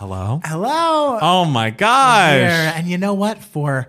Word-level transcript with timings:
Hello? 0.00 0.40
Hello. 0.44 1.18
Oh 1.20 1.44
my 1.44 1.70
gosh. 1.70 2.30
Here. 2.34 2.72
And 2.76 2.86
you 2.86 2.98
know 2.98 3.14
what? 3.14 3.38
For 3.42 3.88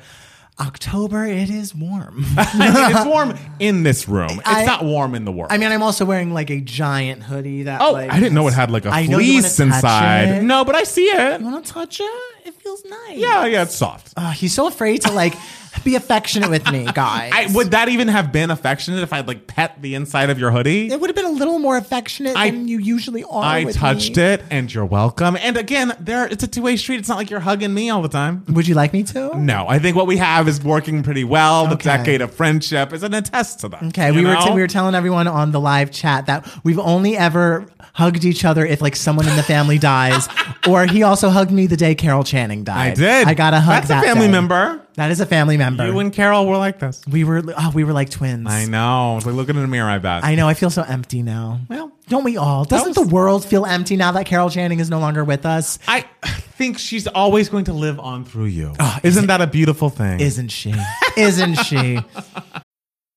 October, 0.60 1.24
it 1.28 1.52
is 1.52 1.76
warm. 1.76 2.26
it's 2.36 3.06
warm 3.06 3.38
in 3.60 3.84
this 3.84 4.08
room. 4.10 4.40
It's 4.40 4.48
I- 4.48 4.66
not 4.66 4.84
warm 4.84 5.14
in 5.14 5.24
the 5.24 5.32
world. 5.32 5.52
I 5.52 5.60
mean, 5.60 5.72
I'm 5.72 5.84
also 5.84 6.06
wearing 6.06 6.34
like 6.34 6.50
a 6.50 6.62
giant 6.62 7.22
hoodie 7.22 7.62
that. 7.64 7.80
oh, 7.82 7.92
like, 7.92 8.12
I 8.12 8.20
didn't 8.20 8.34
know 8.34 8.48
it 8.48 8.56
had 8.56 8.72
like 8.72 8.86
a 8.86 8.90
I 8.90 9.06
know 9.06 9.20
you 9.20 9.34
wanna 9.36 9.44
fleece 9.44 9.60
inside. 9.60 10.44
No, 10.44 10.66
but 10.66 10.74
I 10.74 10.82
see 10.84 11.06
it. 11.06 11.42
You 11.42 11.46
want 11.46 11.64
to 11.64 11.72
touch 11.72 12.00
it? 12.00 12.10
It 12.44 12.56
feels 12.56 12.84
nice. 12.86 13.20
Yeah, 13.20 13.46
yeah, 13.46 13.62
it's 13.62 13.76
soft. 13.76 14.16
Oh, 14.18 14.32
he's 14.32 14.52
so 14.56 14.66
afraid 14.66 15.04
to 15.04 15.12
like 15.12 15.36
be 15.84 15.96
affectionate 15.96 16.50
with 16.50 16.70
me, 16.72 16.86
guys. 16.94 17.32
I, 17.34 17.48
would 17.54 17.72
that 17.72 17.90
even 17.90 18.08
have 18.08 18.32
been 18.32 18.52
affectionate 18.52 19.02
if 19.02 19.14
I'd 19.14 19.28
like 19.28 19.48
pet 19.48 19.82
the 19.82 19.96
inside 19.96 20.30
of 20.30 20.40
your 20.40 20.52
hoodie? 20.52 20.92
it 20.92 21.00
would 21.00 21.10
have 21.10 21.16
been 21.16 21.26
a 21.26 21.32
little 21.32 21.60
more 21.60 21.78
affectionate 21.78 22.36
I- 22.36 22.50
than 22.52 22.68
you 22.68 22.80
usually 22.80 23.24
are. 23.24 23.44
I 23.44 23.64
touched 23.66 24.18
me. 24.18 24.24
it, 24.24 24.44
and 24.50 24.74
you're 24.74 24.86
welcome. 24.86 25.38
And 25.40 25.58
again, 25.58 25.96
there 26.00 26.28
it's 26.28 26.44
a 26.44 26.48
two 26.48 26.62
way 26.62 26.76
street. 26.78 27.00
It's 27.00 27.10
not 27.10 27.18
like 27.18 27.30
you're 27.30 27.40
hugging 27.40 27.74
me 27.74 27.90
all 27.90 28.02
the 28.02 28.10
time. 28.10 28.44
Would 28.50 28.68
you 28.68 28.76
like 28.76 28.94
me 28.94 29.04
to? 29.04 29.38
No, 29.38 29.66
I 29.68 29.80
think 29.80 29.96
what 29.96 30.08
we 30.08 30.18
have 30.18 30.48
is 30.48 30.64
working 30.64 31.04
pretty 31.04 31.24
well. 31.24 31.68
The 31.68 31.76
decade 31.76 32.22
of 32.22 32.34
friendship 32.34 32.94
is 32.94 33.04
an 33.04 33.14
attest 33.14 33.60
to 33.62 33.70
that. 33.70 33.84
Okay, 33.84 34.12
we 34.12 34.26
were 34.26 34.36
t- 34.36 34.52
we 34.54 34.62
were 34.62 34.68
telling 34.68 34.96
everyone 34.96 35.28
on 35.28 35.52
the 35.52 35.60
live 35.60 35.92
chat 35.92 36.26
that 36.28 36.48
we've 36.64 36.80
only 36.80 37.16
ever 37.18 37.68
hugged 37.94 38.26
each 38.26 38.46
other 38.46 38.66
if 38.66 38.82
like 38.82 38.96
someone 38.96 39.28
in 39.28 39.36
the 39.36 39.44
family 39.44 39.78
dies, 39.78 40.28
or 40.68 40.86
he 40.86 41.04
also 41.04 41.30
hugged 41.30 41.52
me 41.52 41.68
the 41.68 41.78
day 41.78 41.96
Carol 41.96 42.24
Channing 42.24 42.64
died. 42.64 42.92
I 42.92 42.96
did. 42.96 43.28
I 43.28 43.34
got 43.34 43.54
a 43.54 43.60
hug. 43.60 43.76
That's 43.76 43.88
that 43.90 44.04
a 44.04 44.08
family 44.08 44.28
day. 44.28 44.32
member. 44.32 44.82
That 45.00 45.12
is 45.12 45.22
a 45.22 45.26
family 45.26 45.56
member. 45.56 45.86
You 45.88 45.98
and 46.00 46.12
Carol 46.12 46.46
were 46.46 46.58
like 46.58 46.80
this. 46.80 47.02
we 47.10 47.24
were 47.24 47.42
oh, 47.58 47.72
we 47.74 47.86
were 47.86 47.94
like 47.94 48.10
twins. 48.10 48.48
I 48.50 48.66
know. 48.66 49.16
It's 49.16 49.26
like 49.26 49.34
looking 49.34 49.56
in 49.56 49.62
the 49.62 49.68
mirror. 49.70 49.90
I 49.90 49.98
bet. 49.98 50.26
I 50.26 50.36
know. 50.36 50.46
I 50.46 50.54
feel 50.54 50.70
so 50.70 50.82
empty 50.84 51.24
now. 51.24 51.62
Well, 51.70 51.94
don't 52.10 52.26
we 52.26 52.36
all? 52.36 52.66
Doesn't 52.66 52.98
was- 52.98 53.08
the 53.08 53.16
world 53.16 53.46
feel 53.46 53.66
empty 53.66 53.96
now 53.96 54.12
that 54.12 54.26
Carol 54.26 54.50
Channing 54.50 54.82
is 54.82 54.90
no 54.90 55.00
longer 55.00 55.24
with 55.24 55.46
us? 55.46 55.80
I 55.88 56.02
think 56.22 56.80
she's 56.80 57.08
always 57.08 57.48
going 57.48 57.64
to 57.66 57.74
live 57.74 57.98
on 57.98 58.26
through 58.26 58.48
you. 58.48 58.74
Oh, 58.78 59.00
Isn't 59.02 59.28
that 59.28 59.40
a 59.40 59.48
beautiful 59.48 59.90
thing? 59.90 60.20
Isn't 60.20 60.50
she? 60.50 60.76
Isn't 61.16 61.56
she? 61.56 62.00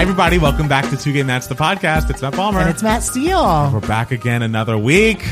Hi, 0.00 0.04
everybody. 0.04 0.38
Welcome 0.38 0.66
back 0.66 0.88
to 0.88 0.96
Two 0.96 1.12
Gay 1.12 1.22
Matts 1.22 1.46
the 1.46 1.54
podcast. 1.54 2.08
It's 2.08 2.22
Matt 2.22 2.32
Palmer. 2.32 2.60
And 2.60 2.70
it's 2.70 2.82
Matt 2.82 3.02
Steele. 3.02 3.70
We're 3.70 3.80
back 3.80 4.12
again 4.12 4.40
another 4.40 4.78
week. 4.78 5.22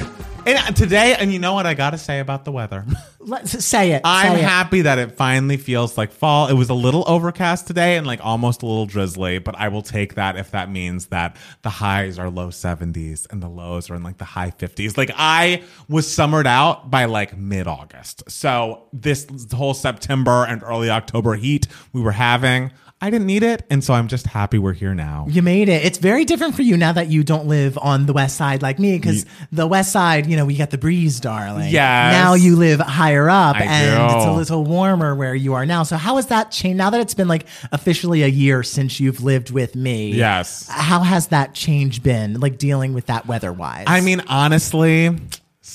And 0.45 0.77
today, 0.77 1.17
and 1.19 1.33
you 1.33 1.39
know 1.39 1.55
what 1.55 1.65
I 1.65 1.73
got 1.73 1.91
to 1.91 1.99
say 1.99 2.21
about 2.21 2.45
the 2.45 2.53
weather? 2.53 2.85
Let's 3.19 3.65
say 3.65 3.93
it. 3.93 4.03
I'm 4.05 4.35
say 4.35 4.41
it. 4.41 4.45
happy 4.45 4.83
that 4.83 4.99
it 4.99 5.13
finally 5.13 5.57
feels 5.57 5.97
like 5.97 6.13
fall. 6.13 6.49
It 6.49 6.53
was 6.53 6.69
a 6.69 6.75
little 6.75 7.03
overcast 7.07 7.67
today 7.67 7.97
and 7.97 8.07
like 8.07 8.21
almost 8.23 8.63
a 8.63 8.67
little 8.67 8.85
drizzly, 8.85 9.39
but 9.39 9.55
I 9.57 9.69
will 9.69 9.81
take 9.81 10.17
that 10.17 10.37
if 10.37 10.51
that 10.51 10.71
means 10.71 11.07
that 11.07 11.37
the 11.63 11.71
highs 11.71 12.19
are 12.19 12.29
low 12.29 12.49
70s 12.49 13.27
and 13.31 13.43
the 13.43 13.49
lows 13.49 13.89
are 13.89 13.95
in 13.95 14.03
like 14.03 14.19
the 14.19 14.27
high 14.27 14.51
50s. 14.51 14.99
Like 14.99 15.11
I 15.15 15.63
was 15.89 16.11
summered 16.11 16.47
out 16.47 16.91
by 16.91 17.07
like 17.07 17.35
mid 17.39 17.67
August. 17.67 18.31
So 18.31 18.87
this 18.93 19.27
whole 19.51 19.73
September 19.73 20.45
and 20.45 20.63
early 20.63 20.91
October 20.91 21.37
heat 21.37 21.69
we 21.95 22.03
were 22.03 22.13
having, 22.13 22.71
I 23.01 23.11
didn't 23.11 23.27
need 23.27 23.45
it. 23.45 23.65
And 23.71 23.85
so 23.85 23.95
I'm 23.95 24.09
just 24.09 24.27
happy 24.27 24.59
we're 24.59 24.73
here 24.73 24.93
now. 24.93 25.27
You 25.29 25.41
made 25.41 25.69
it. 25.69 25.85
It's 25.85 25.99
very 25.99 26.25
different 26.25 26.57
for 26.57 26.63
you 26.63 26.77
now 26.77 26.91
that 26.93 27.07
you 27.07 27.23
don't 27.23 27.47
live 27.47 27.79
on 27.79 28.07
the 28.07 28.13
west 28.13 28.37
side 28.37 28.61
like 28.61 28.81
me, 28.81 28.99
because 28.99 29.25
the 29.53 29.69
west 29.69 29.93
side, 29.93 30.27
you 30.27 30.37
know, 30.37 30.45
we 30.45 30.57
got 30.57 30.71
the 30.71 30.79
breeze, 30.79 31.21
darling. 31.21 31.71
Yeah. 31.71 32.11
Now 32.11 32.35
you 32.35 32.57
live 32.57 32.81
higher 32.81 33.31
up, 33.31 33.55
I 33.55 33.63
and 33.63 34.11
do. 34.11 34.17
it's 34.17 34.27
a 34.27 34.33
little 34.33 34.65
warmer 34.65 35.15
where 35.15 35.35
you 35.35 35.55
are 35.55 35.65
now. 35.65 35.85
So 35.85 35.97
how 35.97 36.17
has 36.17 36.27
that 36.27 36.51
changed? 36.51 36.79
Now 36.79 36.91
that 36.91 37.01
it's 37.01 37.15
been 37.15 37.29
like 37.29 37.47
officially 37.71 38.23
a 38.25 38.29
year 38.29 38.65
since 38.65 38.99
you've 38.99 39.23
lived 39.23 39.53
with 39.53 39.77
me. 39.77 40.13
Yes. 40.13 40.69
How 40.69 41.01
has 41.01 41.29
that 41.29 41.55
change 41.55 42.03
been, 42.03 42.41
like 42.41 42.59
dealing 42.59 42.95
with 42.95 43.07
that 43.07 43.27
weather 43.27 43.53
wise? 43.53 43.85
I 43.87 44.01
mean, 44.01 44.23
honestly, 44.29 45.17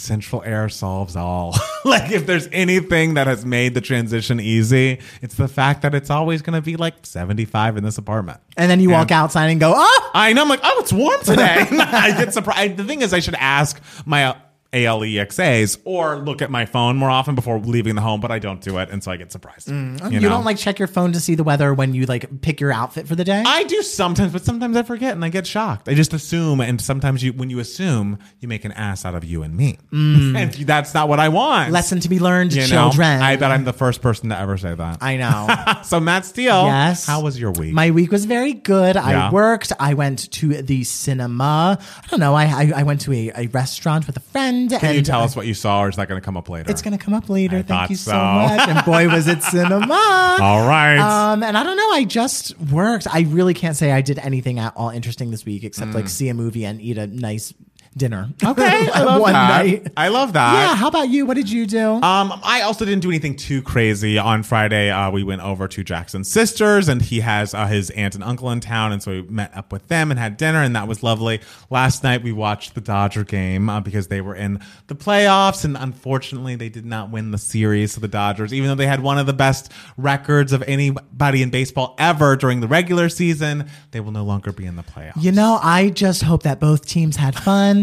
central 0.03 0.43
air 0.43 0.69
solves 0.69 1.15
all. 1.15 1.55
like, 1.85 2.11
if 2.11 2.25
there's 2.25 2.47
anything 2.51 3.15
that 3.15 3.27
has 3.27 3.45
made 3.45 3.73
the 3.73 3.81
transition 3.81 4.39
easy, 4.39 4.99
it's 5.21 5.35
the 5.35 5.47
fact 5.47 5.81
that 5.81 5.95
it's 5.95 6.09
always 6.09 6.41
going 6.41 6.55
to 6.55 6.61
be 6.61 6.75
like 6.75 7.05
75 7.05 7.77
in 7.77 7.83
this 7.83 7.97
apartment. 7.97 8.39
and 8.57 8.69
then 8.69 8.79
you 8.79 8.89
walk 8.89 9.11
outside 9.11 9.47
and 9.47 9.59
go, 9.59 9.73
oh, 9.75 10.11
I 10.13 10.33
know. 10.33 10.41
I'm 10.43 10.49
like, 10.49 10.61
oh, 10.63 10.79
it's 10.79 10.93
warm 10.93 11.21
today. 11.21 11.65
I 11.71 12.13
get 12.17 12.33
surprised. 12.33 12.77
The 12.77 12.83
thing 12.83 13.01
is, 13.01 13.13
I 13.13 13.19
should 13.19 13.35
ask 13.35 13.81
my 14.05 14.35
ALEXAs 14.73 15.77
or 15.85 16.17
look 16.17 16.41
at 16.41 16.49
my 16.49 16.65
phone 16.65 16.97
more 16.97 17.09
often 17.09 17.35
before 17.35 17.59
leaving 17.59 17.95
the 17.95 18.01
home, 18.01 18.19
but 18.19 18.31
I 18.31 18.39
don't 18.39 18.59
do 18.61 18.77
it. 18.79 18.89
And 18.89 19.03
so 19.03 19.11
I 19.11 19.17
get 19.17 19.31
surprised. 19.31 19.67
Mm, 19.67 20.01
um, 20.01 20.11
you, 20.11 20.19
know? 20.19 20.29
don't 20.29 20.43
like 20.43 20.57
check 20.57 20.79
your 20.79 20.87
phone 20.87 21.13
to 21.13 21.19
see 21.19 21.35
the 21.35 21.43
weather 21.43 21.73
when 21.73 21.93
you 21.93 22.05
like 22.05 22.41
pick 22.41 22.59
your 22.59 22.71
outfit 22.71 23.07
for 23.07 23.15
the 23.15 23.23
day. 23.23 23.43
I 23.45 23.63
do 23.63 23.81
sometimes, 23.83 24.33
but 24.33 24.43
sometimes 24.43 24.75
I 24.75 24.83
forget 24.83 25.13
and 25.13 25.23
I 25.23 25.29
get 25.29 25.45
shocked. 25.45 25.87
I 25.87 25.93
just 25.93 26.13
assume, 26.13 26.59
and 26.59 26.81
sometimes 26.81 27.23
you, 27.23 27.33
when 27.33 27.49
you 27.49 27.59
assume, 27.59 28.19
you 28.39 28.47
make 28.47 28.65
an 28.65 28.71
ass 28.71 29.05
out 29.05 29.15
of 29.15 29.23
you 29.23 29.43
and 29.43 29.55
me, 29.55 29.77
mm. 29.91 30.35
and 30.41 30.51
that's 30.53 30.93
not 30.93 31.07
what 31.07 31.19
I 31.19 31.29
want. 31.29 31.71
Lesson 31.71 31.99
to 32.01 32.09
be 32.09 32.19
learned, 32.19 32.53
you 32.53 32.61
know, 32.61 32.67
children. 32.67 33.21
I 33.21 33.35
bet 33.35 33.51
I'm 33.51 33.65
the 33.65 33.73
first 33.73 34.01
person 34.01 34.29
to 34.29 34.39
ever 34.39 34.57
say 34.57 34.73
that. 34.73 34.97
I 35.01 35.17
know. 35.17 35.81
so 35.83 35.99
Matt 35.99 36.25
Steele, 36.25 36.65
Yes. 36.65 37.05
how 37.05 37.21
was 37.21 37.39
your 37.39 37.51
week? 37.51 37.73
My 37.73 37.91
week 37.91 38.11
was 38.11 38.25
very 38.25 38.53
good. 38.53 38.95
Yeah. 38.95 39.27
I 39.27 39.31
worked. 39.31 39.71
I 39.79 39.93
went 39.93 40.31
to 40.33 40.61
the 40.61 40.83
cinema. 40.83 41.77
I 41.79 42.07
don't 42.07 42.19
know. 42.19 42.33
I 42.33 42.45
I, 42.45 42.71
I 42.77 42.83
went 42.83 43.01
to 43.01 43.13
a, 43.13 43.31
a 43.35 43.47
restaurant 43.47 44.07
with 44.07 44.17
a 44.17 44.21
friend. 44.21 44.62
Can 44.69 44.79
and 44.83 44.95
you 44.95 45.01
tell 45.01 45.21
us 45.21 45.35
what 45.35 45.45
you 45.45 45.53
saw, 45.53 45.83
or 45.83 45.89
is 45.89 45.95
that 45.95 46.07
going 46.07 46.19
to 46.19 46.25
come 46.25 46.37
up 46.37 46.49
later? 46.49 46.69
It's 46.69 46.81
going 46.81 46.97
to 46.97 47.03
come 47.03 47.13
up 47.13 47.29
later. 47.29 47.57
I 47.57 47.61
Thank 47.61 47.89
you 47.91 47.95
so. 47.95 48.11
so. 48.11 48.17
much. 48.17 48.67
And 48.67 48.85
boy, 48.85 49.07
was 49.07 49.27
it 49.27 49.43
cinema. 49.43 50.37
All 50.41 50.67
right. 50.67 50.97
Um, 50.97 51.43
and 51.43 51.57
I 51.57 51.63
don't 51.63 51.77
know. 51.77 51.91
I 51.91 52.03
just 52.05 52.59
worked. 52.59 53.07
I 53.13 53.21
really 53.21 53.53
can't 53.53 53.75
say 53.75 53.91
I 53.91 54.01
did 54.01 54.19
anything 54.19 54.59
at 54.59 54.73
all 54.75 54.89
interesting 54.89 55.31
this 55.31 55.45
week 55.45 55.63
except 55.63 55.93
like 55.93 56.07
see 56.07 56.29
a 56.29 56.33
movie 56.33 56.65
and 56.65 56.81
eat 56.81 56.97
a 56.97 57.07
nice 57.07 57.53
dinner. 57.93 58.29
Okay, 58.43 58.89
I 58.93 59.03
love 59.03 59.21
one 59.21 59.33
that. 59.33 59.65
night. 59.65 59.87
I 59.95 60.07
love 60.09 60.33
that. 60.33 60.53
Yeah. 60.53 60.75
How 60.75 60.87
about 60.87 61.09
you? 61.09 61.25
What 61.25 61.35
did 61.35 61.49
you 61.49 61.65
do? 61.65 61.93
Um, 61.93 62.39
I 62.43 62.61
also 62.61 62.85
didn't 62.85 63.01
do 63.01 63.09
anything 63.09 63.35
too 63.35 63.61
crazy. 63.61 64.17
On 64.17 64.43
Friday, 64.43 64.89
uh, 64.91 65.11
we 65.11 65.23
went 65.23 65.41
over 65.41 65.67
to 65.67 65.83
Jackson's 65.83 66.29
sisters, 66.29 66.89
and 66.89 67.01
he 67.01 67.19
has 67.21 67.53
uh, 67.53 67.67
his 67.67 67.89
aunt 67.91 68.15
and 68.15 68.23
uncle 68.23 68.49
in 68.51 68.59
town, 68.59 68.91
and 68.91 69.01
so 69.03 69.11
we 69.11 69.21
met 69.23 69.55
up 69.55 69.71
with 69.71 69.87
them 69.87 70.11
and 70.11 70.19
had 70.19 70.37
dinner, 70.37 70.61
and 70.61 70.75
that 70.75 70.87
was 70.87 71.03
lovely. 71.03 71.41
Last 71.69 72.03
night, 72.03 72.23
we 72.23 72.31
watched 72.31 72.75
the 72.75 72.81
Dodger 72.81 73.23
game 73.23 73.69
uh, 73.69 73.79
because 73.79 74.07
they 74.07 74.21
were 74.21 74.35
in 74.35 74.59
the 74.87 74.95
playoffs, 74.95 75.63
and 75.65 75.77
unfortunately, 75.77 76.55
they 76.55 76.69
did 76.69 76.85
not 76.85 77.11
win 77.11 77.31
the 77.31 77.37
series. 77.37 77.93
So 77.93 78.01
the 78.01 78.07
Dodgers, 78.07 78.53
even 78.53 78.67
though 78.69 78.75
they 78.75 78.87
had 78.87 79.01
one 79.01 79.17
of 79.17 79.25
the 79.25 79.33
best 79.33 79.71
records 79.97 80.51
of 80.53 80.63
anybody 80.63 81.41
in 81.41 81.49
baseball 81.49 81.95
ever 81.99 82.35
during 82.35 82.59
the 82.59 82.67
regular 82.67 83.09
season, 83.09 83.69
they 83.91 83.99
will 83.99 84.11
no 84.11 84.23
longer 84.23 84.51
be 84.51 84.65
in 84.65 84.75
the 84.75 84.83
playoffs. 84.83 85.21
you 85.21 85.31
know, 85.31 85.59
I 85.61 85.89
just 85.89 86.21
hope 86.23 86.43
that 86.43 86.59
both 86.59 86.85
teams 86.87 87.15
had 87.15 87.35
fun. 87.35 87.82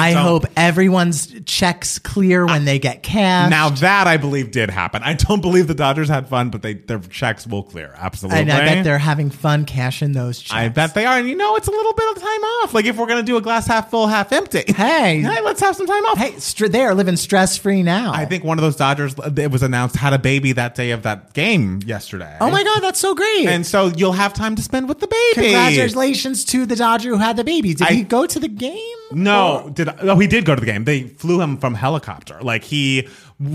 I, 0.00 0.12
don't- 0.12 0.22
hope 0.24 0.44
everyone's 0.56 1.32
checks 1.44 1.98
clear 1.98 2.46
when 2.46 2.64
they 2.64 2.78
get 2.78 3.02
cash. 3.02 3.50
Now 3.50 3.70
that 3.70 4.06
I 4.06 4.16
believe 4.16 4.50
did 4.50 4.70
happen. 4.70 5.02
I 5.02 5.14
don't 5.14 5.40
believe 5.40 5.66
the 5.66 5.74
Dodgers 5.74 6.08
had 6.08 6.28
fun, 6.28 6.50
but 6.50 6.62
they 6.62 6.74
their 6.74 6.98
checks 6.98 7.46
will 7.46 7.62
clear. 7.62 7.94
Absolutely. 7.96 8.40
and 8.40 8.52
I 8.52 8.64
bet 8.64 8.84
they're 8.84 8.98
having 8.98 9.30
fun 9.30 9.64
cashing 9.64 10.12
those 10.12 10.38
checks. 10.40 10.52
I 10.52 10.68
bet 10.68 10.94
they 10.94 11.06
are. 11.06 11.18
And 11.18 11.28
you 11.28 11.36
know, 11.36 11.56
it's 11.56 11.68
a 11.68 11.70
little 11.70 11.92
bit 11.94 12.16
of 12.16 12.22
time 12.22 12.42
off. 12.62 12.74
Like 12.74 12.84
if 12.86 12.96
we're 12.96 13.06
gonna 13.06 13.22
do 13.22 13.36
a 13.36 13.40
glass 13.40 13.66
half 13.66 13.90
full, 13.90 14.06
half 14.06 14.32
empty. 14.32 14.64
Hey. 14.74 15.20
hey, 15.20 15.40
let's 15.42 15.60
have 15.60 15.76
some 15.76 15.86
time 15.86 16.04
off. 16.06 16.18
Hey, 16.18 16.38
str- 16.38 16.66
they 16.68 16.82
are 16.82 16.94
living 16.94 17.16
stress 17.16 17.56
free 17.56 17.82
now. 17.82 18.12
I 18.12 18.24
think 18.26 18.44
one 18.44 18.58
of 18.58 18.62
those 18.62 18.76
Dodgers, 18.76 19.14
it 19.36 19.50
was 19.50 19.62
announced, 19.62 19.96
had 19.96 20.12
a 20.12 20.18
baby 20.18 20.52
that 20.52 20.74
day 20.74 20.90
of 20.90 21.02
that 21.04 21.32
game 21.32 21.80
yesterday. 21.86 22.36
Oh 22.40 22.50
my 22.50 22.62
God, 22.64 22.80
that's 22.80 22.98
so 23.00 23.14
great! 23.14 23.46
And 23.46 23.64
so 23.66 23.86
you'll 23.96 24.12
have 24.12 24.34
time 24.34 24.56
to 24.56 24.62
spend 24.62 24.88
with 24.88 24.98
the 25.00 25.06
baby. 25.06 25.48
Congratulations 25.48 26.44
to 26.46 26.66
the 26.66 26.76
Dodger 26.76 27.10
who 27.10 27.16
had 27.16 27.36
the 27.36 27.44
baby. 27.44 27.74
Did 27.74 27.86
I- 27.86 27.92
he 27.92 28.02
go 28.02 28.26
to 28.26 28.38
the 28.38 28.48
game? 28.48 28.78
No, 29.12 29.70
did 29.84 29.94
oh 30.00 30.18
he 30.18 30.26
did 30.26 30.44
go 30.44 30.54
to 30.54 30.60
the 30.60 30.66
game. 30.66 30.84
They 30.84 31.04
flew 31.04 31.40
him 31.40 31.56
from 31.56 31.74
helicopter. 31.74 32.38
Like 32.40 32.64
he 32.64 33.08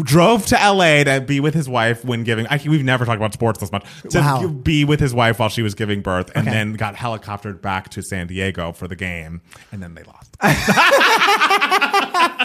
drove 0.03 0.45
to 0.47 0.61
L.A. 0.61 1.03
to 1.05 1.21
be 1.21 1.39
with 1.39 1.53
his 1.53 1.69
wife 1.69 2.03
when 2.03 2.23
giving. 2.23 2.47
I, 2.49 2.59
we've 2.65 2.83
never 2.83 3.05
talked 3.05 3.17
about 3.17 3.33
sports 3.33 3.59
this 3.59 3.71
much. 3.71 3.85
To 4.09 4.19
Wow. 4.19 4.47
be 4.47 4.83
with 4.85 4.99
his 4.99 5.13
wife 5.13 5.39
while 5.39 5.49
she 5.49 5.61
was 5.61 5.73
giving 5.75 6.01
birth, 6.01 6.31
and 6.35 6.47
Okay. 6.47 6.55
then 6.55 6.73
got 6.73 6.95
helicoptered 6.95 7.61
back 7.61 7.89
to 7.89 8.01
San 8.03 8.27
Diego 8.27 8.71
for 8.73 8.87
the 8.87 8.95
game, 8.95 9.41
and 9.71 9.81
then 9.81 9.95
they 9.95 10.03
lost. 10.03 10.35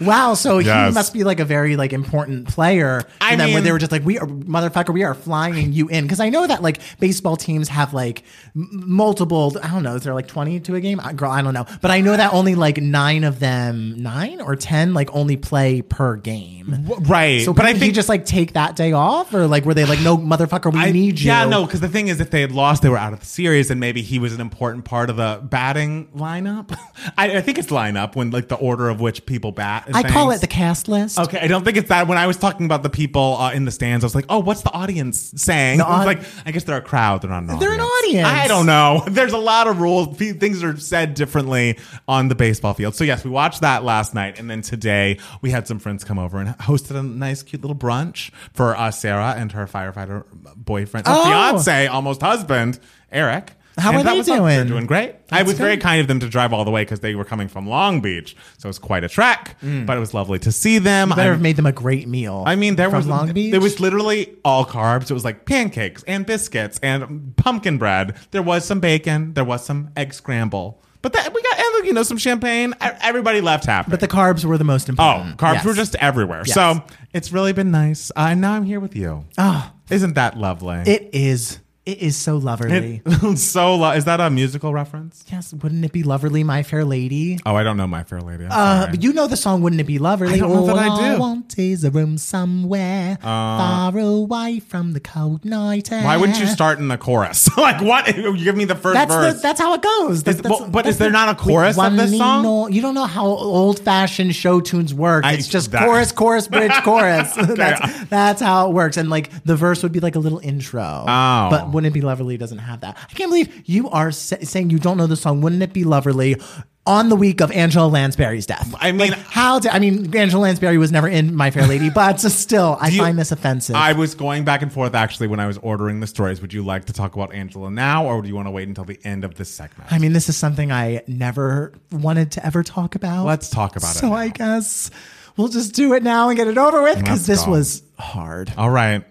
Wow, 0.00 0.34
so 0.34 0.58
Yes. 0.58 0.90
he 0.90 0.94
must 0.94 1.12
be 1.12 1.24
like 1.24 1.40
a 1.40 1.44
very 1.44 1.76
like 1.76 1.92
important 1.92 2.48
player. 2.48 3.02
I 3.20 3.32
and 3.32 3.40
then 3.40 3.48
when 3.48 3.56
mean- 3.56 3.64
they 3.64 3.72
were 3.72 3.78
just 3.78 3.92
like, 3.92 4.04
"We 4.04 4.18
are 4.18 4.26
motherfucker, 4.26 4.92
we 4.92 5.04
are 5.04 5.14
flying 5.14 5.72
you 5.72 5.88
in," 5.88 6.04
because 6.04 6.20
I 6.20 6.28
know 6.28 6.46
that 6.46 6.62
like 6.62 6.80
baseball 7.00 7.36
teams 7.36 7.68
have 7.68 7.94
like 7.94 8.22
m- 8.54 8.68
multiple. 8.72 9.56
I 9.62 9.68
don't 9.68 9.82
know, 9.82 9.94
is 9.96 10.02
there 10.02 10.14
like 10.14 10.28
twenty 10.28 10.60
to 10.60 10.74
a 10.74 10.80
game? 10.80 11.00
I- 11.02 11.12
Girl, 11.12 11.30
I 11.30 11.40
don't 11.42 11.54
know, 11.54 11.66
but 11.80 11.90
I 11.90 12.00
know 12.00 12.16
that 12.16 12.32
only 12.34 12.54
like 12.54 12.78
nine 12.78 13.05
of 13.24 13.38
them, 13.40 13.94
nine 14.02 14.40
or 14.40 14.56
ten, 14.56 14.94
like 14.94 15.14
only 15.14 15.36
play 15.36 15.82
per 15.82 16.16
game. 16.16 16.86
right, 17.06 17.44
So, 17.44 17.52
but 17.52 17.64
I 17.64 17.72
think 17.72 17.84
he 17.84 17.92
just 17.92 18.08
like 18.08 18.24
take 18.26 18.54
that 18.54 18.76
day 18.76 18.92
off, 18.92 19.32
or 19.34 19.46
like 19.46 19.64
were 19.64 19.74
they 19.74 19.84
like, 19.84 20.00
"No, 20.00 20.16
motherfucker, 20.18 20.72
we 20.72 20.80
I- 20.80 20.90
need 20.92 21.20
you"? 21.20 21.28
Yeah, 21.28 21.44
no, 21.46 21.64
because 21.64 21.80
the 21.80 21.88
thing 21.88 22.08
is, 22.08 22.20
if 22.20 22.30
they 22.30 22.40
had 22.40 22.52
lost, 22.52 22.82
they 22.82 22.88
were 22.88 22.98
out 22.98 23.12
of 23.12 23.20
the 23.20 23.26
series, 23.26 23.70
and 23.70 23.78
maybe 23.80 24.02
he 24.02 24.18
was 24.18 24.32
an 24.34 24.40
important 24.40 24.84
part 24.84 25.10
of 25.10 25.16
the 25.16 25.40
batting 25.42 26.08
lineup. 26.16 26.76
I, 27.18 27.36
I 27.36 27.40
think 27.40 27.58
it's 27.58 27.68
lineup 27.68 28.16
when 28.16 28.30
like 28.30 28.48
the 28.48 28.56
order 28.56 28.88
of 28.88 29.00
which 29.00 29.26
people 29.26 29.52
bat. 29.52 29.88
I 29.94 30.02
call 30.02 30.30
it 30.32 30.40
the 30.40 30.46
cast 30.46 30.88
list. 30.88 31.18
Okay, 31.18 31.38
I 31.40 31.46
don't 31.46 31.64
think 31.64 31.76
it's 31.76 31.88
that. 31.88 32.08
When 32.08 32.18
I 32.18 32.26
was 32.26 32.36
talking 32.36 32.66
about 32.66 32.82
the 32.82 32.90
people 32.90 33.36
uh, 33.38 33.52
in 33.52 33.64
the 33.64 33.70
stands, 33.70 34.04
I 34.04 34.06
was 34.06 34.14
like, 34.14 34.26
"Oh, 34.28 34.38
what's 34.40 34.62
the 34.62 34.72
audience 34.72 35.32
saying?" 35.36 35.78
The 35.78 35.86
I 35.86 35.98
was 35.98 36.06
like, 36.06 36.22
"I 36.46 36.50
guess 36.50 36.64
they're 36.64 36.76
a 36.76 36.80
crowd. 36.82 37.22
They're 37.22 37.30
not 37.30 37.42
an 37.44 37.58
They're 37.58 37.72
an 37.72 37.80
audience." 37.80 37.86
audience. 38.04 38.28
I 38.28 38.48
don't 38.48 38.66
know. 38.66 39.04
There's 39.08 39.32
a 39.32 39.38
lot 39.38 39.66
of 39.68 39.80
rules. 39.80 40.16
Things 40.16 40.62
are 40.62 40.76
said 40.76 41.14
differently 41.14 41.78
on 42.08 42.28
the 42.28 42.34
baseball 42.34 42.74
field. 42.74 42.94
So 42.96 43.04
yes, 43.04 43.24
we 43.24 43.30
watched 43.30 43.60
that 43.60 43.84
last 43.84 44.14
night, 44.14 44.38
and 44.38 44.48
then 44.50 44.62
today 44.62 45.18
we 45.42 45.50
had 45.50 45.68
some 45.68 45.78
friends 45.78 46.02
come 46.02 46.18
over 46.18 46.38
and 46.38 46.50
hosted 46.58 46.96
a 46.96 47.02
nice, 47.02 47.42
cute 47.42 47.60
little 47.62 47.76
brunch 47.76 48.30
for 48.54 48.74
uh, 48.76 48.90
Sarah 48.90 49.34
and 49.36 49.52
her 49.52 49.66
firefighter 49.66 50.24
boyfriend, 50.56 51.06
Oh. 51.08 51.24
fiance, 51.24 51.86
almost 51.88 52.22
husband, 52.22 52.78
Eric. 53.12 53.52
How 53.78 53.90
And 53.90 53.98
are 53.98 54.04
they 54.10 54.16
was 54.16 54.26
fun. 54.26 54.38
They're 54.42 54.56
doing? 54.64 54.68
doing 54.68 54.86
great. 54.86 55.16
I 55.30 55.38
That's 55.42 55.48
was 55.48 55.58
very 55.58 55.76
kind 55.76 56.00
of 56.00 56.08
them 56.08 56.18
to 56.20 56.28
drive 56.30 56.54
all 56.54 56.64
the 56.64 56.70
way 56.70 56.80
because 56.80 57.00
they 57.00 57.14
were 57.14 57.26
coming 57.26 57.46
from 57.46 57.68
Long 57.68 58.00
Beach, 58.00 58.34
so 58.56 58.68
it 58.68 58.70
was 58.70 58.78
quite 58.78 59.04
a 59.04 59.08
trek. 59.10 59.56
But 59.60 59.94
it 59.98 60.00
was 60.00 60.14
lovely 60.14 60.38
to 60.38 60.50
see 60.50 60.78
them. 60.78 61.10
Better 61.10 61.20
I'm- 61.20 61.32
have 61.32 61.42
made 61.42 61.56
them 61.56 61.66
a 61.66 61.72
great 61.72 62.08
meal. 62.08 62.42
I 62.46 62.56
mean, 62.56 62.76
there 62.76 62.88
from 62.88 63.00
was 63.00 63.06
Long 63.06 63.30
Beach. 63.34 63.52
It 63.52 63.58
was 63.58 63.78
literally 63.78 64.34
all 64.46 64.64
carbs. 64.64 65.10
It 65.10 65.14
was 65.14 65.26
like 65.26 65.44
pancakes 65.44 66.02
and 66.04 66.24
biscuits 66.24 66.80
and 66.82 67.36
pumpkin 67.36 67.76
bread. 67.76 68.16
There 68.30 68.40
was 68.42 68.64
some 68.64 68.80
bacon. 68.80 69.34
There 69.34 69.44
was 69.44 69.62
some 69.66 69.90
egg 69.94 70.14
scramble. 70.14 70.80
But 71.06 71.12
that 71.12 71.32
we 71.32 71.40
got 71.40 71.54
and 71.56 71.66
look, 71.74 71.86
you 71.86 71.92
know 71.92 72.02
some 72.02 72.18
champagne. 72.18 72.72
E- 72.82 72.88
Everybody 73.00 73.40
left 73.40 73.64
happy. 73.66 73.92
but 73.92 74.00
the 74.00 74.08
carbs 74.08 74.44
were 74.44 74.58
the 74.58 74.64
most 74.64 74.88
important. 74.88 75.34
oh, 75.34 75.36
carbs 75.36 75.54
Yes. 75.54 75.64
were 75.64 75.74
just 75.74 75.94
everywhere. 75.96 76.42
Yes. 76.44 76.54
So 76.54 76.82
it's 77.12 77.30
really 77.30 77.52
been 77.52 77.70
nice. 77.70 78.10
Uh, 78.16 78.28
and 78.30 78.40
now 78.40 78.54
I'm 78.54 78.64
here 78.64 78.80
with 78.80 78.96
you. 78.96 79.24
Oh, 79.38 79.70
Isn't 79.88 80.14
that 80.14 80.36
lovely? 80.36 80.78
it 80.78 81.10
is. 81.12 81.60
It 81.86 82.02
is 82.02 82.16
so 82.16 82.36
loverly. 82.40 83.00
It- 83.06 83.38
so 83.38 83.76
lo- 83.76 83.92
is 83.92 84.06
that 84.06 84.20
a 84.20 84.28
musical 84.28 84.72
reference? 84.74 85.24
yes, 85.30 85.54
wouldn't 85.54 85.84
it 85.84 85.92
be 85.92 86.02
loverly, 86.02 86.44
My 86.44 86.64
Fair 86.64 86.84
Lady? 86.84 87.38
Oh, 87.46 87.54
I 87.54 87.62
don't 87.62 87.76
know 87.76 87.86
My 87.86 88.02
Fair 88.02 88.20
Lady. 88.20 88.44
I'm 88.44 88.50
Uh, 88.50 88.80
sorry. 88.80 88.90
but 88.90 89.02
you 89.04 89.12
know 89.12 89.28
the 89.28 89.36
song 89.36 89.62
"Wouldn't 89.62 89.80
It 89.80 89.84
Be 89.86 89.98
Loverly"? 90.00 90.34
I 90.34 90.38
don't 90.38 90.52
know 90.52 90.66
that 90.66 90.76
I 90.78 90.88
do. 90.88 91.14
Uh, 91.14 91.18
want 91.18 91.56
is 91.58 91.84
a 91.84 91.90
room 91.92 92.18
somewhere 92.18 93.18
far 93.22 93.96
away 93.96 94.58
from 94.60 94.92
the 94.94 95.00
cold 95.00 95.44
night 95.44 95.92
air. 95.92 96.04
Why 96.04 96.16
wouldn't 96.16 96.40
you 96.40 96.46
start 96.46 96.78
in 96.80 96.88
the 96.88 96.98
chorus? 96.98 97.48
like 97.56 97.80
what? 97.80 98.16
You 98.16 98.36
give 98.36 98.56
me 98.56 98.64
the 98.64 98.74
first 98.74 98.94
That's 98.94 99.14
verse. 99.14 99.34
the, 99.36 99.40
that's 99.40 99.60
how 99.60 99.72
it 99.74 99.82
goes. 99.82 100.22
That's, 100.24 100.38
that's- 100.38 100.60
well, 100.60 100.68
but 100.68 100.82
that's 100.84 100.94
is 100.94 100.98
there 100.98 101.08
the- 101.08 101.12
not 101.12 101.28
a 101.28 101.34
chorus 101.36 101.78
of 101.78 101.96
this 101.96 102.18
song? 102.18 102.42
no- 102.42 102.66
you 102.68 102.82
don't 102.82 102.94
know 102.94 103.06
how 103.06 103.26
old 103.26 103.78
fashioned 103.78 104.34
show 104.34 104.60
tunes 104.60 104.92
work. 104.92 105.24
I- 105.24 105.34
it's 105.34 105.46
just 105.46 105.70
that- 105.70 105.84
chorus, 105.86 106.10
chorus, 106.10 106.48
bridge, 106.48 106.72
chorus. 106.84 107.32
that's, 107.56 108.04
that's 108.06 108.42
how 108.42 108.68
it 108.68 108.74
works. 108.74 108.96
And 108.96 109.08
like 109.08 109.30
the 109.44 109.54
verse 109.56 109.84
would 109.84 109.92
be 109.92 110.00
like 110.00 110.16
a 110.16 110.18
little 110.20 110.40
intro. 110.40 111.04
Oh. 111.06 111.48
But 111.50 111.70
Wouldn't 111.76 111.94
It 111.94 112.00
Be 112.00 112.04
Loverly 112.04 112.38
doesn't 112.38 112.58
have 112.58 112.80
that. 112.80 112.96
I 112.98 113.12
can't 113.14 113.30
believe 113.30 113.62
you 113.68 113.88
are 113.90 114.10
sa- 114.10 114.36
saying 114.42 114.70
you 114.70 114.78
don't 114.78 114.96
know 114.96 115.06
the 115.06 115.14
song 115.16 115.42
Wouldn't 115.42 115.62
It 115.62 115.72
Be 115.74 115.84
Loverly 115.84 116.42
on 116.86 117.08
the 117.08 117.16
week 117.16 117.40
of 117.40 117.50
Angela 117.50 117.86
Lansbury's 117.88 118.46
death. 118.46 118.72
I 118.80 118.92
mean- 118.92 119.10
Like, 119.10 119.18
how 119.18 119.58
did, 119.58 119.72
I 119.72 119.78
mean, 119.80 120.16
Angela 120.16 120.42
Lansbury 120.42 120.78
was 120.78 120.92
never 120.92 121.08
in 121.08 121.34
My 121.34 121.50
Fair 121.50 121.66
Lady, 121.66 121.90
but 121.90 122.20
still, 122.20 122.78
I 122.80 122.88
you- 122.88 123.00
find 123.02 123.18
this 123.18 123.32
offensive. 123.32 123.74
I 123.76 123.92
was 123.92 124.14
going 124.14 124.44
back 124.44 124.62
and 124.62 124.72
forth 124.72 124.94
actually 124.94 125.26
when 125.26 125.38
I 125.40 125.46
was 125.46 125.58
ordering 125.58 126.00
the 126.00 126.06
stories. 126.06 126.40
Would 126.40 126.52
you 126.52 126.64
like 126.64 126.84
to 126.86 126.92
talk 126.92 127.14
about 127.14 127.34
Angela 127.34 127.70
now, 127.70 128.06
or 128.06 128.22
do 128.22 128.28
you 128.28 128.34
want 128.36 128.46
to 128.46 128.52
wait 128.52 128.68
until 128.68 128.84
the 128.84 128.98
end 129.04 129.24
of 129.24 129.34
this 129.34 129.50
segment? 129.50 129.92
I 129.92 129.98
mean, 129.98 130.12
this 130.12 130.28
is 130.28 130.36
something 130.36 130.70
I 130.72 131.02
never 131.08 131.72
wanted 131.92 132.30
to 132.32 132.46
ever 132.46 132.62
talk 132.62 132.94
about. 132.94 133.26
Let's 133.26 133.50
talk 133.50 133.74
about 133.76 133.96
it 133.96 133.98
So. 133.98 134.12
I 134.12 134.28
guess 134.28 134.90
we'll 135.36 135.48
just 135.48 135.74
do 135.74 135.92
it 135.94 136.02
now 136.04 136.28
and 136.28 136.36
get 136.36 136.46
it 136.46 136.56
over 136.56 136.82
with 136.82 136.98
because 137.00 137.26
this 137.26 137.44
go. 137.44 137.50
was 137.50 137.82
hard. 137.98 138.52
All 138.56 138.70
right. 138.70 139.04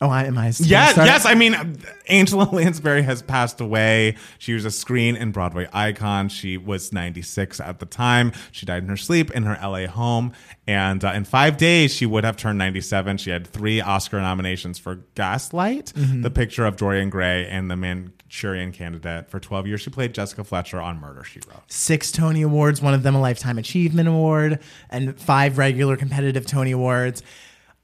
Oh, 0.00 0.08
I, 0.10 0.24
am 0.24 0.36
I? 0.36 0.52
Yeah, 0.58 0.92
yes. 0.94 1.24
I 1.24 1.34
mean, 1.34 1.78
Angela 2.08 2.44
Lansbury 2.52 3.02
has 3.02 3.22
passed 3.22 3.60
away. 3.60 4.16
She 4.38 4.52
was 4.52 4.64
a 4.66 4.70
screen 4.70 5.16
and 5.16 5.32
Broadway 5.32 5.68
icon. 5.72 6.28
She 6.28 6.58
was 6.58 6.92
96 6.92 7.60
at 7.60 7.78
the 7.78 7.86
time. 7.86 8.32
She 8.52 8.66
died 8.66 8.82
in 8.82 8.88
her 8.90 8.96
sleep 8.98 9.30
in 9.30 9.44
her 9.44 9.58
LA 9.62 9.86
home. 9.86 10.32
And 10.66 11.02
uh, 11.02 11.12
in 11.12 11.24
five 11.24 11.56
days, 11.56 11.94
she 11.94 12.04
would 12.04 12.24
have 12.24 12.36
turned 12.36 12.58
97. 12.58 13.16
She 13.18 13.30
had 13.30 13.46
three 13.46 13.80
Oscar 13.80 14.20
nominations 14.20 14.78
for 14.78 14.96
Gaslight, 15.14 15.92
Mm-hmm. 15.94 16.22
The 16.22 16.30
Picture 16.30 16.66
of 16.66 16.76
Dorian 16.76 17.08
Gray, 17.08 17.46
and 17.46 17.70
The 17.70 17.76
Manchurian 17.76 18.72
Candidate. 18.72 19.30
For 19.30 19.40
12 19.40 19.66
years, 19.66 19.80
she 19.80 19.90
played 19.90 20.12
Jessica 20.12 20.44
Fletcher 20.44 20.80
on 20.80 21.00
Murder, 21.00 21.24
She 21.24 21.40
Wrote. 21.48 21.62
Six 21.68 22.12
Tony 22.12 22.42
Awards, 22.42 22.82
one 22.82 22.92
of 22.92 23.02
them 23.02 23.14
a 23.14 23.20
Lifetime 23.20 23.56
Achievement 23.56 24.08
Award, 24.08 24.60
and 24.90 25.18
five 25.18 25.56
regular 25.56 25.96
competitive 25.96 26.44
Tony 26.46 26.72
Awards. 26.72 27.22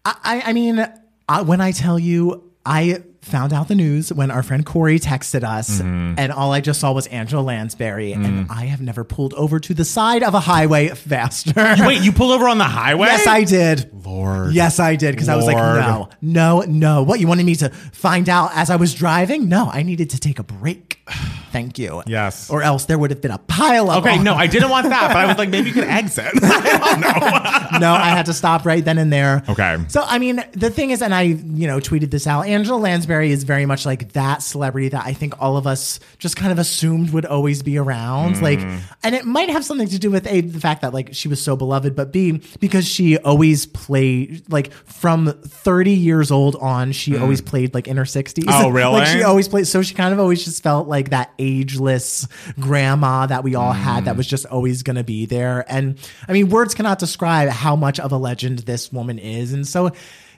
I, 0.05 0.17
I, 0.23 0.43
I 0.47 0.53
mean, 0.53 0.87
I, 1.32 1.40
when 1.40 1.62
I 1.62 1.73
tell 1.73 1.99
you, 1.99 2.43
I 2.67 3.02
found 3.23 3.53
out 3.53 3.69
the 3.69 3.75
news 3.75 4.13
when 4.13 4.31
our 4.31 4.43
friend 4.43 4.67
Corey 4.67 4.99
texted 4.99 5.45
us, 5.45 5.81
Mm-hmm. 5.81 6.15
and 6.19 6.33
all 6.33 6.53
I 6.53 6.61
just 6.61 6.81
saw 6.81 6.93
was 6.93 7.07
Angela 7.07 7.41
Lansbury, 7.41 8.13
and 8.13 8.51
I 8.51 8.67
have 8.67 8.81
never 8.81 9.05
pulled 9.05 9.33
over 9.35 9.59
to 9.61 9.73
the 9.75 9.85
side 9.85 10.23
of 10.23 10.35
a 10.35 10.41
highway 10.41 10.89
faster. 10.89 11.53
Wait, 11.81 12.03
you 12.03 12.13
pulled 12.13 12.33
over 12.33 12.49
on 12.49 12.59
the 12.59 12.65
highway? 12.65 13.07
Yes, 13.07 13.27
I 13.27 13.45
did. 13.45 13.91
Lord. 14.05 14.53
Yes, 14.53 14.79
I 14.81 14.97
did. 14.97 15.13
Because 15.13 15.29
I 15.29 15.37
was 15.37 15.47
like, 15.47 15.57
no, 15.57 16.09
no, 16.21 16.61
no. 16.67 17.03
What, 17.05 17.21
you 17.21 17.27
wanted 17.29 17.47
me 17.47 17.55
to 17.57 17.69
find 17.71 18.29
out 18.29 18.51
as 18.55 18.69
I 18.71 18.77
was 18.77 18.93
driving? 18.95 19.49
No, 19.49 19.71
I 19.73 19.83
needed 19.83 20.11
to 20.11 20.19
take 20.19 20.39
a 20.39 20.43
break. 20.43 20.99
Thank 21.53 21.79
you. 21.79 22.03
Yes. 22.07 22.49
Or 22.49 22.63
else 22.63 22.87
there 22.87 22.99
would 22.99 23.11
have 23.11 23.21
been 23.21 23.31
a 23.31 23.37
pile 23.39 23.91
of. 23.91 24.05
Okay, 24.07 24.19
no, 24.19 24.33
I 24.35 24.47
didn't 24.47 24.71
want 24.71 24.89
that, 24.89 25.09
but 25.09 25.17
I 25.19 25.26
was 25.26 25.37
like, 25.37 25.50
maybe 25.50 25.69
you 25.69 25.75
could 25.75 25.85
exit. 26.00 26.33
no, 26.43 27.93
I 27.93 28.09
had 28.09 28.25
to 28.26 28.33
stop 28.33 28.64
right 28.64 28.83
then 28.85 28.97
and 28.99 29.12
there. 29.12 29.43
Okay. 29.49 29.76
So, 29.88 30.02
I 30.05 30.19
mean, 30.19 30.43
the 30.52 30.71
thing 30.71 30.91
is, 30.91 31.02
and 31.02 31.14
I, 31.14 31.23
you 31.23 31.67
know, 31.67 31.79
tweeted 31.79 32.11
this 32.11 32.26
out. 32.26 32.47
Angela 32.47 32.79
Lansbury 32.79 33.12
is 33.21 33.45
very 33.45 33.66
much 33.66 33.85
like 33.85 34.12
that 34.12 34.42
celebrity 34.42 34.88
that 34.90 35.04
I 35.04 35.12
think 35.12 35.40
all 35.40 35.57
of 35.57 35.66
us 35.66 36.00
just 36.19 36.37
kind 36.37 36.52
of 36.52 36.59
assumed 36.59 37.11
would 37.11 37.26
always 37.26 37.62
be 37.62 37.78
around. 37.78 38.40
Like, 38.42 38.61
mm. 38.61 38.81
and 39.02 39.14
it 39.14 39.25
might 39.25 39.50
have 39.50 39.64
something 39.64 39.88
to 39.88 39.99
do 39.99 40.11
with 40.11 40.26
A, 40.26 40.40
the 40.40 40.61
fact 40.61 40.83
that 40.83 40.95
like 40.95 41.14
she 41.14 41.28
was 41.28 41.42
so 41.42 41.57
beloved, 41.57 41.95
but 41.95 42.12
B, 42.12 42.40
because 42.61 42.87
she 42.87 43.19
always 43.19 43.66
played, 43.66 44.50
like, 44.50 44.73
from 44.73 45.33
30 45.33 45.92
years 45.92 46.31
old 46.31 46.57
on, 46.57 46.92
she 46.92 47.12
mm. 47.12 47.21
always 47.21 47.40
played 47.40 47.75
like 47.75 47.88
in 47.88 47.97
her 47.97 48.04
60s. 48.04 48.45
Oh, 48.49 48.69
really? 48.71 49.00
like, 49.00 49.09
she 49.09 49.23
always 49.23 49.49
played. 49.49 49.66
So 49.66 49.83
she 49.83 49.95
kind 49.95 50.12
of 50.12 50.21
always 50.21 50.45
just 50.45 50.62
felt 50.62 50.88
like 50.88 51.11
that 51.11 51.33
ageless 51.38 52.26
grandma 52.59 53.26
that 53.26 53.45
we 53.45 53.54
all 53.54 53.73
had 53.73 54.07
that 54.07 54.14
mm. 54.14 54.19
was 54.19 54.26
just 54.26 54.47
always 54.47 54.83
going 54.83 54.97
to 54.97 55.04
be 55.04 55.26
there. 55.26 55.64
And 55.69 55.99
I 56.28 56.33
mean, 56.33 56.49
words 56.49 56.75
cannot 56.75 56.99
describe 56.99 57.49
how 57.49 57.76
much 57.76 58.00
of 58.00 58.12
a 58.12 58.16
legend 58.16 58.61
this 58.61 58.92
woman 58.92 59.19
is. 59.19 59.52
And 59.52 59.66
so, 59.66 59.92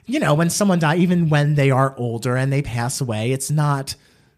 you 0.05 0.19
know, 0.19 0.33
when 0.33 0.49
someone 0.49 0.79
die, 0.79 0.97
even 0.97 1.29
when 1.29 1.55
they 1.55 1.71
are 1.71 1.95
older 1.97 2.35
and 2.35 2.51
they 2.51 2.61
pass 2.61 3.01
away, 3.01 3.31
it's 3.31 3.49
not 3.49 3.95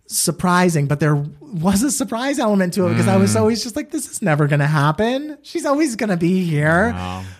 surprising, 0.10 0.88
but 0.88 1.02
there 1.02 1.16
was 1.42 1.84
a 1.84 1.92
surprise 1.92 2.40
element 2.40 2.74
to 2.74 2.88
it 2.88 2.92
because 2.92 3.10
I 3.10 3.18
was 3.18 3.36
mm. 3.36 3.42
always 3.42 3.62
just 3.62 3.76
like, 3.76 3.92
this 3.92 4.10
is 4.10 4.22
never 4.22 4.48
going 4.48 4.62
to 4.62 4.68
happen. 4.68 5.38
She's 5.42 5.66
always 5.66 5.98
going 5.98 6.10
to 6.10 6.18
be 6.18 6.46
here. 6.46 6.96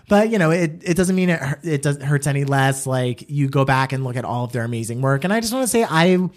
But, 0.10 0.30
you 0.30 0.38
know, 0.38 0.52
it, 0.52 0.82
it 0.84 0.98
doesn't 0.98 1.16
mean 1.16 1.30
it, 1.30 1.42
it 1.64 1.82
doesn't 1.82 2.02
hurts 2.02 2.28
any 2.28 2.44
less. 2.44 2.86
Like 2.86 3.30
you 3.30 3.48
go 3.48 3.64
back 3.64 3.94
and 3.94 4.04
look 4.04 4.18
at 4.18 4.26
all 4.26 4.44
of 4.44 4.52
their 4.52 4.64
amazing 4.64 5.02
work. 5.02 5.24
And 5.24 5.32
I 5.32 5.40
just 5.40 5.54
want 5.54 5.64
to 5.64 5.68
say, 5.70 5.86
I 5.90 6.30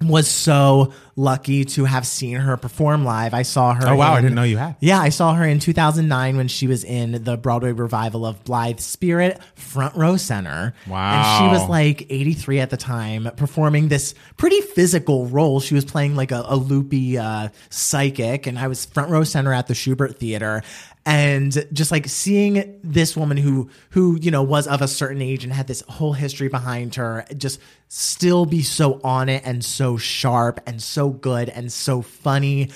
was 0.00 0.28
so 0.28 0.92
lucky 1.14 1.64
to 1.64 1.84
have 1.84 2.06
seen 2.06 2.36
her 2.36 2.56
perform 2.56 3.04
live. 3.04 3.34
I 3.34 3.42
saw 3.42 3.74
her. 3.74 3.88
Oh, 3.88 3.96
wow, 3.96 4.14
I 4.14 4.20
didn't 4.20 4.34
know 4.34 4.42
you 4.42 4.56
had. 4.56 4.76
Yeah, 4.80 4.98
I 4.98 5.10
saw 5.10 5.34
her 5.34 5.44
in 5.44 5.58
2009 5.58 6.36
when 6.36 6.48
she 6.48 6.66
was 6.66 6.84
in 6.84 7.22
the 7.24 7.36
Broadway 7.36 7.72
revival 7.72 8.24
of 8.24 8.42
Blithe 8.44 8.80
Spirit, 8.80 9.40
front 9.54 9.94
row 9.94 10.16
center. 10.16 10.74
Wow. 10.86 11.12
And 11.12 11.38
she 11.38 11.58
was 11.58 11.68
like 11.68 12.06
83 12.10 12.60
at 12.60 12.70
the 12.70 12.76
time, 12.76 13.30
performing 13.36 13.88
this 13.88 14.14
pretty 14.36 14.60
physical 14.60 15.26
role. 15.26 15.60
She 15.60 15.74
was 15.74 15.84
playing 15.84 16.16
like 16.16 16.32
a, 16.32 16.44
a 16.46 16.56
loopy 16.56 17.18
uh, 17.18 17.48
psychic, 17.70 18.46
and 18.46 18.58
I 18.58 18.68
was 18.68 18.84
front 18.86 19.10
row 19.10 19.24
center 19.24 19.52
at 19.52 19.66
the 19.66 19.74
Shubert 19.74 20.16
Theater. 20.16 20.62
And 21.04 21.66
just 21.72 21.90
like 21.90 22.06
seeing 22.06 22.78
this 22.84 23.16
woman 23.16 23.36
who 23.36 23.68
who 23.90 24.18
you 24.20 24.30
know 24.30 24.42
was 24.42 24.68
of 24.68 24.82
a 24.82 24.88
certain 24.88 25.20
age 25.20 25.42
and 25.42 25.52
had 25.52 25.66
this 25.66 25.82
whole 25.88 26.12
history 26.12 26.48
behind 26.48 26.94
her, 26.94 27.24
just 27.36 27.60
still 27.88 28.46
be 28.46 28.62
so 28.62 29.00
on 29.02 29.28
it 29.28 29.42
and 29.44 29.64
so 29.64 29.96
sharp 29.96 30.60
and 30.66 30.80
so 30.82 31.10
good 31.10 31.48
and 31.48 31.72
so 31.72 32.02
funny 32.02 32.70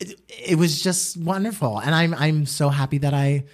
it, 0.00 0.20
it 0.46 0.54
was 0.56 0.82
just 0.82 1.16
wonderful. 1.16 1.78
And 1.78 1.94
i'm 1.94 2.14
i'm 2.14 2.46
so 2.46 2.68
happy 2.68 2.98
that 2.98 3.14
i 3.14 3.44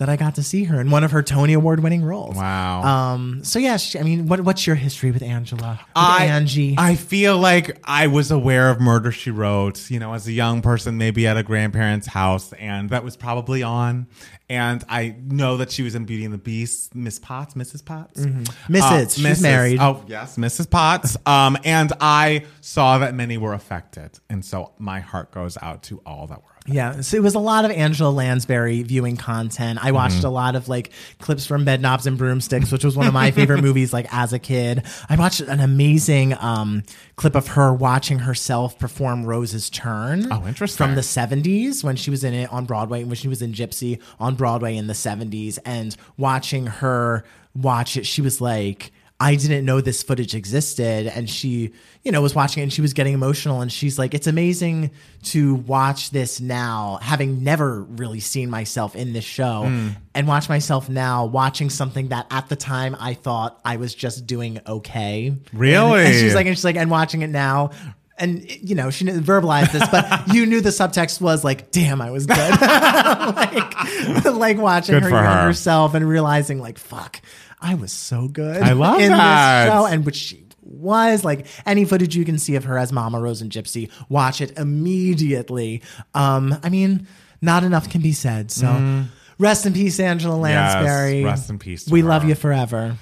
that 0.00 0.08
i 0.08 0.16
got 0.16 0.34
to 0.34 0.42
see 0.42 0.64
her 0.64 0.80
in 0.80 0.90
one 0.90 1.04
of 1.04 1.12
her 1.12 1.22
tony 1.22 1.52
award 1.52 1.80
winning 1.80 2.02
roles 2.02 2.34
Wow. 2.34 2.82
um 2.82 3.44
so 3.44 3.58
yeah 3.58 3.76
she, 3.76 3.98
i 3.98 4.02
mean 4.02 4.26
what 4.26 4.40
what's 4.40 4.66
your 4.66 4.76
history 4.76 5.10
with 5.12 5.22
angela 5.22 5.78
with 5.80 5.86
I, 5.94 6.26
angie 6.26 6.74
I 6.78 6.96
feel 6.96 7.38
like 7.38 7.78
I 7.84 8.06
was 8.08 8.30
aware 8.30 8.70
of 8.70 8.80
Murder 8.80 9.12
She 9.12 9.30
Wrote, 9.30 9.90
you 9.90 9.98
know, 10.00 10.14
as 10.14 10.26
a 10.26 10.32
young 10.32 10.62
person, 10.62 10.96
maybe 10.98 11.26
at 11.26 11.36
a 11.36 11.42
grandparent's 11.42 12.06
house, 12.06 12.52
and 12.54 12.90
that 12.90 13.04
was 13.04 13.16
probably 13.16 13.62
on. 13.62 14.06
And 14.48 14.82
I 14.88 15.14
know 15.26 15.56
that 15.58 15.70
she 15.70 15.82
was 15.82 15.94
in 15.94 16.04
Beauty 16.06 16.24
and 16.24 16.32
the 16.34 16.38
Beast, 16.38 16.94
Miss 16.94 17.18
Potts, 17.18 17.54
Mrs. 17.54 17.84
Potts, 17.84 18.20
Mrs. 18.24 19.16
She's 19.16 19.42
married. 19.42 19.78
Oh 19.80 20.02
yes, 20.06 20.36
Mrs. 20.36 20.68
Potts. 20.70 21.16
Um, 21.26 21.56
and 21.64 21.92
I 22.00 22.46
saw 22.60 22.98
that 22.98 23.14
many 23.14 23.36
were 23.38 23.52
affected, 23.54 24.18
and 24.30 24.44
so 24.44 24.72
my 24.78 25.00
heart 25.00 25.30
goes 25.32 25.56
out 25.60 25.82
to 25.84 26.00
all 26.06 26.26
that 26.28 26.42
were. 26.42 26.48
Yeah 26.66 27.00
so 27.00 27.16
it 27.16 27.22
was 27.22 27.34
a 27.34 27.38
lot 27.38 27.64
of 27.64 27.70
angela 27.70 28.10
lansbury 28.10 28.82
viewing 28.82 29.16
content 29.16 29.78
i 29.82 29.90
watched 29.92 30.16
Mm-hmm. 30.16 30.26
a 30.26 30.30
lot 30.30 30.54
of 30.56 30.68
like 30.68 30.90
clips 31.18 31.46
from 31.46 31.64
bed 31.64 31.80
knobs 31.80 32.06
and 32.06 32.18
broomsticks 32.18 32.70
which 32.70 32.84
was 32.84 32.96
one 32.96 33.06
of 33.06 33.14
my 33.14 33.30
favorite 33.30 33.62
movies 33.62 33.92
like 33.92 34.06
as 34.12 34.32
a 34.34 34.38
kid 34.38 34.84
i 35.08 35.16
watched 35.16 35.40
an 35.40 35.60
amazing 35.60 36.34
um 36.38 36.82
clip 37.16 37.34
of 37.34 37.48
her 37.48 37.72
watching 37.72 38.18
herself 38.20 38.78
perform 38.78 39.24
rose's 39.24 39.70
turn 39.70 40.30
Oh, 40.30 40.46
interesting. 40.46 40.76
from 40.86 40.94
the 40.96 41.00
70s 41.00 41.82
when 41.82 41.96
she 41.96 42.10
was 42.10 42.24
in 42.24 42.34
it 42.34 42.52
on 42.52 42.64
Broadway, 42.66 43.04
when 43.04 43.14
she 43.16 43.28
was 43.28 43.42
in 43.42 43.52
Gypsy 43.52 44.00
on 44.18 44.34
Broadway 44.34 44.76
in 44.76 44.86
the 44.86 44.92
70s, 44.92 45.58
and 45.64 45.96
watching 46.16 46.66
her 46.66 47.24
watch 47.54 47.96
it, 47.96 48.06
she 48.06 48.22
was 48.22 48.40
like, 48.40 48.92
I 49.22 49.34
didn't 49.34 49.66
know 49.66 49.82
this 49.82 50.02
footage 50.02 50.34
existed. 50.34 51.06
And 51.06 51.28
she, 51.28 51.72
you 52.02 52.10
know, 52.10 52.22
was 52.22 52.34
watching 52.34 52.62
it 52.62 52.64
and 52.64 52.72
she 52.72 52.80
was 52.80 52.94
getting 52.94 53.12
emotional. 53.12 53.60
And 53.60 53.70
she's 53.70 53.98
like, 53.98 54.14
it's 54.14 54.26
amazing 54.26 54.92
to 55.24 55.56
watch 55.56 56.08
this 56.10 56.40
now, 56.40 56.98
having 57.02 57.44
never 57.44 57.82
really 57.82 58.20
seen 58.20 58.48
myself 58.48 58.96
in 58.96 59.12
this 59.12 59.24
show, 59.24 59.64
Hmm. 59.66 59.88
and 60.14 60.26
watch 60.26 60.48
myself 60.48 60.88
now 60.88 61.26
watching 61.26 61.68
something 61.68 62.08
that 62.08 62.26
at 62.30 62.48
the 62.48 62.56
time 62.56 62.96
I 62.98 63.12
thought 63.12 63.60
I 63.62 63.76
was 63.76 63.94
just 63.94 64.26
doing 64.26 64.58
okay. 64.66 65.36
Really? 65.52 65.98
And, 66.00 66.08
and 66.08 66.14
she's 66.16 66.34
like, 66.34 66.46
and 66.46 66.56
she's 66.56 66.64
like, 66.64 66.76
and 66.76 66.90
watching 66.90 67.20
it 67.20 67.28
now. 67.30 67.72
And 68.18 68.44
you 68.50 68.74
know, 68.74 68.90
she 68.90 69.04
didn't 69.04 69.24
verbalize 69.24 69.70
this, 69.72 69.86
but 69.90 70.28
you 70.34 70.44
knew 70.44 70.60
the 70.60 70.68
subtext 70.68 71.22
was 71.22 71.42
like, 71.42 71.70
"Damn, 71.70 72.02
I 72.02 72.10
was 72.10 72.26
good." 72.26 72.36
like, 72.60 74.24
like 74.26 74.58
watching 74.58 74.94
Good 74.94 75.04
her 75.04 75.08
her. 75.10 75.24
younger 75.24 75.52
self 75.54 75.94
and 75.94 76.06
realizing, 76.06 76.58
like, 76.58 76.76
"Fuck, 76.78 77.22
I 77.60 77.74
was 77.74 77.92
so 77.92 78.28
good." 78.28 78.62
I 78.62 78.72
love 78.72 79.00
in 79.00 79.10
that. 79.10 79.64
this 79.64 79.72
show, 79.72 79.86
and 79.86 80.04
which 80.06 80.16
she 80.16 80.44
was 80.62 81.24
like 81.24 81.46
any 81.66 81.84
footage 81.84 82.14
you 82.16 82.24
can 82.24 82.38
see 82.38 82.54
of 82.56 82.64
her 82.64 82.78
as 82.78 82.92
Mama 82.92 83.20
Rose 83.20 83.42
and 83.42 83.50
Gypsy, 83.50 83.90
watch 84.08 84.40
it 84.40 84.56
immediately. 84.58 85.82
Um, 86.14 86.56
I 86.62 86.68
mean, 86.68 87.06
not 87.42 87.64
enough 87.64 87.88
can 87.90 88.00
be 88.00 88.12
said. 88.12 88.50
So, 88.50 89.04
rest 89.38 89.66
in 89.66 89.72
peace, 89.72 89.98
Angela 90.00 90.36
Mm. 90.36 90.48
Yes, 90.50 90.74
Lansbury. 90.74 91.24
rest 91.24 91.50
in 91.50 91.58
peace 91.58 91.88
we 91.88 92.00
her. 92.02 92.08
love 92.08 92.24
you 92.24 92.34
forever. 92.34 92.96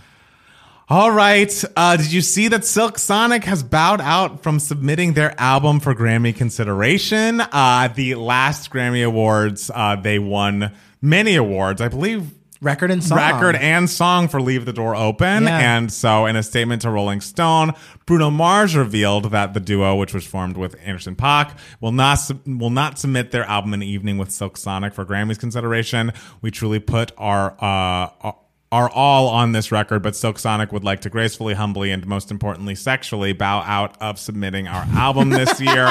All 0.91 1.11
right. 1.11 1.53
Uh, 1.77 1.99
did 1.99 2.11
you 2.11 2.23
see 2.23 2.49
that 2.49 2.65
Silk 2.65 2.99
Sonic 2.99 3.45
has 3.45 3.63
bowed 3.63 4.01
out 4.01 4.43
from 4.43 4.59
submitting 4.59 5.13
their 5.13 5.39
album 5.39 5.81
for 5.81 5.95
Grammy 5.95 6.35
consideration? 6.35 7.43
Uh, 7.43 7.89
the 7.95 8.15
last 8.15 8.71
Grammy 8.71 9.05
Awards, 9.07 9.71
uh, 9.75 9.97
they 9.97 10.19
won 10.19 10.73
many 11.03 11.35
awards. 11.37 11.83
I 11.83 11.89
believe 11.89 12.31
Record 12.61 12.91
and 12.91 13.03
song. 13.05 13.19
record 13.19 13.55
and 13.57 13.89
song 13.89 14.27
for 14.29 14.41
Leave 14.41 14.65
the 14.65 14.73
Door 14.73 14.97
Open. 14.97 15.45
Yeah. 15.45 15.77
And 15.77 15.93
so, 15.93 16.27
in 16.27 16.35
a 16.35 16.43
statement 16.43 16.83
to 16.83 16.91
Rolling 16.91 17.21
Stone, 17.21 17.73
Bruno 18.05 18.31
Mars 18.31 18.75
revealed 18.75 19.31
that 19.31 19.55
the 19.55 19.61
duo, 19.61 19.95
which 19.95 20.13
was 20.13 20.27
formed 20.27 20.57
with 20.57 20.75
Anderson 20.85 21.15
Paak, 21.15 21.57
will 21.81 21.93
not 21.93 22.19
will 22.47 22.71
not 22.71 22.99
submit 22.99 23.31
their 23.31 23.45
album 23.45 23.75
an 23.75 23.83
evening 23.83 24.19
with 24.19 24.31
Silk 24.33 24.57
Sonic 24.57 24.93
for 24.93 25.05
Grammys 25.05 25.39
consideration. 25.39 26.13
We 26.43 26.51
truly 26.51 26.81
put 26.81 27.13
our 27.17 27.53
uh, 27.53 28.11
our- 28.23 28.37
are 28.71 28.91
all 28.91 29.29
on 29.29 29.53
this 29.53 29.73
record, 29.73 30.03
but 30.03 30.15
Silk 30.15 30.39
Sonic 30.39 30.73
would 30.73 30.85
like 30.85 31.01
to 31.01 31.11
gracefully, 31.11 31.55
humbly, 31.55 31.91
and 31.91 32.07
most 32.07 32.31
importantly, 32.31 32.75
sexually 32.75 33.33
bow 33.33 33.61
out 33.61 33.97
of 34.01 34.19
submitting 34.19 34.69
our 34.69 34.85
album 34.95 35.31
this 35.31 35.59
year. 35.61 35.85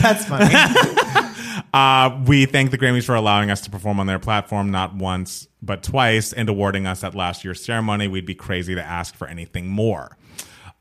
That's 0.00 0.24
funny. 0.24 0.54
Uh, 1.72 2.22
we 2.26 2.46
thank 2.46 2.70
the 2.70 2.78
Grammys 2.78 3.04
for 3.04 3.14
allowing 3.14 3.50
us 3.50 3.62
to 3.62 3.70
perform 3.70 4.00
on 4.00 4.06
their 4.06 4.18
platform 4.18 4.70
not 4.70 4.94
once 4.94 5.46
but 5.60 5.82
twice 5.82 6.32
and 6.32 6.48
awarding 6.48 6.86
us 6.86 7.02
at 7.04 7.14
last 7.14 7.44
year's 7.44 7.62
ceremony. 7.62 8.08
We'd 8.08 8.24
be 8.24 8.34
crazy 8.34 8.74
to 8.74 8.82
ask 8.82 9.14
for 9.14 9.26
anything 9.26 9.66
more. 9.68 10.16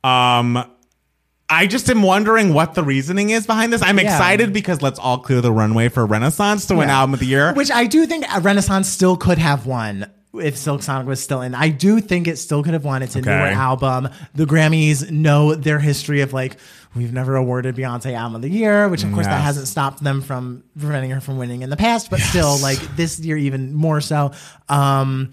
Um, 0.06 0.64
I 1.50 1.68
just 1.68 1.90
am 1.90 2.02
wondering 2.02 2.54
what 2.54 2.76
the 2.76 2.84
reasoning 2.84 3.30
is 3.32 3.46
behind 3.46 3.74
this. 3.74 3.82
I'm 3.82 3.98
Yeah. 4.00 4.06
excited 4.06 4.54
because 4.54 4.82
let's 4.82 5.00
all 5.00 5.18
clear 5.18 5.42
the 5.42 5.52
runway 5.52 5.90
for 5.90 6.06
Renaissance 6.06 6.66
to 6.68 6.76
win 6.76 6.88
Yeah. 6.88 7.00
Album 7.00 7.14
of 7.16 7.20
the 7.20 7.26
Year. 7.26 7.54
Which 7.54 7.72
I 7.72 7.88
do 7.88 8.06
think 8.06 8.26
Renaissance 8.42 8.88
still 8.88 9.18
could 9.18 9.38
have 9.38 9.66
won 9.66 10.10
if 10.40 10.58
Silk 10.58 10.82
Sonic 10.84 11.08
was 11.08 11.22
still 11.22 11.42
in. 11.42 11.54
I 11.56 11.70
do 11.70 12.00
think 12.00 12.28
it 12.28 12.38
still 12.38 12.64
could 12.64 12.74
have 12.74 12.86
won. 12.86 13.02
It's 13.04 13.16
a 13.16 13.20
Okay. 13.20 13.30
newer 13.30 13.48
album. 13.48 14.10
The 14.34 14.46
Grammys 14.46 15.10
know 15.12 15.56
their 15.56 15.80
history 15.80 16.22
of 16.22 16.34
like, 16.34 16.58
we've 16.96 17.14
never 17.14 17.36
awarded 17.36 17.76
Beyonce 17.76 18.14
Album 18.14 18.36
of 18.36 18.42
the 18.42 18.50
Year, 18.50 18.88
which 18.90 19.04
of 19.04 19.12
course 19.14 19.26
that 19.28 19.42
hasn't 19.42 19.68
stopped 19.68 20.04
them 20.04 20.22
from 20.22 20.64
preventing 20.80 21.12
her 21.12 21.20
from 21.22 21.38
winning 21.38 21.62
in 21.62 21.70
the 21.70 21.78
past, 21.78 22.10
but 22.10 22.20
still 22.20 22.58
like 22.60 22.80
this 22.96 23.20
year 23.20 23.38
even 23.38 23.74
more 23.74 24.02
so. 24.02 24.32
Um, 24.70 25.32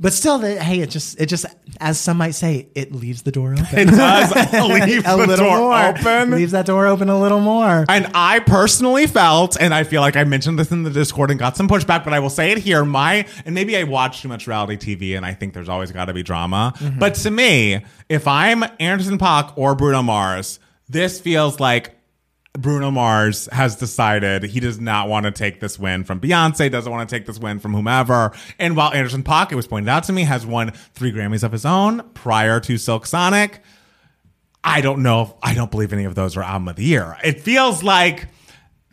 but 0.00 0.12
still, 0.12 0.38
the, 0.38 0.62
hey, 0.62 0.80
it 0.80 0.90
just, 0.90 1.20
it 1.20 1.26
just, 1.26 1.44
as 1.80 1.98
some 1.98 2.18
might 2.18 2.32
say, 2.32 2.68
it 2.76 2.92
leaves 2.92 3.22
the 3.22 3.32
door 3.32 3.52
open. 3.52 3.66
it 3.72 3.86
does 3.86 4.30
leave 4.30 4.98
a 5.06 5.26
the 5.26 5.36
door 5.36 5.58
more. 5.58 5.74
open. 5.74 6.30
Leaves 6.30 6.52
that 6.52 6.66
door 6.66 6.86
open 6.86 7.08
a 7.08 7.20
little 7.20 7.40
more. 7.40 7.84
And 7.88 8.08
I 8.14 8.38
personally 8.38 9.08
felt, 9.08 9.56
and 9.60 9.74
I 9.74 9.82
feel 9.82 10.00
like 10.00 10.16
I 10.16 10.22
mentioned 10.22 10.56
this 10.56 10.70
in 10.70 10.84
the 10.84 10.90
Discord 10.90 11.32
and 11.32 11.38
got 11.38 11.56
some 11.56 11.68
pushback, 11.68 12.04
but 12.04 12.12
I 12.12 12.20
will 12.20 12.30
say 12.30 12.52
it 12.52 12.58
here. 12.58 12.84
My, 12.84 13.26
and 13.44 13.56
maybe 13.56 13.76
I 13.76 13.82
watch 13.82 14.22
too 14.22 14.28
much 14.28 14.46
reality 14.46 14.76
TV 14.76 15.16
and 15.16 15.26
I 15.26 15.34
think 15.34 15.52
there's 15.52 15.68
always 15.68 15.90
got 15.90 16.04
to 16.04 16.14
be 16.14 16.22
drama. 16.22 16.74
Mm-hmm. 16.76 17.00
But 17.00 17.14
to 17.16 17.30
me, 17.32 17.84
if 18.08 18.28
I'm 18.28 18.64
Anderson 18.78 19.18
Paak 19.18 19.52
or 19.56 19.74
Bruno 19.74 20.02
Mars, 20.02 20.60
this 20.88 21.20
feels 21.20 21.58
like 21.58 21.97
Bruno 22.60 22.90
Mars 22.90 23.48
has 23.52 23.76
decided 23.76 24.42
he 24.42 24.60
does 24.60 24.80
not 24.80 25.08
want 25.08 25.24
to 25.24 25.30
take 25.30 25.60
this 25.60 25.78
win 25.78 26.04
from 26.04 26.20
Beyonce, 26.20 26.70
doesn't 26.70 26.90
want 26.90 27.08
to 27.08 27.14
take 27.14 27.26
this 27.26 27.38
win 27.38 27.58
from 27.60 27.72
whomever. 27.72 28.32
And 28.58 28.76
while 28.76 28.92
Anderson 28.92 29.22
Pocket 29.22 29.56
was 29.56 29.66
pointed 29.66 29.88
out 29.88 30.04
to 30.04 30.12
me, 30.12 30.24
has 30.24 30.44
won 30.44 30.72
three 30.94 31.12
Grammys 31.12 31.44
of 31.44 31.52
his 31.52 31.64
own 31.64 32.02
prior 32.14 32.60
to 32.60 32.76
Silk 32.76 33.06
Sonic. 33.06 33.62
I 34.64 34.80
don't 34.80 35.02
know. 35.02 35.22
If, 35.22 35.32
I 35.42 35.54
don't 35.54 35.70
believe 35.70 35.92
any 35.92 36.04
of 36.04 36.14
those 36.14 36.36
are 36.36 36.42
album 36.42 36.68
of 36.68 36.76
the 36.76 36.84
year. 36.84 37.16
It 37.22 37.40
feels 37.40 37.82
like 37.82 38.28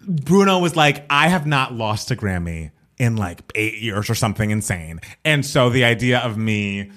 Bruno 0.07 0.59
was 0.59 0.75
like, 0.75 1.05
I 1.09 1.27
have 1.27 1.47
not 1.47 1.73
lost 1.73 2.11
a 2.11 2.15
Grammy 2.15 2.71
in 2.97 3.15
like 3.15 3.41
eight 3.55 3.79
years 3.79 4.09
or 4.09 4.15
something 4.15 4.51
insane. 4.51 5.01
And 5.25 5.45
so 5.45 5.69
the 5.69 5.83
idea 5.83 6.19
of 6.19 6.37
me 6.37 6.91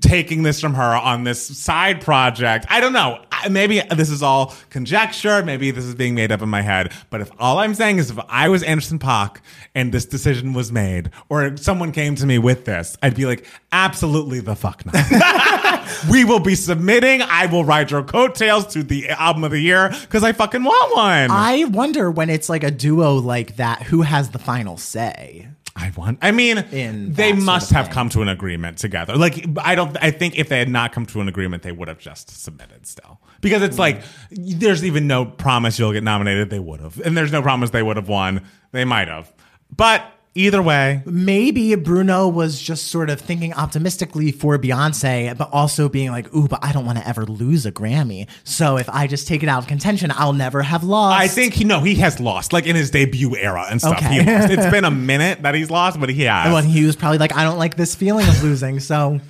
taking 0.00 0.42
this 0.42 0.60
from 0.60 0.74
her 0.74 0.94
on 0.96 1.24
this 1.24 1.58
side 1.58 2.00
project, 2.00 2.66
I 2.68 2.80
don't 2.80 2.92
know. 2.92 3.22
I- 3.44 3.48
Maybe 3.48 3.80
this 3.94 4.10
is 4.10 4.22
all 4.22 4.54
conjecture. 4.70 5.42
Maybe 5.42 5.70
this 5.70 5.84
is 5.84 5.94
being 5.94 6.14
made 6.14 6.32
up 6.32 6.42
in 6.42 6.48
my 6.48 6.62
head. 6.62 6.92
But 7.10 7.20
if 7.20 7.30
all 7.38 7.58
I'm 7.58 7.74
saying 7.74 7.98
is 7.98 8.10
if 8.10 8.18
I 8.28 8.48
was 8.48 8.62
Anderson 8.62 8.98
Paak 8.98 9.38
and 9.74 9.92
this 9.92 10.06
decision 10.06 10.52
was 10.52 10.70
made, 10.72 11.10
or 11.28 11.56
someone 11.56 11.92
came 11.92 12.14
to 12.16 12.26
me 12.26 12.38
with 12.38 12.64
this, 12.64 12.96
I'd 13.02 13.14
be 13.16 13.26
like, 13.26 13.46
absolutely 13.72 14.40
the 14.40 14.54
fuck 14.56 14.84
not. 14.86 15.86
we 16.10 16.24
will 16.24 16.40
be 16.40 16.54
submitting. 16.54 17.22
I 17.22 17.46
will 17.46 17.64
ride 17.64 17.90
your 17.90 18.02
coattails 18.02 18.66
to 18.74 18.82
the 18.82 19.08
album 19.10 19.44
of 19.44 19.50
the 19.52 19.60
year 19.60 19.90
because 20.02 20.22
I 20.22 20.32
fucking 20.32 20.62
want 20.62 20.96
one. 20.96 21.30
I 21.30 21.64
wonder 21.64 22.10
when 22.10 22.30
it's 22.30 22.48
like 22.48 22.64
a 22.64 22.70
duo 22.70 23.14
like 23.14 23.56
that, 23.56 23.82
who 23.84 24.02
has 24.02 24.30
the 24.30 24.38
final 24.38 24.76
say? 24.76 25.48
I 25.76 25.92
want. 25.96 26.18
I 26.20 26.32
mean, 26.32 26.58
In 26.72 27.12
they 27.14 27.30
that 27.32 27.36
sort 27.38 27.46
must 27.46 27.70
of 27.70 27.76
have 27.76 27.86
thing. 27.86 27.94
come 27.94 28.08
to 28.10 28.22
an 28.22 28.28
agreement 28.28 28.76
together. 28.78 29.16
Like, 29.16 29.46
I 29.62 29.76
don't. 29.76 29.96
I 30.02 30.10
think 30.10 30.36
if 30.36 30.48
they 30.48 30.58
had 30.58 30.68
not 30.68 30.92
come 30.92 31.06
to 31.06 31.20
an 31.20 31.28
agreement, 31.28 31.62
they 31.62 31.72
would 31.72 31.86
have 31.88 31.98
just 32.00 32.28
submitted 32.42 32.86
still. 32.86 33.20
Because 33.40 33.62
it's 33.62 33.78
like 33.78 34.02
there's 34.30 34.84
even 34.84 35.06
no 35.06 35.24
promise 35.24 35.78
you'll 35.78 35.92
get 35.92 36.02
nominated. 36.04 36.50
They 36.50 36.58
would 36.58 36.80
have, 36.80 37.00
and 37.00 37.16
there's 37.16 37.32
no 37.32 37.42
promise 37.42 37.70
they 37.70 37.82
would 37.82 37.96
have 37.96 38.08
won. 38.08 38.46
They 38.72 38.84
might 38.84 39.08
have, 39.08 39.32
but 39.74 40.04
Either 40.36 40.62
way, 40.62 41.02
maybe 41.06 41.74
Bruno 41.74 42.28
was 42.28 42.62
just 42.62 42.86
sort 42.86 43.10
of 43.10 43.20
thinking 43.20 43.52
optimistically 43.52 44.30
for 44.30 44.56
Beyonce, 44.58 45.36
but 45.36 45.50
also 45.52 45.88
being 45.88 46.12
like, 46.12 46.32
ooh, 46.32 46.46
but 46.46 46.60
I 46.62 46.70
don't 46.70 46.86
want 46.86 46.98
to 46.98 47.08
ever 47.08 47.24
lose 47.24 47.66
a 47.66 47.72
Grammy. 47.72 48.28
So 48.44 48.76
if 48.76 48.88
I 48.88 49.08
just 49.08 49.26
take 49.26 49.42
it 49.42 49.48
out 49.48 49.58
of 49.58 49.66
contention, 49.66 50.12
I'll 50.14 50.32
never 50.32 50.62
have 50.62 50.84
lost. 50.84 51.20
I 51.20 51.26
think 51.26 51.54
he 51.54 51.64
no, 51.64 51.80
he 51.80 51.96
has 51.96 52.20
lost 52.20 52.52
like 52.52 52.66
in 52.66 52.76
his 52.76 52.92
debut 52.92 53.34
era 53.36 53.66
and 53.68 53.80
stuff. 53.80 53.96
Okay. 53.96 54.22
He 54.22 54.30
lost. 54.32 54.52
It's 54.52 54.70
been 54.70 54.84
a 54.84 54.90
minute 54.92 55.42
that 55.42 55.56
he's 55.56 55.68
lost, 55.68 55.98
but 55.98 56.08
he 56.08 56.22
has. 56.22 56.52
Well, 56.52 56.62
he 56.62 56.86
was 56.86 56.94
probably 56.94 57.18
like, 57.18 57.34
I 57.34 57.42
don't 57.42 57.58
like 57.58 57.74
this 57.74 57.96
feeling 57.96 58.28
of 58.28 58.40
losing. 58.40 58.78
So 58.78 59.20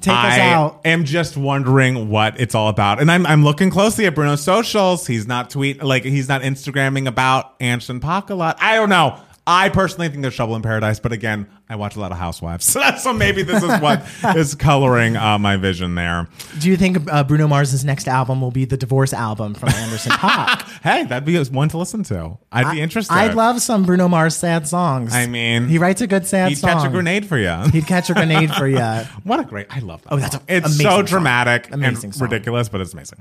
take 0.00 0.14
us 0.14 0.34
I 0.34 0.40
out. 0.40 0.80
am 0.84 1.04
just 1.04 1.36
wondering 1.36 2.08
what 2.08 2.40
it's 2.40 2.54
all 2.54 2.68
about, 2.68 3.00
and 3.00 3.10
I'm 3.10 3.26
I'm 3.26 3.44
looking 3.44 3.70
closely 3.70 4.06
at 4.06 4.14
Bruno's 4.14 4.42
socials. 4.42 5.06
He's 5.06 5.26
not 5.26 5.50
tweet 5.50 5.82
like 5.82 6.04
he's 6.04 6.28
not 6.28 6.42
Instagramming 6.42 7.06
about 7.06 7.54
Anderson 7.60 8.00
Paak 8.00 8.30
a 8.30 8.34
lot. 8.34 8.58
I 8.60 8.74
don't 8.76 8.88
know. 8.88 9.18
I 9.48 9.68
personally 9.68 10.08
think 10.08 10.22
there's 10.22 10.34
trouble 10.34 10.56
in 10.56 10.62
paradise, 10.62 10.98
but 10.98 11.12
again, 11.12 11.46
I 11.68 11.76
watch 11.76 11.94
a 11.94 12.00
lot 12.00 12.10
of 12.10 12.18
Housewives, 12.18 12.64
so 13.02 13.12
maybe 13.12 13.42
this 13.44 13.62
is 13.62 13.80
what 13.80 14.04
is 14.36 14.54
coloring 14.56 15.16
uh, 15.16 15.38
my 15.38 15.56
vision 15.56 15.94
there. 15.94 16.28
Do 16.58 16.68
you 16.68 16.76
think 16.76 16.98
uh, 17.12 17.22
Bruno 17.22 17.46
Mars's 17.46 17.84
next 17.84 18.08
album 18.08 18.40
will 18.40 18.50
be 18.50 18.64
the 18.64 18.76
divorce 18.76 19.12
album 19.12 19.54
from 19.54 19.68
Anderson 19.70 20.10
Paak? 20.14 20.62
Hey, 20.82 21.04
that'd 21.04 21.24
be 21.24 21.38
one 21.54 21.68
to 21.68 21.78
listen 21.78 22.02
to. 22.04 22.38
I'd 22.50 22.72
be 22.72 22.80
interested. 22.80 23.14
I'd 23.14 23.34
love 23.34 23.60
some 23.62 23.84
Bruno 23.84 24.08
Mars 24.08 24.34
sad 24.36 24.66
songs. 24.66 25.14
I 25.14 25.26
mean, 25.26 25.68
he 25.68 25.78
writes 25.78 26.00
a 26.00 26.06
good 26.08 26.26
sad 26.26 26.48
He'd 26.48 26.56
song. 26.58 26.70
catch 26.70 26.86
a 26.86 26.90
grenade 26.90 27.26
for 27.26 27.38
you. 27.38 27.54
He'd 27.72 27.86
catch 27.86 28.10
a 28.10 28.14
grenade 28.14 28.52
for 28.52 28.66
you. 28.66 28.78
What 29.22 29.38
a 29.40 29.44
great! 29.44 29.66
I 29.70 29.78
love 29.78 30.02
that. 30.02 30.12
Oh, 30.12 30.16
that's 30.16 30.32
song. 30.34 30.42
a- 30.48 30.56
it's 30.56 30.66
amazing 30.66 30.84
so 30.86 30.90
song. 30.96 31.04
dramatic 31.04 31.72
Amazing 31.72 32.04
and 32.06 32.14
song. 32.16 32.28
ridiculous, 32.28 32.68
but 32.68 32.80
it's 32.80 32.92
amazing. 32.94 33.20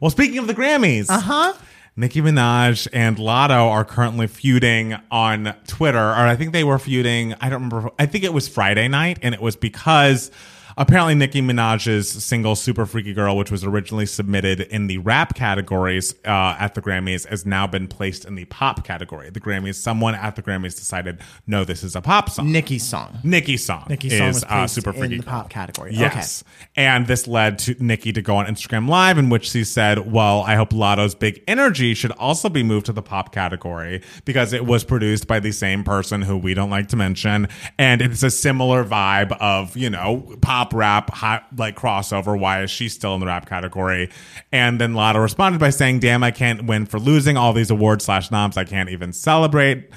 Well, 0.00 0.10
speaking 0.10 0.38
of 0.38 0.46
the 0.46 0.54
Grammys, 0.54 1.10
uh 1.10 1.14
Uh-huh. 1.14 1.52
Nicki 1.96 2.20
Minaj 2.22 2.88
and 2.92 3.16
Latto 3.16 3.70
are 3.70 3.84
currently 3.84 4.26
feuding 4.26 4.96
on 5.10 5.54
Twitter, 5.66 5.98
or 5.98 6.14
I 6.14 6.36
think 6.36 6.52
they 6.52 6.64
were 6.64 6.78
feuding. 6.78 7.34
I 7.40 7.48
don't 7.48 7.64
remember. 7.64 7.90
I 7.98 8.06
think 8.06 8.24
it 8.24 8.32
was 8.32 8.48
Friday 8.48 8.88
night, 8.88 9.18
and 9.22 9.34
it 9.34 9.42
was 9.42 9.56
because. 9.56 10.30
Apparently, 10.76 11.14
Nicki 11.14 11.40
Minaj's 11.40 12.08
single 12.24 12.56
"Super 12.56 12.86
Freaky 12.86 13.12
Girl," 13.12 13.36
which 13.36 13.50
was 13.50 13.64
originally 13.64 14.06
submitted 14.06 14.60
in 14.60 14.86
the 14.86 14.98
rap 14.98 15.34
categories 15.34 16.14
uh, 16.24 16.56
at 16.58 16.74
the 16.74 16.82
Grammys, 16.82 17.26
has 17.28 17.46
now 17.46 17.66
been 17.66 17.88
placed 17.88 18.24
in 18.24 18.34
the 18.34 18.44
pop 18.46 18.84
category. 18.84 19.30
The 19.30 19.40
Grammys, 19.40 19.76
someone 19.76 20.14
at 20.14 20.36
the 20.36 20.42
Grammys 20.42 20.76
decided, 20.76 21.20
no, 21.46 21.64
this 21.64 21.82
is 21.82 21.96
a 21.96 22.00
pop 22.00 22.30
song. 22.30 22.52
Nicki's 22.52 22.86
song. 22.86 23.18
Nicki's 23.22 23.64
song 23.64 23.86
Nicki's 23.88 24.16
song 24.16 24.28
is 24.28 24.44
uh, 24.44 24.66
Super 24.66 24.92
in 24.94 25.10
the 25.10 25.16
Girl. 25.18 25.24
pop 25.24 25.50
category. 25.50 25.94
Yes. 25.94 26.44
And 26.76 27.06
this 27.06 27.26
led 27.26 27.58
to 27.60 27.74
Nicki 27.78 28.12
to 28.12 28.22
go 28.22 28.36
on 28.36 28.46
Instagram 28.46 28.88
Live, 28.88 29.18
in 29.18 29.30
which 29.30 29.50
she 29.50 29.64
said, 29.64 30.10
Well, 30.10 30.42
I 30.42 30.54
hope 30.54 30.72
Latto's 30.72 31.14
Big 31.14 31.42
Energy 31.48 31.94
should 31.94 32.12
also 32.12 32.48
be 32.48 32.62
moved 32.62 32.86
to 32.86 32.92
the 32.92 33.02
pop 33.02 33.32
category 33.32 34.02
because 34.24 34.52
it 34.52 34.66
was 34.66 34.84
produced 34.84 35.26
by 35.26 35.40
the 35.40 35.52
same 35.52 35.84
person 35.84 36.22
who 36.22 36.36
we 36.36 36.54
don't 36.54 36.70
like 36.70 36.88
to 36.88 36.96
mention. 36.96 37.48
And 37.78 38.00
it's 38.02 38.22
a 38.22 38.30
similar 38.30 38.84
vibe 38.84 39.36
of, 39.40 39.76
you 39.76 39.90
know, 39.90 40.36
pop 40.40 40.59
rap, 40.72 41.10
hot, 41.10 41.46
like 41.56 41.76
crossover. 41.76 42.38
Why 42.38 42.62
is 42.62 42.70
she 42.70 42.88
still 42.88 43.14
in 43.14 43.20
the 43.20 43.26
rap 43.26 43.48
category? 43.48 44.10
And 44.52 44.80
then 44.80 44.92
Latto 44.92 45.22
responded 45.22 45.58
by 45.58 45.70
saying, 45.70 46.00
Damn, 46.00 46.22
I 46.22 46.30
can't 46.30 46.66
win 46.66 46.86
for 46.86 46.98
losing 46.98 47.36
all 47.36 47.52
these 47.52 47.70
awards 47.70 48.04
slash 48.04 48.30
noms. 48.30 48.56
I 48.56 48.64
can't 48.64 48.90
even 48.90 49.12
celebrate. 49.12 49.90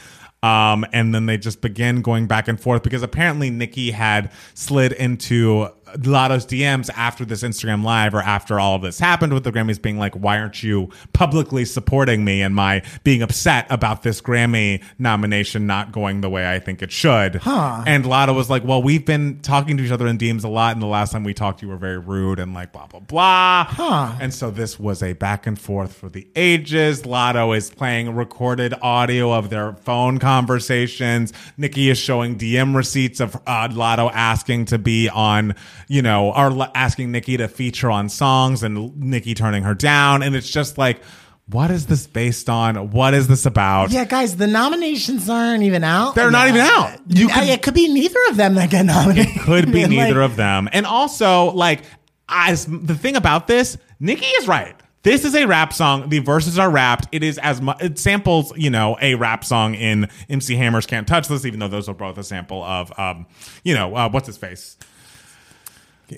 Um, 0.44 0.86
and 0.92 1.16
then 1.16 1.26
they 1.26 1.38
just 1.38 1.62
begin 1.62 2.02
going 2.02 2.28
back 2.28 2.50
and 2.50 2.60
forth 2.60 2.84
because 2.84 3.02
apparently 3.02 3.50
Nicki 3.50 3.92
had 3.92 4.30
slid 4.54 4.92
into 4.92 5.70
Latto's 5.98 6.46
DMs 6.46 6.90
after 6.96 7.26
this 7.26 7.44
Instagram 7.44 7.84
live 7.84 8.14
or 8.14 8.22
after 8.22 8.60
all 8.60 8.76
of 8.76 8.82
this 8.82 9.00
happened 9.00 9.34
with 9.34 9.44
the 9.44 9.52
Grammys 9.52 9.82
being 9.82 9.98
like, 9.98 10.16
why 10.16 10.40
aren't 10.40 10.64
you 10.64 10.90
publicly 11.14 11.66
supporting 11.66 12.26
me 12.26 12.42
and 12.42 12.56
my 12.56 12.84
being 13.04 13.22
upset 13.22 13.68
about 13.70 14.04
this 14.04 14.22
Grammy 14.22 14.84
nomination 14.98 15.68
not 15.68 15.92
going 15.92 16.22
the 16.22 16.30
way 16.30 16.52
I 16.52 16.60
think 16.60 16.82
it 16.82 16.92
should? 16.92 17.36
Huh. 17.36 17.84
And 17.86 18.06
Latto 18.06 18.36
was 18.36 18.50
like, 18.50 18.64
well, 18.64 18.82
we've 18.82 19.06
been 19.06 19.40
talking 19.42 19.78
to 19.78 19.84
each 19.84 19.92
other 19.92 20.08
in 20.08 20.18
DMs 20.18 20.44
a 20.44 20.48
lot. 20.48 20.74
And 20.74 20.82
the 20.82 20.88
last 20.88 21.12
time 21.12 21.24
we 21.24 21.34
talked, 21.34 21.62
you 21.62 21.68
were 21.68 21.78
very 21.78 22.00
rude 22.00 22.40
and 22.40 22.54
like 22.54 22.72
blah, 22.72 22.88
blah, 22.88 23.00
blah. 23.00 23.66
Huh. 23.66 24.16
And 24.20 24.34
so 24.34 24.52
this 24.52 24.80
was 24.80 25.04
a 25.04 25.14
back 25.14 25.48
and 25.48 25.60
forth 25.60 25.94
for 25.94 26.10
the 26.10 26.28
ages. 26.36 27.04
Latto 27.04 27.56
is 27.56 27.70
playing 27.70 28.16
recorded 28.16 28.74
audio 28.82 29.32
of 29.34 29.50
their 29.50 29.74
phone 29.74 30.20
conversations. 30.20 31.34
Nicki 31.58 31.90
is 31.90 31.98
showing 31.98 32.38
DM 32.38 32.76
receipts 32.76 33.20
of 33.20 33.36
uh, 33.48 33.68
Latto 33.70 34.12
asking 34.14 34.66
to 34.66 34.78
be 34.78 35.10
on, 35.10 35.56
you 35.88 36.02
know, 36.02 36.32
are 36.32 36.72
asking 36.76 37.12
Nicki 37.12 37.38
to 37.38 37.48
feature 37.48 37.90
on 37.92 38.10
songs 38.10 38.64
and 38.64 38.96
Nicki 38.98 39.34
turning 39.34 39.64
her 39.64 39.74
down. 39.76 40.24
And 40.24 40.36
it's 40.36 40.50
just 40.50 40.78
like, 40.78 41.02
what 41.50 41.72
is 41.72 41.88
this 41.88 42.08
based 42.08 42.50
on? 42.50 42.92
What 42.92 43.14
is 43.14 43.28
this 43.28 43.46
about? 43.46 43.92
Yeah, 43.92 44.06
guys, 44.06 44.38
the 44.38 44.48
nominations 44.48 45.30
aren't 45.30 45.64
even 45.64 45.84
out. 45.84 46.16
They're 46.16 46.32
not 46.32 46.48
even 46.48 46.62
out. 46.62 47.00
You 47.10 47.28
could- 47.28 47.44
it 47.50 47.62
could 47.62 47.74
be 47.74 47.88
neither 47.94 48.20
of 48.30 48.38
them 48.38 48.56
that 48.56 48.70
get 48.70 48.86
nominated. 48.86 49.42
could 49.42 49.72
be 49.72 49.82
Like, 49.88 49.90
neither 49.92 50.22
of 50.22 50.36
them. 50.38 50.70
And 50.72 50.86
also, 50.86 51.52
like, 51.52 51.82
as 52.30 52.66
the 52.66 52.96
thing 52.96 53.16
about 53.18 53.48
this, 53.48 53.78
Nicki 54.00 54.26
is 54.26 54.48
right. 54.48 54.76
This 55.04 55.26
is 55.26 55.36
a 55.36 55.46
rap 55.46 55.74
song. 55.74 56.08
The 56.08 56.20
verses 56.20 56.58
are 56.58 56.70
rapped. 56.70 57.10
It 57.12 57.24
is 57.24 57.38
as 57.40 57.62
much. 57.62 57.84
It 57.84 58.00
samples, 58.00 58.54
you 58.56 58.70
know, 58.70 58.98
a 59.02 59.16
rap 59.16 59.44
song 59.44 59.76
in 59.76 60.08
MC 60.30 60.56
Hammer's 60.56 60.86
"Can't 60.86 61.06
Touch 61.06 61.28
This," 61.28 61.46
even 61.46 61.60
though 61.60 61.68
those 61.68 61.90
are 61.90 61.94
both 61.94 62.18
a 62.18 62.24
sample 62.24 62.64
of, 62.64 62.98
um, 62.98 63.26
you 63.66 63.74
know, 63.76 63.94
uh, 63.94 64.08
what's 64.10 64.28
his 64.28 64.38
face? 64.38 64.78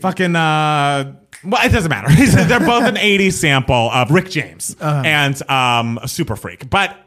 Fucking. 0.02 0.36
uh 0.36 1.16
well, 1.44 1.64
it 1.64 1.72
doesn't 1.72 1.90
matter. 1.90 2.08
They're 2.48 2.60
both 2.60 2.86
an 2.86 2.96
'80s 2.96 3.34
sample 3.34 3.92
of 3.92 4.10
Rick 4.10 4.30
James 4.32 4.76
and 4.80 5.50
um, 5.50 6.00
Super 6.08 6.36
Freak, 6.36 6.70
but 6.70 6.98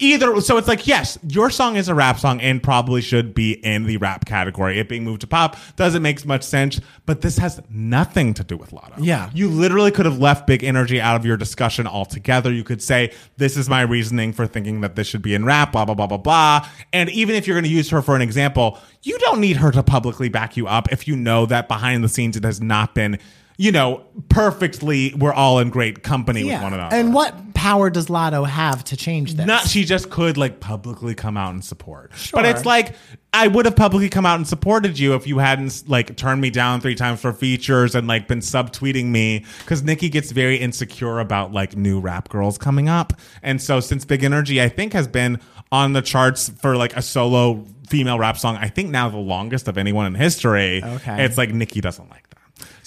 either 0.00 0.40
so 0.40 0.56
it's 0.56 0.66
like 0.66 0.86
yes 0.86 1.18
your 1.28 1.50
song 1.50 1.76
is 1.76 1.88
a 1.88 1.94
rap 1.94 2.18
song 2.18 2.40
and 2.40 2.62
probably 2.62 3.00
should 3.00 3.34
be 3.34 3.52
in 3.52 3.84
the 3.84 3.96
rap 3.98 4.24
category. 4.24 4.78
It 4.78 4.88
being 4.88 5.04
moved 5.04 5.20
to 5.20 5.26
pop 5.26 5.56
doesn't 5.76 6.02
make 6.02 6.24
much 6.24 6.42
sense 6.42 6.80
but 7.06 7.20
this 7.20 7.38
has 7.38 7.60
nothing 7.70 8.34
to 8.34 8.44
do 8.44 8.56
with 8.56 8.70
latto. 8.70 8.94
Yeah. 8.98 9.30
you 9.32 9.48
literally 9.48 9.90
could 9.90 10.06
have 10.06 10.18
left 10.18 10.46
big 10.46 10.64
energy 10.64 11.00
out 11.00 11.16
of 11.16 11.24
your 11.24 11.36
discussion 11.36 11.86
altogether. 11.86 12.52
You 12.52 12.64
could 12.64 12.82
say 12.82 13.12
this 13.36 13.56
is 13.56 13.68
my 13.68 13.82
reasoning 13.82 14.32
for 14.32 14.46
thinking 14.46 14.80
that 14.80 14.96
this 14.96 15.06
should 15.06 15.22
be 15.22 15.34
in 15.34 15.44
rap 15.44 15.72
blah 15.72 15.84
blah 15.84 15.94
blah 15.94 16.06
blah 16.06 16.18
blah. 16.18 16.68
And 16.92 17.10
even 17.10 17.36
if 17.36 17.46
you're 17.46 17.56
going 17.56 17.64
to 17.64 17.70
use 17.70 17.90
her 17.90 18.02
for 18.02 18.16
an 18.16 18.22
example 18.22 18.78
you 19.02 19.18
don't 19.18 19.40
need 19.40 19.56
her 19.56 19.70
to 19.70 19.82
publicly 19.82 20.28
back 20.28 20.56
you 20.56 20.66
up 20.66 20.90
if 20.92 21.08
you 21.08 21.16
know 21.16 21.46
that 21.46 21.68
behind 21.68 22.04
the 22.04 22.08
scenes 22.08 22.36
it 22.36 22.44
has 22.44 22.60
not 22.60 22.94
been 22.94 23.18
you 23.60 23.70
know 23.70 24.02
perfectly 24.30 25.12
we're 25.18 25.34
all 25.34 25.58
in 25.58 25.68
great 25.68 26.02
company 26.02 26.44
with 26.44 26.62
one 26.62 26.72
another 26.72 26.96
And 26.96 27.12
what 27.12 27.52
power 27.52 27.90
does 27.90 28.06
Latto 28.06 28.48
have 28.48 28.82
to 28.84 28.96
change 28.96 29.34
this? 29.34 29.44
not 29.46 29.66
she 29.68 29.84
just 29.84 30.08
could 30.08 30.38
like 30.38 30.60
publicly 30.60 31.14
come 31.14 31.36
out 31.36 31.52
and 31.52 31.62
support. 31.62 32.10
Sure. 32.16 32.38
But 32.40 32.46
it's 32.46 32.64
like 32.64 32.94
I 33.34 33.48
would 33.48 33.66
have 33.66 33.76
publicly 33.76 34.08
come 34.08 34.24
out 34.24 34.36
and 34.36 34.48
supported 34.48 34.98
you 34.98 35.14
if 35.14 35.26
you 35.26 35.38
hadn't 35.38 35.86
like 35.86 36.16
turned 36.16 36.40
me 36.40 36.48
down 36.48 36.80
three 36.80 36.94
times 36.94 37.20
for 37.20 37.34
features 37.34 37.94
and 37.94 38.08
like 38.08 38.26
been 38.26 38.38
subtweeting 38.40 39.06
me 39.06 39.44
because 39.58 39.82
Nicki 39.82 40.08
gets 40.08 40.32
very 40.32 40.56
insecure 40.56 41.20
about 41.20 41.52
like 41.52 41.76
new 41.76 42.00
rap 42.00 42.30
girls 42.30 42.56
coming 42.56 42.88
up. 42.88 43.12
And 43.42 43.60
so 43.60 43.78
since 43.80 44.06
Big 44.06 44.24
Energy 44.24 44.62
I 44.62 44.70
think 44.70 44.94
has 44.94 45.06
been 45.06 45.38
on 45.70 45.92
the 45.92 46.00
charts 46.00 46.48
for 46.48 46.78
like 46.78 46.96
a 46.96 47.02
solo 47.02 47.66
female 47.90 48.18
rap 48.18 48.38
song, 48.38 48.56
I 48.56 48.68
think 48.68 48.88
now 48.88 49.10
the 49.10 49.18
longest 49.18 49.68
of 49.68 49.76
anyone 49.76 50.06
in 50.06 50.14
history. 50.14 50.82
Okay. 50.82 51.26
It's 51.26 51.36
like 51.36 51.52
Nicki 51.52 51.82
doesn't 51.82 52.08
like 52.08 52.29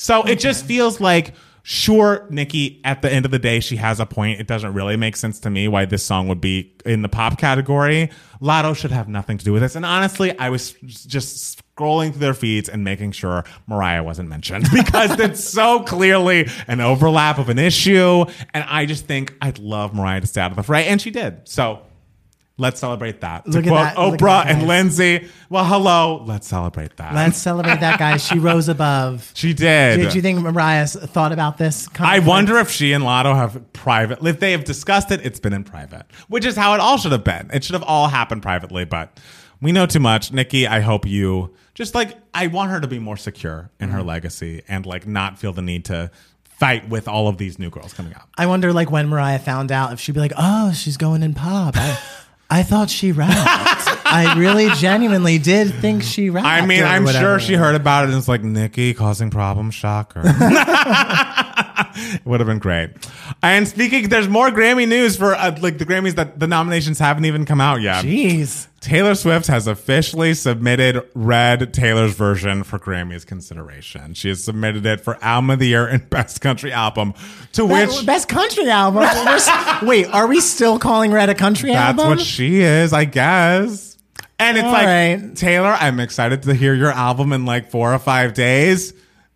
So 0.03 0.23
it 0.23 0.37
just 0.37 0.65
feels 0.65 0.99
like 0.99 1.33
sure 1.61 2.27
Nicki 2.29 2.81
at 2.83 3.01
the 3.01 3.09
end 3.09 3.23
of 3.23 3.31
the 3.31 3.39
day 3.39 3.61
she 3.61 3.77
has 3.77 4.01
a 4.01 4.05
point. 4.05 4.41
It 4.41 4.47
doesn't 4.47 4.73
really 4.73 4.97
make 4.97 5.15
sense 5.15 5.39
to 5.39 5.49
me 5.49 5.69
why 5.69 5.85
this 5.85 6.03
song 6.03 6.27
would 6.27 6.41
be 6.41 6.75
in 6.85 7.03
the 7.03 7.07
pop 7.07 7.37
category. 7.37 8.09
Latto 8.41 8.75
should 8.75 8.91
have 8.91 9.07
nothing 9.07 9.37
to 9.37 9.45
do 9.45 9.53
with 9.53 9.61
this. 9.61 9.77
And 9.77 9.85
honestly, 9.85 10.37
I 10.37 10.49
was 10.49 10.73
just 10.73 11.57
scrolling 11.77 12.11
through 12.11 12.19
their 12.19 12.33
feeds 12.33 12.67
and 12.67 12.83
making 12.83 13.13
sure 13.13 13.45
Mariah 13.65 14.03
wasn't 14.03 14.27
mentioned 14.27 14.67
because 14.73 15.17
it's 15.21 15.41
so 15.41 15.83
clearly 15.83 16.49
an 16.67 16.81
overlap 16.81 17.37
of 17.37 17.47
an 17.47 17.57
issue 17.57 18.25
and 18.53 18.65
I 18.67 18.85
just 18.85 19.05
think 19.05 19.33
I'd 19.41 19.57
love 19.57 19.93
Mariah 19.93 20.19
to 20.19 20.27
stay 20.27 20.41
out 20.41 20.51
of 20.51 20.57
the 20.57 20.63
fray 20.63 20.85
and 20.87 21.01
she 21.01 21.11
did. 21.11 21.47
So 21.47 21.81
Let's 22.57 22.79
celebrate 22.79 23.21
that. 23.21 23.47
Look 23.47 23.63
to 23.65 23.73
at 23.75 23.95
quote 23.95 24.19
that- 24.19 24.19
Oprah 24.19 24.45
and. 24.45 24.67
Lindsay. 24.67 25.27
Well, 25.49 25.65
hello. 25.65 26.23
Let's 26.27 26.47
celebrate 26.47 26.95
that. 26.97 27.15
Let's 27.15 27.37
celebrate 27.37 27.79
that, 27.79 27.97
guys. 27.97 28.23
She 28.23 28.37
rose 28.49 28.69
above. 28.69 29.31
she 29.33 29.53
did. 29.53 29.97
Did 29.97 30.13
you 30.13 30.21
think 30.21 30.39
Mariah 30.39 30.85
thought 30.85 31.31
about 31.31 31.57
this? 31.57 31.87
I 31.99 32.19
wonder 32.19 32.57
if 32.59 32.69
she 32.69 32.93
and 32.93 33.03
Latto 33.03 33.35
have 33.35 33.73
private. 33.73 34.23
If 34.23 34.39
they 34.39 34.51
have 34.51 34.65
discussed 34.65 35.09
it, 35.11 35.25
it's 35.25 35.39
been 35.39 35.53
in 35.53 35.63
private, 35.63 36.03
which 36.27 36.45
is 36.45 36.55
how 36.55 36.75
it 36.75 36.79
all 36.79 36.97
should 36.97 37.11
have 37.11 37.23
been. 37.23 37.49
It 37.51 37.63
should 37.63 37.73
have 37.73 37.83
all 37.83 38.07
happened 38.07 38.43
privately, 38.43 38.85
but 38.85 39.19
we 39.59 39.71
know 39.71 39.87
too 39.87 39.99
much. 39.99 40.31
Nicki, 40.31 40.67
I 40.67 40.81
hope 40.81 41.07
you 41.07 41.55
just 41.73 41.95
like 41.95 42.17
I 42.35 42.47
want 42.47 42.69
her 42.69 42.79
to 42.79 42.87
be 42.87 42.99
more 42.99 43.17
secure 43.17 43.71
in 43.79 43.87
Mm-hmm. 43.87 43.97
her 43.97 44.03
legacy 44.03 44.61
and 44.67 44.85
like 44.85 45.07
not 45.07 45.39
feel 45.39 45.53
the 45.53 45.61
need 45.63 45.85
to 45.85 46.11
fight 46.43 46.87
with 46.87 47.07
all 47.07 47.27
of 47.27 47.37
these 47.39 47.57
new 47.57 47.71
girls 47.71 47.93
coming 47.93 48.13
up. 48.13 48.29
I 48.37 48.45
wonder, 48.45 48.71
like, 48.71 48.91
when 48.91 49.07
Mariah 49.09 49.39
found 49.39 49.71
out, 49.71 49.91
if 49.91 49.99
she'd 49.99 50.11
be 50.13 50.19
like, 50.21 50.33
"Oh, 50.37 50.71
she's 50.71 50.97
going 50.97 51.23
in 51.23 51.33
pop." 51.33 51.75
I, 51.75 51.97
I 52.49 52.63
thought 52.63 52.89
she 52.89 53.11
rapped. 53.11 53.33
I 54.05 54.35
really, 54.37 54.69
genuinely 54.75 55.39
did 55.39 55.73
think 55.75 56.03
she 56.03 56.29
rapped. 56.29 56.45
I 56.47 56.65
mean, 56.65 56.83
or 56.83 56.85
I'm 56.85 57.03
whatever. 57.03 57.23
sure 57.23 57.39
she 57.39 57.55
heard 57.55 57.73
about 57.75 58.03
it 58.03 58.09
and 58.09 58.17
it's 58.17 58.27
like 58.27 58.43
Nicki 58.43 58.93
causing 58.93 59.31
problems. 59.31 59.73
Shocker. 59.73 60.21
it 60.23 62.21
would 62.25 62.39
have 62.39 62.47
been 62.47 62.59
great. 62.59 62.91
And 63.41 63.67
speaking, 63.67 64.09
there's 64.09 64.27
more 64.27 64.49
Grammy 64.49 64.87
news 64.87 65.17
for 65.17 65.33
uh, 65.33 65.57
like 65.61 65.79
the 65.79 65.85
Grammys 65.85 66.15
that 66.15 66.39
the 66.39 66.47
nominations 66.47 66.99
haven't 66.99 67.25
even 67.25 67.45
come 67.45 67.59
out 67.59 67.81
yet. 67.81 68.05
Jeez. 68.05 68.67
Taylor 68.83 69.15
Swift 69.15 69.47
has 69.47 69.65
officially 69.65 70.33
submitted 70.33 71.07
Red 71.15 71.73
Taylor's 71.73 72.13
version 72.15 72.63
for 72.63 72.77
Grammy's 72.77 73.23
consideration. 73.23 74.13
She 74.13 74.27
has 74.27 74.43
submitted 74.43 74.85
it 74.85 74.99
for 74.99 75.17
Album 75.23 75.51
of 75.51 75.59
the 75.59 75.67
Year 75.67 75.87
and 75.87 76.09
Best 76.09 76.41
Country 76.41 76.73
Album, 76.73 77.13
to 77.53 77.65
which 77.65 78.05
best 78.05 78.27
country 78.27 78.69
album. 78.69 79.03
We're 79.25 79.35
s- 79.35 79.81
Wait, 79.83 80.07
are 80.07 80.27
we 80.27 80.41
still 80.41 80.79
calling 80.79 81.13
Red 81.13 81.29
a 81.29 81.33
country 81.35 81.71
album? 81.71 81.95
that's 81.95 82.03
album? 82.03 82.17
what 82.17 82.25
she 82.25 82.59
is, 82.59 82.91
I 82.91 83.05
guess. 83.05 83.97
And 84.37 84.57
it's 84.57 84.65
All 84.65 84.73
like, 84.73 84.85
right. 84.85 85.35
Taylor, 85.37 85.69
I'm 85.79 86.01
excited 86.01 86.43
to 86.43 86.53
hear 86.53 86.73
your 86.73 86.91
album 86.91 87.31
in 87.31 87.45
like 87.45 87.71
four 87.71 87.93
or 87.93 87.99
five 87.99 88.33
days. 88.33 88.93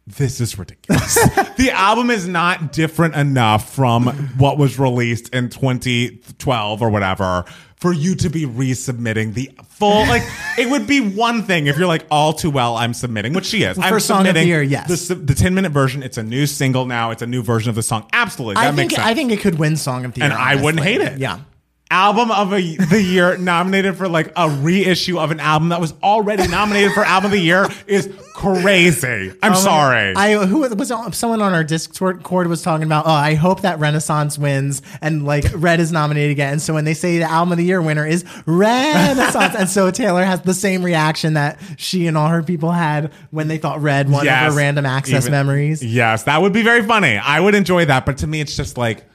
This 0.07 0.41
is 0.41 0.57
ridiculous. 0.59 1.15
the 1.57 1.71
album 1.71 2.09
is 2.09 2.27
not 2.27 2.73
different 2.73 3.15
enough 3.15 3.73
from 3.73 4.07
what 4.37 4.57
was 4.57 4.77
released 4.77 5.33
in 5.33 5.49
2012 5.49 6.81
or 6.81 6.89
whatever 6.89 7.45
for 7.77 7.93
you 7.93 8.15
to 8.15 8.29
be 8.29 8.45
resubmitting 8.45 9.33
the 9.33 9.51
full. 9.69 10.01
Like, 10.07 10.23
it 10.57 10.69
would 10.69 10.87
be 10.87 10.99
one 10.99 11.43
thing 11.43 11.67
if 11.67 11.77
you're 11.77 11.87
like, 11.87 12.05
all 12.09 12.33
too 12.33 12.49
well, 12.49 12.75
I'm 12.75 12.93
submitting, 12.93 13.33
which 13.33 13.45
she 13.45 13.63
is. 13.63 13.77
For 13.77 13.83
I'm 13.83 13.99
Song 13.99 14.27
of 14.27 14.33
the 14.33 14.45
Year, 14.45 14.61
yes. 14.61 15.07
The, 15.07 15.15
the 15.15 15.35
10 15.35 15.53
minute 15.53 15.71
version, 15.71 16.03
it's 16.03 16.17
a 16.17 16.23
new 16.23 16.47
single 16.47 16.85
now. 16.85 17.11
It's 17.11 17.21
a 17.21 17.27
new 17.27 17.43
version 17.43 17.69
of 17.69 17.75
the 17.75 17.83
song. 17.83 18.07
Absolutely. 18.11 18.55
That 18.55 18.67
I 18.67 18.71
makes 18.71 18.77
think 18.77 18.91
sense 18.93 19.07
I 19.07 19.13
think 19.13 19.31
it 19.31 19.39
could 19.39 19.59
win 19.59 19.77
Song 19.77 20.05
of 20.05 20.13
the 20.13 20.21
Year, 20.21 20.29
and 20.29 20.33
I 20.33 20.61
wouldn't 20.61 20.83
hate 20.83 21.01
it. 21.01 21.19
Yeah. 21.19 21.39
Album 21.89 22.31
of 22.31 22.51
a, 22.51 22.75
the 22.75 23.01
year 23.01 23.37
nominated 23.37 23.95
for 23.95 24.09
like 24.09 24.33
a 24.35 24.49
reissue 24.49 25.17
of 25.19 25.31
an 25.31 25.39
album 25.39 25.69
that 25.69 25.79
was 25.79 25.93
already 26.03 26.45
nominated 26.47 26.91
for 26.91 27.03
album 27.05 27.27
of 27.27 27.31
the 27.31 27.39
year 27.39 27.65
is 27.87 28.13
crazy. 28.33 29.33
I'm 29.41 29.53
oh 29.53 29.55
sorry. 29.55 30.13
Oh 30.13 30.19
I 30.19 30.45
who 30.45 30.59
was 30.59 30.91
someone 31.17 31.41
on 31.41 31.53
our 31.53 31.63
Discord 31.63 32.47
was 32.47 32.61
talking 32.61 32.85
about. 32.85 33.05
Oh, 33.05 33.11
I 33.11 33.35
hope 33.35 33.61
that 33.61 33.79
Renaissance 33.79 34.37
wins 34.37 34.81
and 35.01 35.25
like 35.25 35.45
Red 35.55 35.79
is 35.79 35.93
nominated 35.93 36.31
again. 36.31 36.53
And 36.53 36.61
so 36.61 36.73
when 36.73 36.83
they 36.83 36.93
say 36.93 37.19
the 37.19 37.23
album 37.31 37.53
of 37.53 37.57
the 37.57 37.63
year 37.63 37.81
winner 37.81 38.05
is 38.05 38.25
Renaissance, 38.45 39.55
and 39.57 39.69
so 39.69 39.89
Taylor 39.89 40.25
has 40.25 40.41
the 40.41 40.53
same 40.53 40.83
reaction 40.83 41.35
that 41.35 41.57
she 41.77 42.05
and 42.07 42.17
all 42.17 42.27
her 42.27 42.43
people 42.43 42.71
had 42.71 43.13
when 43.31 43.47
they 43.47 43.57
thought 43.57 43.81
Red 43.81 44.09
won 44.09 44.25
Yes. 44.25 44.49
over 44.49 44.57
Random 44.57 44.85
Access 44.85 45.23
Even- 45.23 45.31
Memories. 45.31 45.83
Yes, 45.83 46.23
that 46.23 46.41
would 46.41 46.51
be 46.53 46.63
very 46.63 46.83
funny. 46.83 47.17
I 47.17 47.39
would 47.39 47.55
enjoy 47.55 47.85
that, 47.85 48.05
but 48.05 48.17
to 48.19 48.27
me, 48.27 48.41
it's 48.41 48.57
just 48.57 48.77
like. 48.77 49.05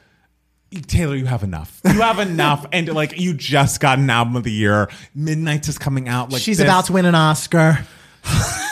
Taylor, 0.80 1.14
you 1.16 1.26
have 1.26 1.42
enough. 1.42 1.80
You 1.84 2.00
have 2.00 2.18
enough, 2.28 2.66
and 2.72 2.88
like 2.88 3.18
you 3.18 3.34
just 3.34 3.80
got 3.80 3.98
an 3.98 4.08
album 4.10 4.36
of 4.36 4.44
the 4.44 4.52
year. 4.52 4.88
Midnight 5.14 5.68
is 5.68 5.78
coming 5.78 6.08
out. 6.08 6.32
Like 6.32 6.42
She's 6.42 6.58
this. 6.58 6.64
about 6.64 6.86
to 6.86 6.94
win 6.94 7.04
an 7.04 7.14
Oscar. 7.14 7.86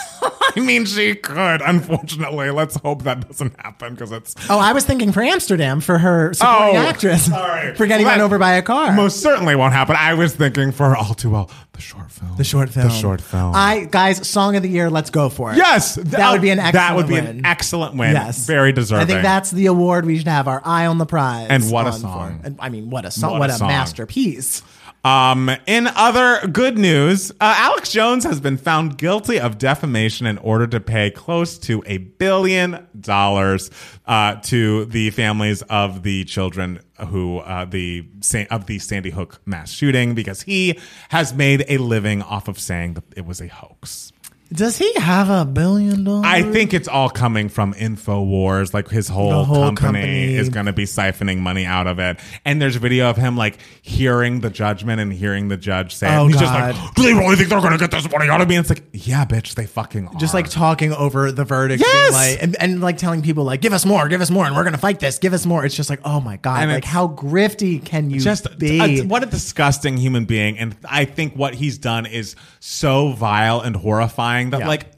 I 0.55 0.59
mean, 0.59 0.85
she 0.85 1.15
could. 1.15 1.61
Unfortunately, 1.61 2.49
let's 2.51 2.75
hope 2.77 3.03
that 3.03 3.27
doesn't 3.27 3.59
happen 3.59 3.93
because 3.93 4.11
it's 4.11 4.35
Oh, 4.49 4.59
I 4.59 4.73
was 4.73 4.85
thinking 4.85 5.11
for 5.11 5.21
Amsterdam 5.21 5.81
for 5.81 5.97
her 5.97 6.33
supporting 6.33 6.77
Oh, 6.77 6.79
actress 6.87 7.25
sorry. 7.27 7.75
for 7.75 7.85
getting 7.87 8.05
Well, 8.05 8.15
run 8.17 8.21
over 8.25 8.37
by 8.39 8.53
a 8.53 8.61
car. 8.61 8.91
most 8.93 9.21
certainly 9.21 9.55
won't 9.55 9.73
happen. 9.73 9.95
I 9.97 10.13
was 10.13 10.35
thinking 10.35 10.71
for 10.71 10.95
all 10.95 11.13
too 11.13 11.29
well 11.29 11.49
the 11.73 11.81
short 11.81 12.11
film. 12.11 12.35
the 12.37 12.43
short 12.43 12.69
film. 12.69 12.87
The 12.87 12.93
short 12.93 13.21
film. 13.21 13.53
I 13.55 13.87
guys, 13.89 14.27
song 14.27 14.55
of 14.55 14.63
the 14.63 14.69
year. 14.69 14.89
Let's 14.89 15.09
go 15.09 15.29
for 15.29 15.51
it. 15.53 15.57
yes, 15.57 15.95
that 15.95 16.19
uh, 16.19 16.31
would 16.33 16.41
be 16.41 16.49
an 16.49 16.59
excellent. 16.59 16.73
Win. 16.75 16.81
That 16.83 16.95
would 16.95 17.07
be 17.07 17.13
win. 17.13 17.25
an 17.27 17.45
excellent 17.45 17.95
win. 17.95 18.11
Yes, 18.13 18.45
very 18.45 18.71
deserving. 18.71 19.03
I 19.03 19.05
think 19.07 19.21
that's 19.23 19.51
the 19.51 19.65
award 19.67 20.05
we 20.05 20.17
should 20.17 20.27
have 20.27 20.47
our 20.47 20.61
eye 20.65 20.85
on 20.85 20.97
the 20.97 21.05
prize. 21.05 21.47
And 21.49 21.71
what 21.71 21.87
a 21.87 21.91
on 21.91 21.99
song. 21.99 22.39
for. 22.39 22.45
And, 22.47 22.57
I 22.59 22.69
mean, 22.69 22.89
what 22.89 23.05
a 23.05 23.11
song! 23.11 23.31
What 23.31 23.39
What, 23.49 23.61
a 23.61 23.63
a, 23.63 23.67
masterpiece! 23.67 24.61
Um, 25.03 25.49
in 25.65 25.87
other 25.87 26.47
good 26.47 26.77
news, 26.77 27.31
uh, 27.31 27.55
Alex 27.57 27.91
Jones 27.91 28.23
has 28.23 28.39
been 28.39 28.57
found 28.57 28.99
guilty 28.99 29.39
of 29.39 29.57
defamation 29.57 30.27
in 30.27 30.37
order 30.37 30.67
to 30.67 30.79
pay 30.79 31.09
close 31.09 31.57
to 31.59 31.83
a 31.87 31.97
billion 31.97 32.87
dollars 32.99 33.71
uh, 34.05 34.35
to 34.43 34.85
the 34.85 35.09
families 35.09 35.63
of 35.63 36.03
the 36.03 36.23
children 36.25 36.81
who 37.07 37.39
uh, 37.39 37.65
the 37.65 38.05
of 38.51 38.67
the 38.67 38.77
Sandy 38.77 39.09
Hook 39.09 39.41
mass 39.43 39.71
shooting 39.71 40.13
because 40.13 40.43
he 40.43 40.79
has 41.09 41.33
made 41.33 41.65
a 41.67 41.79
living 41.79 42.21
off 42.21 42.47
of 42.47 42.59
saying 42.59 42.93
that 42.93 43.03
it 43.15 43.25
was 43.25 43.41
a 43.41 43.47
hoax. 43.47 44.13
Does 44.53 44.77
he 44.77 44.91
have 44.95 45.29
a 45.29 45.45
billion 45.45 46.03
dollars? 46.03 46.25
I 46.25 46.41
think 46.43 46.73
it's 46.73 46.87
all 46.87 47.09
coming 47.09 47.47
from 47.47 47.73
Infowars. 47.73 48.73
Like 48.73 48.89
his 48.89 49.07
whole, 49.07 49.43
whole 49.45 49.63
company, 49.67 49.75
company. 49.99 50.35
is 50.35 50.49
going 50.49 50.65
to 50.65 50.73
be 50.73 50.83
siphoning 50.83 51.39
money 51.39 51.65
out 51.65 51.87
of 51.87 51.99
it. 51.99 52.19
And 52.43 52.61
there's 52.61 52.75
a 52.75 52.79
video 52.79 53.09
of 53.09 53.15
him 53.17 53.37
like 53.37 53.59
hearing 53.81 54.41
the 54.41 54.49
judgment 54.49 54.99
and 54.99 55.13
hearing 55.13 55.47
the 55.47 55.57
judge 55.57 55.95
say, 55.95 56.13
it. 56.13 56.17
Oh, 56.17 56.27
he's 56.27 56.37
just 56.37 56.51
God. 56.51 56.75
like, 56.75 56.93
do 56.95 57.03
they 57.03 57.13
really 57.13 57.35
think 57.37 57.49
they're 57.49 57.61
going 57.61 57.71
to 57.71 57.77
get 57.77 57.91
this 57.91 58.11
money 58.11 58.29
out 58.29 58.41
of 58.41 58.47
me? 58.49 58.55
And 58.55 58.63
it's 58.65 58.69
like, 58.69 58.83
yeah, 58.91 59.25
bitch, 59.25 59.55
they 59.55 59.65
fucking 59.65 60.07
are. 60.09 60.15
just 60.19 60.33
like 60.33 60.49
talking 60.49 60.91
over 60.93 61.31
the 61.31 61.45
verdict, 61.45 61.81
Yes! 61.81 62.11
like, 62.13 62.43
and, 62.43 62.55
and 62.61 62.81
like 62.81 62.97
telling 62.97 63.21
people 63.21 63.43
like, 63.45 63.61
give 63.61 63.73
us 63.73 63.85
more, 63.85 64.07
give 64.09 64.19
us 64.21 64.29
more, 64.29 64.45
and 64.45 64.55
we're 64.55 64.63
gonna 64.65 64.77
fight 64.77 64.99
this. 64.99 65.17
Give 65.19 65.33
us 65.33 65.45
more. 65.45 65.63
It's 65.63 65.75
just 65.75 65.89
like, 65.89 66.01
oh 66.03 66.19
my 66.19 66.37
god, 66.37 66.61
And 66.63 66.71
like 66.71 66.83
how 66.83 67.07
grifty 67.07 67.83
can 67.83 68.09
you 68.09 68.19
just 68.19 68.57
be? 68.59 68.99
a- 68.99 69.03
what 69.03 69.23
a 69.23 69.27
disgusting 69.27 69.95
human 69.97 70.25
being. 70.25 70.57
And 70.57 70.75
I 70.83 71.05
think 71.05 71.35
what 71.35 71.53
he's 71.55 71.77
done 71.77 72.05
is 72.05 72.35
so 72.59 73.13
vile 73.13 73.61
and 73.61 73.75
horrifying 73.75 74.40
that 74.49 74.61
Yeah. 74.61 74.67
like 74.67 74.95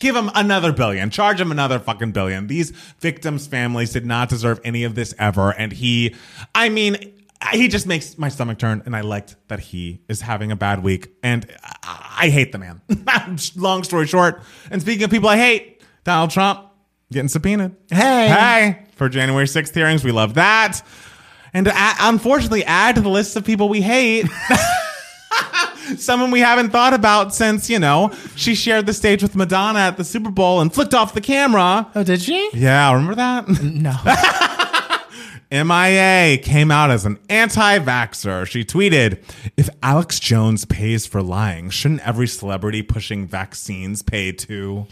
give 0.00 0.16
him 0.16 0.30
another 0.34 0.72
billion, 0.72 1.10
charge 1.10 1.40
him 1.40 1.50
another 1.50 1.78
fucking 1.78 2.12
billion. 2.12 2.46
These 2.46 2.70
victims' 3.00 3.46
families 3.46 3.92
did 3.92 4.06
not 4.06 4.28
deserve 4.28 4.60
any 4.64 4.84
of 4.84 4.94
this 4.94 5.14
ever. 5.18 5.50
And 5.50 5.72
he, 5.72 6.14
I 6.54 6.68
mean, 6.70 7.12
he 7.52 7.68
just 7.68 7.86
makes 7.86 8.16
my 8.16 8.28
stomach 8.30 8.58
turn, 8.58 8.82
and 8.86 8.96
I 8.96 9.02
liked 9.02 9.36
that 9.48 9.60
he 9.60 10.00
is 10.08 10.22
having 10.22 10.50
a 10.50 10.56
bad 10.56 10.82
week, 10.82 11.10
and 11.22 11.44
I, 11.62 12.16
I 12.22 12.28
hate 12.30 12.50
the 12.52 12.58
man. 12.58 12.80
Long 13.56 13.84
story 13.84 14.06
short, 14.06 14.42
and 14.70 14.80
speaking 14.80 15.04
of 15.04 15.10
people 15.10 15.28
I 15.28 15.36
hate, 15.36 15.82
Donald 16.04 16.30
Trump 16.30 16.60
getting 17.12 17.28
subpoenaed. 17.28 17.76
Hey. 17.90 18.28
hey, 18.28 18.82
for 18.96 19.08
January 19.10 19.46
sixth 19.46 19.74
hearings, 19.74 20.02
we 20.02 20.12
love 20.12 20.34
that. 20.34 20.80
And 21.52 21.66
to 21.66 21.76
add, 21.76 21.96
unfortunately, 22.00 22.64
add 22.64 22.94
to 22.96 23.00
the 23.02 23.08
list 23.10 23.36
of 23.36 23.44
people 23.44 23.68
we 23.68 23.80
hate. 23.82 24.26
Someone 25.96 26.30
we 26.30 26.40
haven't 26.40 26.70
thought 26.70 26.92
about 26.94 27.34
since, 27.34 27.70
you 27.70 27.78
know, 27.78 28.12
she 28.34 28.54
shared 28.54 28.86
the 28.86 28.92
stage 28.92 29.22
with 29.22 29.36
Madonna 29.36 29.78
at 29.80 29.96
the 29.96 30.04
Super 30.04 30.30
Bowl 30.30 30.60
and 30.60 30.72
flicked 30.72 30.94
off 30.94 31.14
the 31.14 31.20
camera. 31.20 31.90
oh, 31.94 32.02
did 32.02 32.20
she? 32.20 32.50
Yeah, 32.52 32.92
remember 32.92 33.14
that? 33.14 33.48
No. 33.62 33.96
MIA 35.64 36.38
came 36.38 36.72
out 36.72 36.90
as 36.90 37.06
an 37.06 37.18
anti 37.28 37.78
vaxxer. 37.78 38.46
She 38.46 38.64
tweeted 38.64 39.22
If 39.56 39.68
Alex 39.82 40.18
Jones 40.18 40.64
pays 40.64 41.06
for 41.06 41.22
lying, 41.22 41.70
shouldn't 41.70 42.06
every 42.06 42.26
celebrity 42.26 42.82
pushing 42.82 43.26
vaccines 43.26 44.02
pay 44.02 44.32
too? 44.32 44.86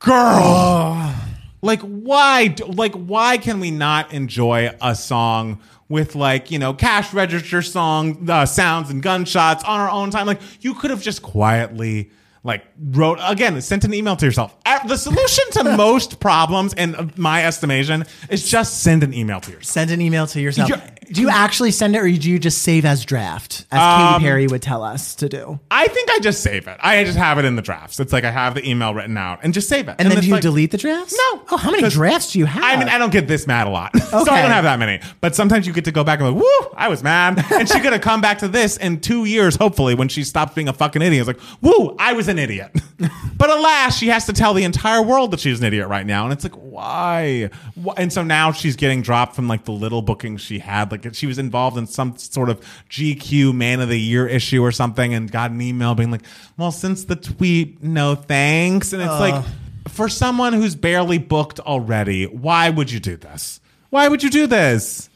Girl! 0.00 1.14
Like, 1.62 1.80
why? 1.82 2.54
Like, 2.66 2.94
why 2.94 3.36
can 3.36 3.60
we 3.60 3.70
not 3.70 4.12
enjoy 4.12 4.74
a 4.82 4.94
song 4.94 5.60
with, 5.90 6.14
like, 6.14 6.50
you 6.50 6.58
know, 6.58 6.72
cash 6.72 7.12
register 7.12 7.60
song 7.60 8.30
uh, 8.30 8.46
sounds 8.46 8.88
and 8.88 9.02
gunshots 9.02 9.62
on 9.64 9.78
our 9.80 9.90
own 9.90 10.10
time? 10.10 10.26
Like, 10.26 10.40
you 10.62 10.72
could 10.72 10.90
have 10.90 11.02
just 11.02 11.20
quietly. 11.20 12.10
Like 12.42 12.64
wrote 12.92 13.18
again, 13.22 13.60
sent 13.60 13.84
an 13.84 13.92
email 13.92 14.16
to 14.16 14.24
yourself. 14.24 14.56
Uh, 14.64 14.78
The 14.86 14.96
solution 14.96 15.44
to 15.52 15.76
most 15.76 16.20
problems, 16.20 16.72
in 16.72 17.12
my 17.18 17.44
estimation, 17.44 18.06
is 18.30 18.48
just 18.50 18.82
send 18.82 19.02
an 19.02 19.12
email 19.12 19.40
to 19.42 19.50
yourself. 19.50 19.64
Send 19.74 19.90
an 19.90 20.00
email 20.00 20.26
to 20.28 20.40
yourself. 20.40 20.70
You- 20.70 20.76
do 21.12 21.20
you 21.20 21.28
actually 21.28 21.70
send 21.72 21.96
it, 21.96 21.98
or 21.98 22.10
do 22.10 22.30
you 22.30 22.38
just 22.38 22.62
save 22.62 22.84
as 22.84 23.04
draft, 23.04 23.66
as 23.72 23.80
Um, 23.80 24.12
Katy 24.14 24.24
Perry 24.24 24.46
would 24.46 24.62
tell 24.62 24.82
us 24.82 25.14
to 25.16 25.28
do? 25.28 25.58
I 25.70 25.88
think 25.88 26.08
I 26.10 26.20
just 26.20 26.42
save 26.42 26.68
it. 26.68 26.76
I 26.80 27.02
just 27.04 27.18
have 27.18 27.38
it 27.38 27.44
in 27.44 27.56
the 27.56 27.62
drafts. 27.62 27.98
It's 27.98 28.12
like 28.12 28.24
I 28.24 28.30
have 28.30 28.54
the 28.54 28.68
email 28.68 28.94
written 28.94 29.16
out 29.16 29.40
and 29.42 29.52
just 29.52 29.68
save 29.68 29.88
it. 29.88 29.96
And, 29.98 30.10
then 30.10 30.20
do 30.20 30.26
you 30.26 30.34
like- 30.34 30.42
delete 30.42 30.70
the 30.70 30.78
drafts? 30.78 31.12
No. 31.32 31.42
Oh, 31.50 31.56
how 31.56 31.70
many 31.70 31.88
drafts 31.88 32.32
do 32.32 32.38
you 32.38 32.46
have? 32.46 32.62
I 32.62 32.76
mean, 32.76 32.88
I 32.88 32.98
don't 32.98 33.12
get 33.12 33.26
this 33.28 33.46
mad 33.46 33.66
a 33.66 33.70
lot. 33.70 33.96
so 34.10 34.18
I 34.18 34.42
don't 34.42 34.50
have 34.52 34.64
that 34.64 34.78
many. 34.78 35.00
But 35.20 35.34
sometimes 35.34 35.66
you 35.66 35.72
get 35.72 35.84
to 35.86 35.92
go 35.92 36.04
back 36.04 36.20
and 36.20 36.32
like, 36.34 36.42
woo, 36.44 36.74
I 36.76 36.88
was 36.88 37.02
mad. 37.02 37.44
And 37.60 37.68
she 37.68 37.78
could 37.80 37.92
have 37.92 38.00
come 38.00 38.20
back 38.22 38.38
to 38.38 38.48
this 38.48 38.76
in 38.78 39.00
two 39.00 39.26
years, 39.26 39.54
hopefully, 39.56 39.94
when 39.94 40.08
she 40.08 40.24
stopped 40.24 40.54
being 40.54 40.68
a 40.68 40.72
fucking 40.72 41.02
idiot. 41.02 41.28
It's 41.28 41.38
like, 41.38 41.60
woo, 41.60 41.94
I 41.98 42.14
was 42.14 42.28
an 42.28 42.38
idiot. 42.38 42.70
but 43.36 43.50
alas, 43.50 43.98
she 43.98 44.08
has 44.08 44.24
to 44.26 44.32
tell 44.32 44.54
the 44.54 44.64
entire 44.64 45.02
world 45.02 45.32
that 45.32 45.40
she's 45.40 45.58
an 45.60 45.66
idiot 45.66 45.88
right 45.88 46.06
now. 46.06 46.24
And 46.24 46.32
it's 46.32 46.44
like, 46.44 46.54
why? 46.54 47.50
Why? 47.74 47.94
And 47.98 48.10
so 48.12 48.22
now 48.22 48.52
she's 48.52 48.76
getting 48.76 49.02
dropped 49.02 49.34
from 49.36 49.46
like 49.48 49.64
the 49.66 49.72
little 49.72 50.00
bookings 50.00 50.40
she 50.40 50.58
had. 50.58 50.90
Like 50.90 50.99
she 51.12 51.26
was 51.26 51.38
involved 51.38 51.76
in 51.76 51.86
some 51.86 52.16
sort 52.16 52.48
of 52.50 52.60
GQ 52.88 53.54
Man 53.54 53.80
of 53.80 53.88
the 53.88 53.98
Year 53.98 54.26
issue 54.26 54.62
or 54.62 54.72
something 54.72 55.14
and 55.14 55.30
got 55.30 55.50
an 55.50 55.60
email 55.60 55.94
being 55.94 56.10
like, 56.10 56.22
well, 56.56 56.72
since 56.72 57.04
the 57.04 57.16
tweet, 57.16 57.82
no 57.82 58.14
thanks. 58.14 58.92
And 58.92 59.02
it's 59.02 59.10
like, 59.20 59.44
for 59.88 60.08
someone 60.08 60.52
who's 60.52 60.74
barely 60.74 61.18
booked 61.18 61.60
already, 61.60 62.24
why 62.26 62.70
would 62.70 62.90
you 62.90 63.00
do 63.00 63.16
this? 63.16 63.60
Why 63.90 64.08
would 64.08 64.22
you 64.22 64.30
do 64.30 64.46
this? 64.46 65.08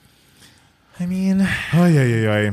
I 0.99 1.07
mean, 1.07 1.41
Oh 1.73 1.87
yeah, 1.87 2.05
yeah, 2.05 2.43
yeah. 2.43 2.51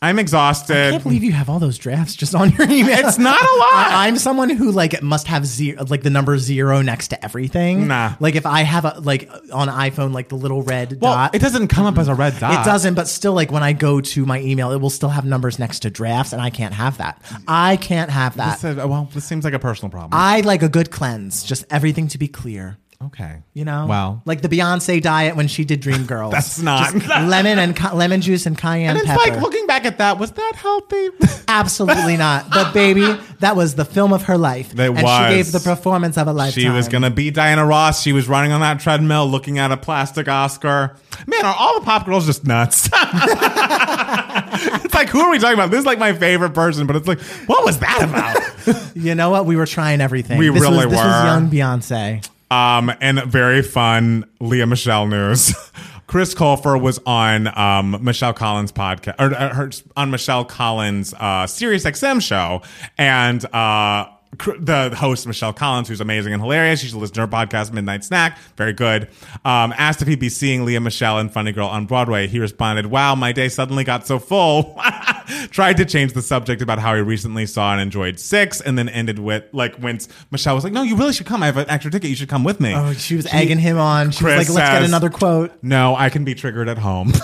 I'm 0.00 0.18
exhausted. 0.18 0.76
I 0.76 0.90
can't 0.92 1.02
believe 1.02 1.24
you 1.24 1.32
have 1.32 1.48
all 1.50 1.58
those 1.58 1.76
drafts 1.78 2.14
just 2.14 2.34
on 2.34 2.50
your 2.52 2.70
email. 2.70 2.96
It's 2.98 3.18
not 3.18 3.40
a 3.40 3.56
lot. 3.58 3.72
I, 3.92 4.08
am 4.08 4.16
someone 4.16 4.50
who 4.50 4.70
like 4.70 5.02
must 5.02 5.26
have 5.26 5.44
zero, 5.44 5.84
like 5.88 6.02
the 6.02 6.10
number 6.10 6.38
zero 6.38 6.82
next 6.82 7.08
to 7.08 7.24
everything. 7.24 7.88
Nah. 7.88 8.14
Like 8.20 8.36
if 8.36 8.46
I 8.46 8.62
have 8.62 8.84
a 8.84 9.00
like 9.00 9.28
on 9.52 9.68
iPhone, 9.68 10.12
like 10.12 10.28
the 10.28 10.36
little 10.36 10.62
red 10.62 10.98
well, 11.00 11.14
dot. 11.14 11.34
it 11.34 11.40
doesn't 11.40 11.68
come 11.68 11.86
up 11.86 11.98
as 11.98 12.08
a 12.08 12.14
red 12.14 12.38
dot. 12.38 12.60
It 12.60 12.64
doesn't, 12.68 12.94
but 12.94 13.08
still, 13.08 13.32
like 13.32 13.50
when 13.50 13.62
I 13.62 13.72
go 13.72 14.00
to 14.00 14.24
my 14.26 14.40
email, 14.40 14.70
it 14.72 14.80
will 14.80 14.90
still 14.90 15.08
have 15.08 15.24
numbers 15.24 15.58
next 15.58 15.80
to 15.80 15.90
drafts, 15.90 16.32
and 16.32 16.40
I 16.40 16.50
can't 16.50 16.74
have 16.74 16.98
that. 16.98 17.20
I 17.48 17.76
can't 17.76 18.10
have 18.10 18.36
that. 18.36 18.60
This 18.60 18.64
is- 18.64 18.76
well, 18.76 19.08
this 19.12 19.24
seems 19.24 19.44
like 19.44 19.54
a 19.54 19.58
personal 19.58 19.90
problem. 19.90 20.10
I 20.12 20.40
like 20.42 20.62
a 20.62 20.68
good 20.68 20.90
cleanse, 20.90 21.42
just 21.42 21.64
everything 21.70 22.08
to 22.08 22.18
be 22.18 22.28
clear. 22.28 22.78
Okay. 23.00 23.42
You 23.54 23.64
know, 23.64 23.86
Well. 23.88 24.22
like 24.24 24.42
the 24.42 24.48
Beyonce 24.48 25.00
diet 25.00 25.36
when 25.36 25.46
she 25.46 25.64
did 25.64 25.80
Dreamgirls. 25.80 26.30
That's 26.32 26.58
not- 26.60 26.92
Just 26.92 27.06
lemon 27.08 27.60
and 27.60 27.76
ca- 27.76 27.94
lemon 27.94 28.20
juice 28.20 28.44
and 28.44 28.58
cayenne 28.58 28.90
And 28.90 28.98
it's 28.98 29.06
pepper. 29.06 29.20
like 29.34 29.40
looking 29.40 29.68
back 29.68 29.84
at 29.84 29.98
that, 29.98 30.18
was 30.18 30.32
that 30.32 30.52
healthy? 30.56 31.10
Absolutely 31.48 32.16
not. 32.16 32.50
But 32.50 32.74
baby, 32.74 33.16
that 33.38 33.54
was 33.54 33.76
the 33.76 33.84
film 33.84 34.12
of 34.12 34.24
her 34.24 34.36
life. 34.36 34.72
That 34.72 34.90
and 34.90 35.00
was. 35.02 35.28
she 35.28 35.34
gave 35.36 35.52
the 35.52 35.60
performance 35.60 36.18
of 36.18 36.26
a 36.26 36.32
lifetime. 36.32 36.60
She 36.60 36.68
was 36.68 36.88
gonna 36.88 37.10
be 37.10 37.30
Diana 37.30 37.64
Ross. 37.64 38.02
She 38.02 38.12
was 38.12 38.26
running 38.28 38.50
on 38.50 38.60
that 38.62 38.80
treadmill, 38.80 39.28
looking 39.28 39.60
at 39.60 39.70
a 39.70 39.76
plastic 39.76 40.26
Oscar. 40.26 40.96
Man, 41.28 41.44
are 41.46 41.54
all 41.56 41.78
the 41.78 41.86
pop 41.86 42.04
girls 42.04 42.26
just 42.26 42.44
nuts? 42.44 42.86
it's 42.92 44.94
like, 44.94 45.08
who 45.08 45.20
are 45.20 45.30
we 45.30 45.38
talking 45.38 45.54
about? 45.54 45.70
This 45.70 45.80
is 45.80 45.86
like 45.86 45.98
my 46.00 46.12
favorite 46.12 46.50
person, 46.54 46.86
but 46.88 46.96
it's 46.96 47.06
like, 47.08 47.20
what 47.46 47.64
was 47.64 47.78
that 47.78 48.02
about? 48.02 48.96
You 48.96 49.14
know 49.14 49.30
what? 49.30 49.46
We 49.46 49.54
were 49.56 49.66
trying 49.66 50.00
everything. 50.00 50.38
We 50.38 50.48
this 50.50 50.60
really 50.60 50.76
was, 50.78 50.84
This 50.86 50.94
was 50.98 51.06
were. 51.06 51.24
young 51.26 51.50
Beyonce. 51.50 52.28
Um, 52.50 52.90
and 53.00 53.22
very 53.24 53.62
fun 53.62 54.24
Lea 54.40 54.64
Michele 54.64 55.06
news. 55.06 55.54
Chris 56.06 56.34
Colfer 56.34 56.80
was 56.80 56.98
on 57.04 57.46
um, 57.58 58.02
Michelle 58.02 58.32
Collins' 58.32 58.72
podcast, 58.72 59.16
or 59.18 59.34
uh, 59.34 59.54
her, 59.54 59.70
on 59.94 60.10
Michelle 60.10 60.44
Collins' 60.44 61.12
uh, 61.12 61.46
Sirius 61.46 61.84
XM 61.84 62.22
show, 62.22 62.62
and 62.96 63.44
uh, 63.54 64.06
the 64.32 64.94
host 64.96 65.26
Michelle 65.26 65.52
Collins, 65.52 65.88
who's 65.88 66.00
amazing 66.00 66.32
and 66.32 66.42
hilarious. 66.42 66.82
You 66.82 66.90
should 66.90 66.98
listen 66.98 67.14
to 67.14 67.20
her 67.22 67.28
podcast, 67.28 67.72
Midnight 67.72 68.04
Snack, 68.04 68.38
very 68.56 68.72
good. 68.72 69.08
Um, 69.44 69.72
asked 69.76 70.02
if 70.02 70.08
he'd 70.08 70.20
be 70.20 70.28
seeing 70.28 70.64
Lea 70.64 70.78
Michele 70.78 71.18
and 71.18 71.32
Funny 71.32 71.52
Girl 71.52 71.66
on 71.66 71.86
Broadway. 71.86 72.26
He 72.26 72.38
responded, 72.38 72.86
"Wow, 72.86 73.14
my 73.14 73.32
day 73.32 73.48
suddenly 73.48 73.84
got 73.84 74.06
so 74.06 74.18
full." 74.18 74.80
Tried 75.50 75.76
to 75.78 75.84
change 75.84 76.12
the 76.12 76.22
subject 76.22 76.62
about 76.62 76.78
how 76.78 76.94
he 76.94 77.00
recently 77.00 77.46
saw 77.46 77.72
and 77.72 77.80
enjoyed 77.80 78.18
Six, 78.18 78.60
and 78.60 78.78
then 78.78 78.88
ended 78.88 79.18
with 79.18 79.44
like 79.52 79.76
when 79.76 79.98
Michelle 80.30 80.54
was 80.54 80.64
like, 80.64 80.72
"No, 80.72 80.82
you 80.82 80.96
really 80.96 81.12
should 81.12 81.26
come. 81.26 81.42
I 81.42 81.46
have 81.46 81.56
an 81.56 81.68
extra 81.68 81.90
ticket. 81.90 82.10
You 82.10 82.16
should 82.16 82.28
come 82.28 82.44
with 82.44 82.60
me." 82.60 82.74
Oh, 82.74 82.92
she 82.92 83.16
was 83.16 83.26
egging 83.32 83.58
him 83.58 83.78
on. 83.78 84.10
She 84.10 84.20
Chris 84.20 84.48
was 84.48 84.50
like, 84.50 84.64
let's 84.64 84.78
get 84.80 84.88
another 84.88 85.10
quote. 85.10 85.52
No, 85.62 85.96
I 85.96 86.10
can 86.10 86.24
be 86.24 86.34
triggered 86.34 86.68
at 86.68 86.78
home. 86.78 87.12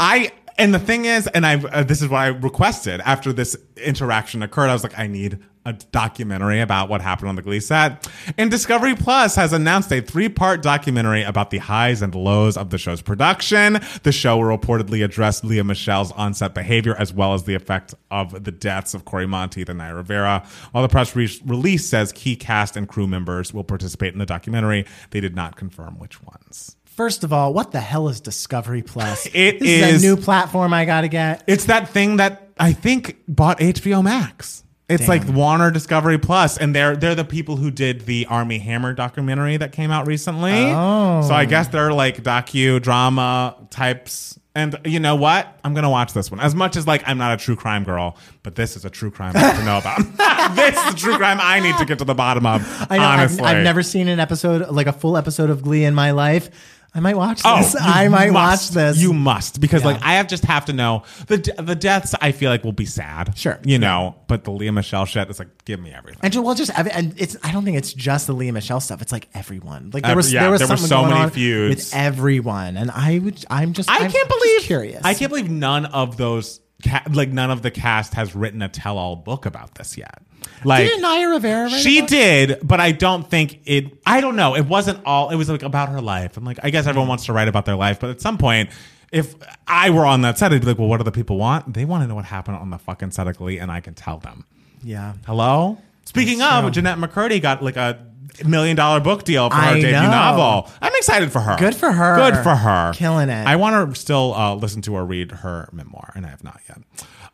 I 0.00 0.32
and 0.60 0.74
the 0.74 0.78
thing 0.78 1.06
is, 1.06 1.26
and 1.28 1.46
I 1.46 1.56
uh, 1.56 1.82
this 1.82 2.02
is 2.02 2.08
what 2.08 2.18
I 2.18 2.26
requested 2.28 3.00
after 3.00 3.32
this 3.32 3.56
interaction 3.76 4.42
occurred. 4.42 4.68
I 4.68 4.74
was 4.74 4.82
like, 4.82 4.98
I 4.98 5.06
need 5.06 5.38
a 5.66 5.72
documentary 5.72 6.60
about 6.60 6.88
what 6.88 7.00
happened 7.02 7.28
on 7.28 7.36
the 7.36 7.42
Glee 7.42 7.60
set. 7.60 8.08
And 8.38 8.50
Discovery 8.50 8.94
Plus 8.94 9.36
has 9.36 9.52
announced 9.52 9.92
a 9.92 10.00
three-part 10.00 10.62
documentary 10.62 11.22
about 11.22 11.50
the 11.50 11.58
highs 11.58 12.00
and 12.00 12.14
lows 12.14 12.56
of 12.56 12.70
the 12.70 12.78
show's 12.78 13.02
production. 13.02 13.78
The 14.02 14.12
show 14.12 14.38
will 14.38 14.56
reportedly 14.56 15.04
address 15.04 15.44
Lea 15.44 15.62
Michele's 15.62 16.12
on-set 16.12 16.54
behavior 16.54 16.94
as 16.96 17.12
well 17.12 17.34
as 17.34 17.44
the 17.44 17.54
effect 17.54 17.94
of 18.10 18.44
the 18.44 18.52
deaths 18.52 18.94
of 18.94 19.04
Cory 19.04 19.26
Monteith 19.26 19.68
and 19.68 19.78
Naya 19.78 19.94
Rivera. 19.94 20.46
While 20.72 20.82
the 20.82 20.88
press 20.88 21.14
re- 21.14 21.28
release 21.44 21.86
says 21.86 22.12
key 22.12 22.36
cast 22.36 22.76
and 22.76 22.88
crew 22.88 23.06
members 23.06 23.52
will 23.52 23.64
participate 23.64 24.14
in 24.14 24.18
the 24.18 24.26
documentary, 24.26 24.86
they 25.10 25.20
did 25.20 25.36
not 25.36 25.56
confirm 25.56 25.98
which 25.98 26.22
ones. 26.22 26.76
First 26.96 27.24
of 27.24 27.32
all, 27.32 27.54
what 27.54 27.72
the 27.72 27.80
hell 27.80 28.08
is 28.08 28.20
Discovery 28.20 28.82
Plus? 28.82 29.26
It 29.34 29.60
this 29.60 29.94
is- 29.94 30.02
a 30.02 30.06
new 30.06 30.16
platform 30.16 30.74
I 30.74 30.84
got 30.84 31.02
to 31.02 31.08
get. 31.08 31.44
It's 31.46 31.66
that 31.66 31.88
thing 31.88 32.16
that 32.16 32.50
I 32.58 32.72
think 32.72 33.16
bought 33.26 33.58
HBO 33.58 34.02
Max. 34.02 34.64
It's 34.88 35.06
like 35.06 35.22
Warner 35.28 35.70
Discovery 35.70 36.18
Plus, 36.18 36.58
and 36.58 36.74
they're 36.74 36.96
they're 36.96 37.14
the 37.14 37.24
people 37.24 37.56
who 37.56 37.70
did 37.70 38.06
the 38.06 38.26
Armie 38.26 38.58
Hammer 38.58 38.92
documentary 38.92 39.56
that 39.56 39.70
came 39.70 39.92
out 39.92 40.08
recently. 40.08 40.52
Oh. 40.52 41.22
So 41.22 41.32
I 41.32 41.44
guess 41.44 41.68
they're 41.68 41.92
like 41.92 42.24
docu 42.24 42.82
drama 42.82 43.54
types. 43.70 44.36
And 44.52 44.76
you 44.84 44.98
know 44.98 45.14
what? 45.14 45.60
I'm 45.62 45.74
gonna 45.74 45.88
watch 45.90 46.12
this 46.12 46.28
one. 46.28 46.40
As 46.40 46.56
much 46.56 46.74
as 46.74 46.88
like 46.88 47.04
I'm 47.06 47.18
not 47.18 47.32
a 47.32 47.36
true 47.36 47.54
crime 47.54 47.84
girl, 47.84 48.16
but 48.42 48.56
this 48.56 48.76
is 48.76 48.84
a 48.84 48.90
true 48.90 49.12
crime 49.12 49.36
I 49.36 49.38
have 49.38 49.58
to 49.58 49.64
know 49.64 49.78
about. 49.78 49.98
this 50.56 50.76
is 50.76 50.94
a 50.94 50.96
true 50.96 51.16
crime 51.16 51.38
I 51.40 51.60
need 51.60 51.76
to 51.78 51.84
get 51.84 52.00
to 52.00 52.04
the 52.04 52.14
bottom 52.14 52.44
of. 52.44 52.60
I 52.90 52.96
know. 52.96 53.04
I've, 53.04 53.20
honestly, 53.20 53.44
I've 53.44 53.62
never 53.62 53.84
seen 53.84 54.08
an 54.08 54.18
episode, 54.18 54.70
like 54.70 54.88
a 54.88 54.92
full 54.92 55.16
episode 55.16 55.50
of 55.50 55.62
Glee 55.62 55.84
in 55.84 55.94
my 55.94 56.10
life. 56.10 56.50
I 56.92 57.00
might 57.00 57.16
watch 57.16 57.42
oh, 57.44 57.58
this. 57.58 57.74
you 57.74 57.80
I 57.82 58.08
might 58.08 58.32
must. 58.32 58.70
watch 58.74 58.74
this. 58.74 58.98
You 58.98 59.12
must 59.12 59.60
because 59.60 59.82
Yeah. 59.82 59.88
like 59.88 60.02
I 60.02 60.14
have 60.14 60.26
just 60.26 60.44
have 60.44 60.64
to 60.64 60.72
know 60.72 61.04
the 61.28 61.36
the 61.58 61.76
deaths. 61.76 62.14
I 62.20 62.32
feel 62.32 62.50
like 62.50 62.64
will 62.64 62.72
be 62.72 62.84
sad. 62.86 63.36
Sure. 63.38 63.60
you 63.64 63.78
know. 63.78 64.16
But 64.26 64.44
the 64.44 64.50
Lea 64.50 64.70
Michele 64.70 65.04
shit 65.04 65.30
is 65.30 65.38
like 65.38 65.64
give 65.64 65.78
me 65.80 65.92
everything. 65.92 66.20
And 66.22 66.34
well, 66.44 66.54
just 66.54 66.76
every- 66.78 66.90
and 66.92 67.14
it's. 67.16 67.36
I 67.44 67.52
don't 67.52 67.64
think 67.64 67.76
it's 67.76 67.92
just 67.92 68.26
the 68.26 68.32
Lea 68.32 68.50
Michele 68.50 68.80
stuff. 68.80 69.02
It's 69.02 69.12
like 69.12 69.28
everyone. 69.34 69.90
Like 69.92 70.02
there 70.02 70.10
Every- 70.12 70.18
was 70.20 70.32
yeah, 70.32 70.42
there 70.42 70.50
was 70.50 70.60
there 70.60 70.68
were 70.68 70.76
so 70.76 71.04
many 71.04 71.30
feuds. 71.30 71.76
with 71.76 71.94
everyone, 71.94 72.76
and 72.76 72.90
I 72.90 73.18
would. 73.20 73.44
I'm 73.50 73.72
just. 73.72 73.88
I 73.90 73.98
I'm 74.04 74.10
can't 74.10 74.28
believe 74.28 74.60
curious. 74.62 75.04
I 75.04 75.14
can't 75.14 75.30
believe 75.30 75.50
none 75.50 75.86
of 75.86 76.16
those 76.16 76.60
ca- 76.84 77.04
like 77.12 77.30
none 77.30 77.50
of 77.50 77.62
the 77.62 77.70
cast 77.70 78.14
has 78.14 78.34
written 78.34 78.62
a 78.62 78.68
tell-all 78.68 79.14
book 79.16 79.46
about 79.46 79.74
this 79.76 79.96
yet. 79.96 80.22
Like 80.64 80.86
Didn't 80.86 81.02
Naya 81.02 81.28
Rivera? 81.28 81.64
write 81.64 81.80
she 81.80 82.02
did, 82.02 82.58
but 82.62 82.80
I 82.80 82.92
don't 82.92 83.28
think 83.28 83.60
it. 83.64 83.98
I 84.04 84.20
don't 84.20 84.36
know. 84.36 84.54
It 84.56 84.66
wasn't 84.66 85.04
all. 85.04 85.30
It 85.30 85.36
was 85.36 85.48
like 85.48 85.62
about 85.62 85.88
her 85.88 86.00
life. 86.00 86.36
I'm 86.36 86.44
like, 86.44 86.58
I 86.62 86.70
guess 86.70 86.86
everyone 86.86 87.08
wants 87.08 87.26
to 87.26 87.32
write 87.32 87.48
about 87.48 87.64
their 87.66 87.76
life, 87.76 88.00
but 88.00 88.10
at 88.10 88.20
some 88.20 88.38
point, 88.38 88.70
if 89.12 89.34
I 89.66 89.90
were 89.90 90.06
on 90.06 90.22
that 90.22 90.38
set, 90.38 90.52
I'd 90.52 90.60
be 90.60 90.66
like, 90.66 90.78
well, 90.78 90.88
what 90.88 90.98
do 90.98 91.04
the 91.04 91.12
people 91.12 91.36
want? 91.36 91.74
They 91.74 91.84
want 91.84 92.04
to 92.04 92.06
know 92.06 92.14
what 92.14 92.26
happened 92.26 92.56
on 92.58 92.70
the 92.70 92.78
fucking 92.78 93.10
set 93.12 93.26
of 93.26 93.36
Glee, 93.36 93.58
and 93.58 93.70
I 93.70 93.80
can 93.80 93.94
tell 93.94 94.18
them. 94.18 94.44
Yeah. 94.82 95.14
Hello. 95.26 95.78
Speaking 96.04 96.42
of, 96.42 96.70
Jennette 96.72 96.98
McCurdy 96.98 97.40
got 97.40 97.62
like 97.62 97.76
a 97.76 98.06
million 98.44 98.76
dollar 98.76 99.00
book 99.00 99.24
deal 99.24 99.48
for 99.50 99.56
her 99.56 99.62
I 99.62 99.74
debut 99.74 99.90
know. 99.92 100.10
novel. 100.10 100.70
I'm 100.80 100.92
excited 100.96 101.32
for 101.32 101.40
her. 101.40 101.56
Good 101.58 101.74
for 101.74 101.90
her. 101.92 102.16
Good 102.16 102.42
for 102.42 102.54
her. 102.56 102.92
Killing 102.94 103.28
it. 103.28 103.46
I 103.46 103.56
want 103.56 103.94
to 103.94 104.00
still 104.00 104.34
uh, 104.34 104.54
listen 104.54 104.82
to 104.82 104.94
or 104.94 105.04
read 105.04 105.30
her 105.30 105.68
memoir, 105.72 106.12
and 106.14 106.24
I 106.26 106.30
have 106.30 106.44
not 106.44 106.60
yet. 106.68 106.78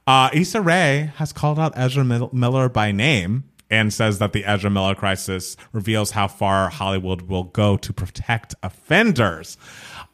Uh, 0.07 0.31
Issa 0.33 0.61
Rae 0.61 1.11
has 1.17 1.33
called 1.33 1.59
out 1.59 1.73
Ezra 1.77 2.05
Mil- 2.05 2.31
Miller 2.33 2.69
by 2.69 2.93
name 2.93 3.45
and 3.69 3.93
says 3.93 4.21
that 4.21 4.33
the 4.33 4.45
Ezra 4.45 4.71
Miller 4.71 4.95
crisis 4.95 5.57
reveals 5.73 6.13
how 6.13 6.29
far 6.29 6.69
Hollywood 6.69 7.23
will 7.23 7.43
go 7.45 7.77
to 7.77 7.93
protect 7.93 8.55
offenders. 8.63 9.59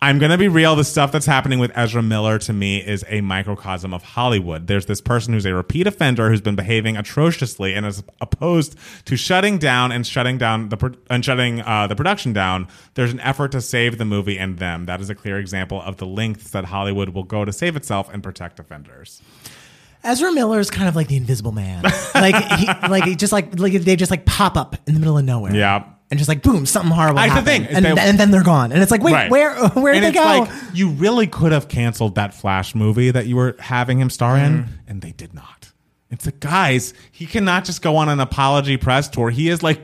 I'm 0.03 0.19
going 0.19 0.33
to 0.33 0.37
be 0.39 0.49
real. 0.49 0.75
The 0.75 0.83
stuff 0.83 1.13
that's 1.13 1.27
happening 1.27 1.61
with 1.61 1.71
Ezra 1.77 2.03
Miller 2.03 2.37
to 2.41 2.53
me 2.53 2.79
is 2.79 3.05
a 3.07 3.21
microcosm 3.21 3.95
of 3.95 4.03
Hollywood. 4.03 4.67
There's 4.67 4.87
this 4.87 5.01
person 5.01 5.33
who's 5.33 5.47
a 5.47 5.55
repeat 5.55 5.87
offender 5.87 6.29
who's 6.29 6.41
been 6.41 6.57
behaving 6.57 6.97
atrociously 6.97 7.73
and 7.73 7.87
is 7.87 8.03
opposed 8.21 8.77
to 9.05 9.17
shutting 9.17 9.59
down 9.59 9.93
and 9.93 10.05
shutting 10.05 10.39
down 10.39 10.71
the 10.71 10.77
pro- 10.77 10.95
and 11.09 11.25
shutting 11.25 11.61
uh, 11.61 11.87
the 11.87 11.95
production 11.95 12.33
down. 12.33 12.67
There's 12.95 13.13
an 13.13 13.21
effort 13.21 13.53
to 13.53 13.61
save 13.61 13.99
the 13.99 14.05
movie 14.05 14.41
and 14.41 14.59
them. 14.59 14.87
That 14.87 15.01
is 15.01 15.09
a 15.09 15.15
clear 15.15 15.39
example 15.39 15.81
of 15.81 15.99
the 15.99 16.07
lengths 16.07 16.51
that 16.51 16.65
Hollywood 16.65 17.11
will 17.11 17.23
go 17.23 17.45
to 17.45 17.53
save 17.53 17.77
itself 17.77 18.13
and 18.13 18.25
protect 18.25 18.59
offenders. 18.59 19.23
Ezra 20.03 20.33
Miller 20.33 20.59
is 20.59 20.69
kind 20.69 20.89
of 20.89 20.97
like 20.97 21.07
the 21.07 21.17
Invisible 21.17 21.53
Man. 21.53 21.85
like 22.17 22.35
he, 22.59 22.67
like 22.89 23.05
he 23.05 23.15
just 23.15 23.33
like 23.33 23.57
like 23.57 23.73
they 23.75 23.95
just 23.95 24.11
like 24.11 24.27
pop 24.27 24.57
up 24.57 24.75
in 24.89 24.95
the 24.95 25.01
middle 25.01 25.17
of 25.17 25.25
nowhere. 25.25 25.55
Yeah. 25.55 25.85
And 26.13 26.19
just 26.19 26.29
like 26.29 26.43
boom, 26.43 26.67
something 26.67 26.93
horrible 26.93 27.15
That's 27.17 27.29
the 27.31 27.35
happened, 27.37 27.47
thing, 27.47 27.63
is 27.71 27.77
and, 27.77 27.87
they- 27.97 28.03
and 28.03 28.21
then 28.21 28.31
they're 28.31 28.43
gone, 28.43 28.71
and 28.71 28.83
it's 28.83 28.91
like, 28.91 29.03
wait, 29.03 29.15
Right. 29.15 29.31
where 29.31 29.55
where 29.71 29.95
did 29.95 30.05
and 30.05 30.15
they 30.15 30.19
it's 30.21 30.27
go? 30.27 30.41
like 30.41 30.75
you 30.75 30.91
really 30.91 31.27
could 31.27 31.53
have 31.53 31.69
canceled 31.69 32.17
that 32.17 32.35
Flash 32.35 32.75
movie 32.75 33.11
that 33.11 33.27
you 33.27 33.35
were 33.37 33.57
having 33.59 33.99
him 33.99 34.11
star 34.11 34.37
in, 34.37 34.53
Mm-hmm. 34.65 34.73
and 34.89 35.01
they 35.01 35.13
did 35.13 35.33
not. 35.33 35.73
It's 36.11 36.27
like, 36.27 36.39
guys, 36.39 36.93
he 37.11 37.25
cannot 37.25 37.65
just 37.65 37.81
go 37.81 37.97
on 37.97 38.11
an 38.11 38.21
apology 38.21 38.77
press 38.77 39.09
tour. 39.09 39.31
He 39.31 39.49
is 39.49 39.63
like, 39.63 39.81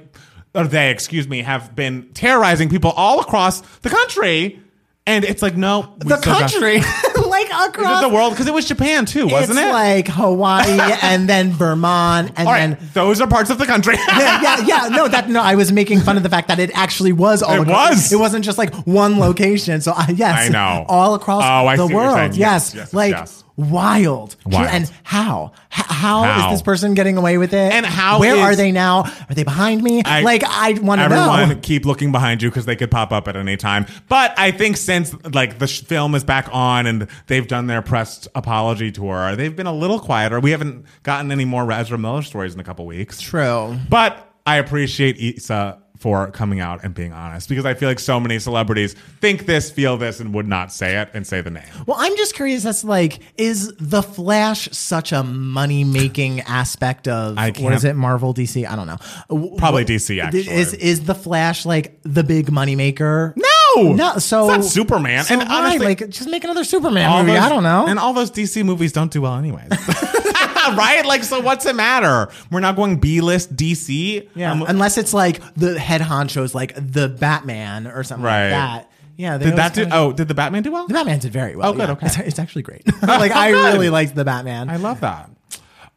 or 0.54 0.64
they, 0.64 0.90
excuse 0.90 1.26
me, 1.26 1.40
have 1.40 1.74
been 1.74 2.10
terrorizing 2.12 2.68
people 2.68 2.90
all 2.90 3.20
across 3.20 3.62
the 3.80 3.88
country, 3.88 4.60
and 5.06 5.24
it's 5.24 5.40
like, 5.40 5.56
no, 5.56 5.94
we 6.02 6.10
the 6.10 6.18
still 6.18 6.34
got- 6.34 6.50
country, 6.52 6.80
like 7.44 7.68
across 7.68 8.00
the 8.02 8.08
world, 8.08 8.32
because 8.32 8.46
it 8.46 8.54
was 8.54 8.66
Japan 8.66 9.06
too, 9.06 9.26
wasn't 9.28 9.58
it's 9.58 9.68
it? 9.68 9.72
like 9.72 10.08
Hawaii 10.08 10.78
and 11.02 11.28
then 11.28 11.52
Vermont 11.52 12.32
and 12.36 12.46
right, 12.46 12.58
then. 12.70 12.78
those 12.94 13.20
are 13.20 13.26
parts 13.26 13.50
of 13.50 13.58
the 13.58 13.66
country. 13.66 13.94
yeah, 14.08 14.42
yeah, 14.42 14.64
yeah. 14.66 14.88
No, 14.88 15.08
that 15.08 15.28
no. 15.28 15.40
I 15.42 15.54
was 15.54 15.72
making 15.72 16.00
fun 16.00 16.16
of 16.16 16.22
the 16.22 16.28
fact 16.30 16.48
that 16.48 16.58
it 16.58 16.70
actually 16.74 17.12
was 17.12 17.42
all. 17.42 17.54
It 17.54 17.60
across- 17.62 17.90
was. 17.90 18.12
It 18.12 18.16
wasn't 18.18 18.44
just 18.44 18.58
like 18.58 18.74
one 18.86 19.18
location. 19.18 19.80
So 19.80 19.92
I 19.92 20.12
yes, 20.14 20.46
I 20.46 20.48
know. 20.48 20.84
all 20.88 21.14
across 21.14 21.42
Oh, 21.44 21.66
the 21.70 21.76
see 21.76 21.82
what 21.82 21.90
you're 21.90 22.14
world. 22.14 22.34
Yes, 22.36 22.38
Yes, 22.38 22.74
yes, 22.74 22.94
like 22.94 23.10
yes. 23.12 23.44
Wild. 23.58 24.36
Wild. 24.46 24.68
And 24.68 24.90
how? 25.02 25.52
H- 25.76 25.84
how 25.86 26.46
is 26.46 26.52
this 26.54 26.62
person 26.62 26.94
getting 26.94 27.16
away 27.18 27.36
with 27.36 27.52
it? 27.52 27.72
And 27.72 27.84
how 27.84 28.20
Where 28.20 28.36
is- 28.36 28.40
are 28.40 28.56
they 28.56 28.72
now? 28.72 29.00
Are 29.02 29.34
they 29.34 29.42
behind 29.44 29.82
me? 29.82 30.02
I- 30.04 30.22
like 30.22 30.42
I 30.44 30.72
want 30.80 31.00
to 31.00 31.04
Everyone 31.06 31.48
know. 31.50 31.56
keep 31.60 31.84
looking 31.84 32.12
behind 32.12 32.40
you 32.42 32.48
because 32.48 32.64
they 32.64 32.76
could 32.76 32.90
pop 32.90 33.12
up 33.12 33.28
at 33.28 33.36
any 33.36 33.56
time. 33.56 33.84
But 34.08 34.32
I 34.38 34.52
think 34.52 34.76
since 34.76 35.14
like 35.34 35.58
the 35.58 35.66
sh- 35.66 35.82
film 35.82 36.14
is 36.14 36.24
back 36.24 36.48
on 36.52 36.86
and 36.86 37.08
they've 37.26 37.46
done 37.46 37.66
their 37.66 37.82
press 37.82 38.26
apology 38.34 38.92
tour, 38.92 39.34
they've 39.36 39.54
been 39.54 39.66
a 39.66 39.74
little 39.74 39.98
quieter. 39.98 40.40
We 40.40 40.52
haven't 40.52 40.86
gotten 41.02 41.30
any 41.32 41.44
more 41.44 41.70
Ezra 41.70 41.98
Miller 41.98 42.22
stories 42.22 42.54
in 42.54 42.60
a 42.60 42.64
couple 42.64 42.86
weeks. 42.86 43.20
True. 43.20 43.76
But 43.88 44.24
I 44.46 44.56
appreciate 44.56 45.18
Issa 45.18 45.78
for 45.98 46.30
coming 46.30 46.60
out 46.60 46.84
and 46.84 46.94
being 46.94 47.12
honest 47.12 47.48
because 47.48 47.66
I 47.66 47.74
feel 47.74 47.88
like 47.88 47.98
so 47.98 48.20
many 48.20 48.38
celebrities 48.38 48.94
think 49.20 49.46
this, 49.46 49.70
feel 49.70 49.96
this, 49.96 50.20
and 50.20 50.32
would 50.32 50.46
not 50.46 50.72
say 50.72 51.00
it 51.00 51.10
and 51.12 51.26
say 51.26 51.40
the 51.40 51.50
name. 51.50 51.64
Well, 51.86 51.96
I'm 51.98 52.16
just 52.16 52.34
curious. 52.34 52.62
That's 52.62 52.84
like, 52.84 53.18
is 53.36 53.74
the 53.78 54.02
Flash 54.02 54.68
such 54.70 55.12
a 55.12 55.22
money 55.22 55.84
making 55.84 56.40
aspect 56.42 57.08
of 57.08 57.36
what 57.36 57.84
it? 57.84 57.96
Marvel, 57.96 58.32
DC? 58.32 58.68
I 58.68 58.76
don't 58.76 58.86
know. 58.86 59.56
Probably 59.58 59.84
DC, 59.84 60.22
actually. 60.22 60.48
Is 60.48 60.74
is 60.74 61.04
the 61.04 61.14
Flash 61.14 61.66
like 61.66 61.98
the 62.02 62.22
big 62.22 62.50
money 62.50 62.76
maker? 62.76 63.34
No! 63.36 63.47
No. 63.82 64.18
So 64.18 64.50
It's 64.50 64.56
not 64.58 64.64
Superman. 64.64 65.24
So 65.24 65.34
And 65.38 65.48
why? 65.48 65.56
honestly- 65.68 65.86
like, 65.86 66.08
just 66.10 66.28
make 66.28 66.44
another 66.44 66.64
Superman 66.64 67.10
movie. 67.26 67.32
those- 67.36 67.46
I 67.46 67.48
don't 67.48 67.62
know. 67.62 67.86
And 67.86 67.98
all 67.98 68.12
those 68.12 68.30
DC 68.30 68.64
movies 68.64 68.92
don't 68.92 69.10
do 69.10 69.22
well 69.22 69.34
anyways. 69.34 69.68
right. 70.76 71.02
Like, 71.04 71.24
so 71.24 71.40
what's 71.40 71.66
it 71.66 71.74
matter? 71.76 72.28
We're 72.50 72.60
not 72.60 72.76
going 72.76 72.96
B 72.98 73.20
list 73.20 73.54
DC. 73.56 74.28
Yeah, 74.34 74.52
Um, 74.52 74.62
unless 74.62 74.98
it's 74.98 75.14
like 75.14 75.40
the 75.54 75.78
head 75.78 76.00
honchos, 76.00 76.54
like 76.54 76.74
the 76.74 77.08
Batman 77.08 77.86
or 77.86 78.02
something 78.04 78.24
Right. 78.24 78.44
like 78.44 78.50
that. 78.50 78.90
Yeah, 79.16 79.36
they 79.36 79.46
did 79.46 79.56
that 79.56 79.74
do? 79.74 79.84
Oh, 79.90 80.12
did 80.12 80.28
the 80.28 80.34
Batman 80.34 80.62
do 80.62 80.70
well? 80.70 80.86
The 80.86 80.94
Batman 80.94 81.18
did 81.18 81.32
very 81.32 81.56
well. 81.56 81.70
Oh, 81.70 81.72
good, 81.72 81.88
yeah. 81.88 81.92
okay. 81.94 82.06
It's, 82.06 82.18
it's 82.18 82.38
actually 82.38 82.62
great. 82.62 82.82
like 83.02 83.32
I 83.32 83.50
really 83.50 83.90
liked 83.90 84.14
the 84.14 84.24
Batman. 84.24 84.70
I 84.70 84.76
love 84.76 85.00
that. 85.00 85.28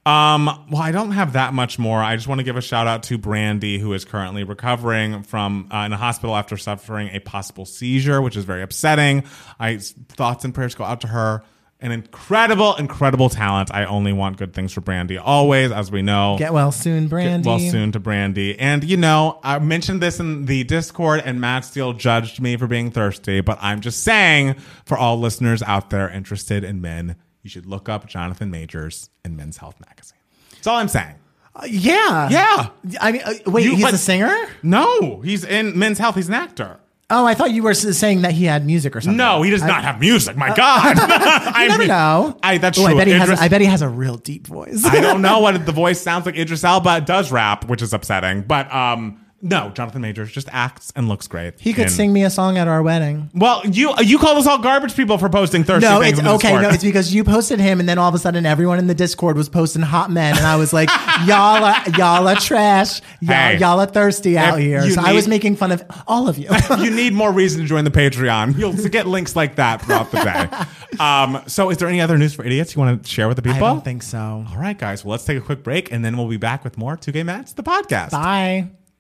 Um, 0.04 0.46
well, 0.72 0.82
I 0.82 0.92
don't 0.92 1.12
have 1.12 1.34
that 1.34 1.54
much 1.54 1.78
more. 1.78 2.00
I 2.00 2.16
just 2.16 2.28
want 2.28 2.40
to 2.40 2.44
give 2.44 2.58
a 2.58 2.62
shout 2.62 2.88
out 2.88 3.04
to 3.04 3.20
Brandy, 3.20 3.78
who 3.78 3.94
is 3.94 4.04
currently 4.04 4.44
recovering 4.44 5.22
from 5.22 5.70
uh, 5.72 5.84
in 5.86 5.94
a 5.94 5.98
hospital 5.98 6.36
after 6.36 6.58
suffering 6.58 7.10
a 7.14 7.20
possible 7.20 7.66
seizure, 7.66 8.20
which 8.22 8.36
is 8.36 8.44
very 8.44 8.64
upsetting. 8.64 9.24
I 9.60 9.78
thoughts 9.78 10.44
and 10.44 10.56
prayers 10.56 10.74
go 10.74 10.84
out 10.84 11.02
to 11.02 11.08
her. 11.08 11.44
An 11.84 11.92
incredible, 11.92 12.76
incredible 12.76 13.30
talent. 13.30 13.74
I 13.74 13.86
only 13.86 14.14
want 14.14 14.38
good 14.38 14.54
things 14.54 14.72
for 14.72 14.82
Brandy 14.82 15.18
always, 15.18 15.72
as 15.72 15.92
we 15.92 16.04
know. 16.04 16.36
Get 16.38 16.54
well 16.54 16.72
soon, 16.72 17.08
Brandy. 17.08 17.48
Well, 17.48 17.58
soon 17.58 17.92
to 17.94 18.00
Brandy. 18.00 18.58
And, 18.60 18.84
you 18.84 18.98
know, 18.98 19.40
I 19.44 19.58
mentioned 19.58 20.00
this 20.00 20.20
in 20.20 20.46
the 20.46 20.64
Discord, 20.64 21.24
and 21.26 21.42
Matt 21.42 21.66
Steele 21.66 21.94
judged 21.94 22.40
me 22.40 22.56
for 22.56 22.68
being 22.68 22.92
thirsty, 22.92 23.42
but 23.42 23.58
I'm 23.62 23.82
just 23.82 24.04
saying 24.04 24.58
for 24.86 24.96
all 24.96 25.20
listeners 25.20 25.64
out 25.64 25.90
there 25.90 26.08
interested 26.08 26.64
in 26.64 26.82
men, 26.82 27.16
you 27.44 27.50
should 27.50 27.66
look 27.66 27.90
up 27.90 28.08
Jonathan 28.08 28.52
Majors 28.52 29.10
in 29.26 29.36
Men's 29.36 29.58
Health 29.58 29.76
Magazine. 29.88 30.18
That's 30.52 30.68
all 30.68 30.78
I'm 30.78 30.88
saying. 30.88 31.16
Uh, 31.56 31.66
yeah, 31.70 32.30
Yeah. 32.30 32.70
I 33.02 33.12
mean, 33.12 33.22
uh, 33.26 33.34
wait, 33.48 33.66
You- 33.66 33.76
he's 33.76 33.84
but- 33.84 33.94
a 33.94 33.98
singer? 33.98 34.34
No, 34.64 35.20
he's 35.22 35.44
in 35.44 35.78
Men's 35.78 35.98
Health. 36.00 36.16
He's 36.16 36.28
an 36.30 36.34
actor. 36.36 36.80
Oh, 37.14 37.26
I 37.26 37.34
thought 37.34 37.52
you 37.52 37.62
were 37.64 37.74
saying 37.74 38.22
that 38.22 38.32
he 38.32 38.46
had 38.46 38.66
music 38.66 38.96
or 38.96 39.02
something. 39.02 39.18
No, 39.18 39.42
he 39.42 39.52
does 39.52 39.64
not 39.64 39.84
have 39.84 40.00
music. 40.00 40.38
My 40.38 40.48
God. 40.56 40.96
I 40.98 41.68
never 41.68 41.86
know. 41.86 42.38
I, 42.42 42.58
that's 42.58 42.80
Oh, 42.80 42.86
true. 42.86 42.94
I 42.94 42.98
bet 42.98 43.08
he 43.08 43.14
has. 43.14 43.24
Idris- 43.24 43.42
I 43.42 43.48
bet 43.50 43.60
he 43.60 43.68
has 43.68 43.82
a 43.82 43.90
real 43.90 44.16
deep 44.16 44.48
voice. 44.48 44.86
I 44.86 45.02
don't 45.02 45.22
know 45.22 45.40
what 45.42 45.66
the 45.66 45.74
voice 45.74 46.00
sounds 46.00 46.26
like. 46.26 46.38
Idris 46.38 46.64
Elba 46.64 47.02
does 47.02 47.30
rap, 47.30 47.66
which 47.68 47.82
is 47.82 47.92
upsetting. 47.94 48.44
But 48.44 48.74
um, 48.74 49.21
no, 49.42 49.70
Jonathan 49.74 50.02
Majors 50.02 50.32
just 50.32 50.48
acts 50.52 50.92
and 50.96 51.08
looks 51.10 51.28
great. 51.28 51.60
he 51.60 51.74
could 51.74 51.90
sing 51.90 52.14
me 52.14 52.24
a 52.24 52.30
song 52.30 52.58
at 52.58 52.68
our 52.68 52.82
wedding. 52.84 53.30
Well, 53.34 53.66
you 53.66 53.94
you 54.02 54.18
call 54.20 54.38
us 54.38 54.48
all 54.48 54.58
garbage 54.60 54.96
people 54.96 55.18
for 55.18 55.30
posting 55.30 55.64
thirsty 55.64 55.88
No, 55.88 56.00
things 56.00 56.12
it's 56.12 56.20
in 56.20 56.26
the 56.26 56.32
okay. 56.34 56.50
Discord. 56.50 56.62
No, 56.64 56.70
it's 56.70 56.84
because 56.84 57.14
you 57.14 57.24
posted 57.24 57.60
him, 57.60 57.80
and 57.80 57.90
then 57.90 57.98
all 57.98 58.10
of 58.10 58.16
a 58.16 58.20
sudden, 58.20 58.46
everyone 58.46 58.80
in 58.80 58.88
the 58.88 58.96
Discord 58.96 59.36
was 59.38 59.50
posting 59.50 59.82
hot 59.82 60.12
men, 60.12 60.38
and 60.38 60.46
I 60.46 60.56
was 60.58 60.74
like, 60.74 60.90
"Y'all 61.26 61.64
are 61.64 61.90
y'all 61.98 62.28
are 62.28 62.36
trash. 62.36 63.02
Y'all 63.22 63.34
Hey, 63.34 63.58
y'all 63.60 63.80
are 63.80 63.86
thirsty 63.86 64.38
out 64.38 64.60
if 64.60 64.66
here." 64.66 64.84
you 64.84 64.92
So 64.92 65.02
I 65.02 65.14
was 65.14 65.26
need- 65.28 65.32
making 65.32 65.56
fun 65.56 65.72
of 65.72 65.84
all 66.08 66.28
of 66.30 66.38
you. 66.38 66.50
you 66.80 66.92
need 66.92 67.14
more 67.14 67.32
reason 67.32 67.62
to 67.62 67.68
join 67.68 67.84
the 67.84 67.92
Patreon. 67.92 68.58
You'll 68.58 68.74
get 68.90 69.08
links 69.08 69.36
like 69.36 69.56
that 69.56 69.82
throughout 69.82 70.12
the 70.12 70.20
day. 70.24 70.66
Um, 71.00 71.42
so, 71.48 71.70
is 71.70 71.78
there 71.78 71.88
any 71.88 72.02
other 72.02 72.18
news 72.18 72.34
for 72.34 72.44
idiots 72.44 72.76
you 72.76 72.82
want 72.82 73.02
to 73.04 73.10
share 73.10 73.30
with 73.30 73.38
the 73.38 73.42
people? 73.42 73.64
I 73.66 73.70
don't 73.72 73.84
think 73.84 74.04
so. 74.04 74.46
All 74.52 74.58
right, 74.58 74.78
guys. 74.78 75.06
Well, 75.06 75.12
let's 75.12 75.24
take 75.24 75.38
a 75.38 75.42
quick 75.42 75.64
break, 75.64 75.90
and 75.90 76.04
then 76.04 76.18
we'll 76.18 76.28
be 76.28 76.36
back 76.38 76.66
with 76.66 76.78
more 76.78 76.98
Two 76.98 77.14
Gay 77.14 77.24
Matts, 77.24 77.54
the 77.54 77.64
podcast. 77.64 78.12
Bye. 78.12 78.70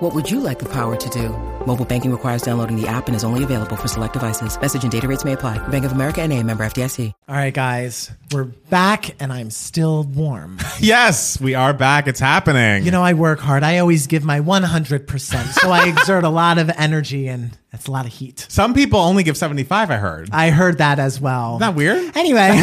What 0.00 0.14
would 0.14 0.30
you 0.30 0.40
like 0.40 0.58
the 0.58 0.68
power 0.68 0.96
to 0.96 1.10
do? 1.10 1.28
Mobile 1.66 1.84
banking 1.84 2.10
requires 2.10 2.40
downloading 2.40 2.80
the 2.80 2.88
app 2.88 3.06
and 3.06 3.14
is 3.14 3.22
only 3.22 3.44
available 3.44 3.76
for 3.76 3.86
select 3.86 4.14
devices. 4.14 4.58
Message 4.58 4.82
and 4.82 4.90
data 4.90 5.06
rates 5.06 5.26
may 5.26 5.34
apply. 5.34 5.58
Bank 5.68 5.84
of 5.84 5.92
America 5.92 6.22
and 6.22 6.32
a 6.32 6.42
member 6.42 6.64
FDIC. 6.64 7.12
All 7.28 7.34
right, 7.36 7.52
guys, 7.52 8.10
we're 8.32 8.44
back, 8.44 9.14
and 9.20 9.30
I'm 9.30 9.50
still 9.50 10.04
warm. 10.04 10.58
yes, 10.80 11.38
we 11.38 11.54
are 11.54 11.74
back. 11.74 12.08
It's 12.08 12.18
happening. 12.18 12.82
You 12.82 12.90
know, 12.90 13.02
I 13.02 13.12
work 13.12 13.40
hard. 13.40 13.62
I 13.62 13.76
always 13.76 14.06
give 14.06 14.24
my 14.24 14.40
100%. 14.40 15.52
So 15.52 15.70
I 15.70 15.88
exert 15.88 16.24
a 16.24 16.30
lot 16.30 16.56
of 16.56 16.70
energy, 16.70 17.28
and 17.28 17.56
that's 17.70 17.86
a 17.86 17.90
lot 17.90 18.06
of 18.06 18.12
heat. 18.12 18.46
some 18.48 18.72
people 18.74 18.98
only 18.98 19.22
give 19.22 19.36
75, 19.36 19.90
I 19.90 19.96
heard. 19.96 20.30
I 20.32 20.48
heard 20.50 20.78
that 20.78 20.98
as 20.98 21.20
well. 21.20 21.56
Isn't 21.56 21.60
that 21.60 21.74
weird? 21.76 22.16
Anyway, 22.16 22.56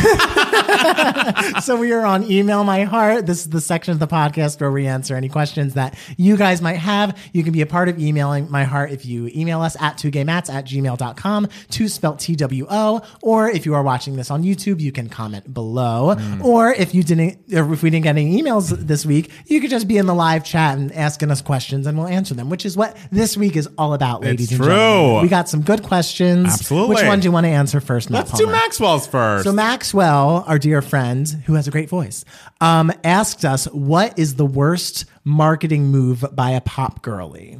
so 1.61 1.77
we 1.77 1.93
are 1.93 2.05
on 2.05 2.29
Email 2.29 2.63
My 2.63 2.83
Heart. 2.83 3.25
This 3.25 3.41
is 3.41 3.49
the 3.49 3.61
section 3.61 3.93
of 3.93 3.99
the 3.99 4.07
podcast 4.07 4.59
where 4.59 4.71
we 4.71 4.87
answer 4.87 5.15
any 5.15 5.29
questions 5.29 5.75
that 5.75 5.97
you 6.17 6.35
guys 6.35 6.61
might 6.61 6.77
have. 6.77 7.17
You 7.33 7.43
can 7.43 7.53
be 7.53 7.61
a 7.61 7.65
part 7.65 7.89
of 7.89 7.99
Emailing 7.99 8.49
My 8.49 8.63
Heart 8.63 8.91
if 8.91 9.05
you 9.05 9.29
email 9.35 9.61
us 9.61 9.75
at 9.79 9.97
2gaymatts 9.97 10.49
at 10.53 10.65
gmail.com, 10.65 11.47
two 11.69 11.87
spelled 11.87 12.19
T-W-O, 12.19 13.01
or 13.21 13.49
if 13.49 13.65
you 13.65 13.73
are 13.73 13.83
watching 13.83 14.15
this 14.15 14.31
on 14.31 14.43
YouTube, 14.43 14.79
you 14.79 14.91
can 14.91 15.09
comment 15.09 15.53
below. 15.53 16.15
Or 16.43 16.71
if 16.73 16.93
you 16.93 17.03
didn't, 17.03 17.39
or 17.53 17.73
if 17.73 17.83
we 17.83 17.89
didn't 17.89 18.03
get 18.03 18.17
any 18.17 18.41
emails 18.41 18.69
this 18.69 19.05
week, 19.05 19.31
you 19.45 19.61
could 19.61 19.69
just 19.69 19.87
be 19.87 19.97
in 19.97 20.05
the 20.05 20.15
live 20.15 20.43
chat 20.43 20.77
and 20.77 20.91
asking 20.91 21.31
us 21.31 21.41
questions 21.41 21.87
and 21.87 21.97
we'll 21.97 22.07
answer 22.07 22.33
them, 22.33 22.49
which 22.49 22.65
is 22.65 22.77
what 22.77 22.97
this 23.11 23.37
week 23.37 23.55
is 23.55 23.67
all 23.77 23.93
about, 23.93 24.21
ladies 24.21 24.51
and 24.51 24.59
true. 24.59 24.67
gentlemen. 24.67 25.23
We 25.23 25.29
got 25.29 25.49
some 25.49 25.61
good 25.61 25.83
questions. 25.83 26.47
Absolutely. 26.47 26.95
Which 26.95 27.05
one 27.05 27.19
do 27.19 27.25
you 27.25 27.31
want 27.31 27.45
to 27.45 27.49
answer 27.49 27.79
first, 27.79 28.09
Matt 28.09 28.27
Let's 28.27 28.39
do 28.39 28.47
Maxwell's 28.47 29.07
first. 29.07 29.43
So 29.45 29.51
Maxwell, 29.51 30.43
our 30.47 30.59
dear 30.59 30.81
friend 30.81 31.27
who 31.45 31.53
has 31.53 31.67
a 31.67 31.71
great 31.71 31.89
voice, 31.89 32.25
um, 32.61 32.91
asked 33.03 33.45
us, 33.45 33.65
"What 33.65 34.17
is 34.17 34.35
the 34.35 34.45
worst 34.45 35.05
marketing 35.27 35.87
move 35.91 36.25
by 36.33 36.51
a 36.51 36.61
pop 36.61 37.01
girly?" 37.01 37.59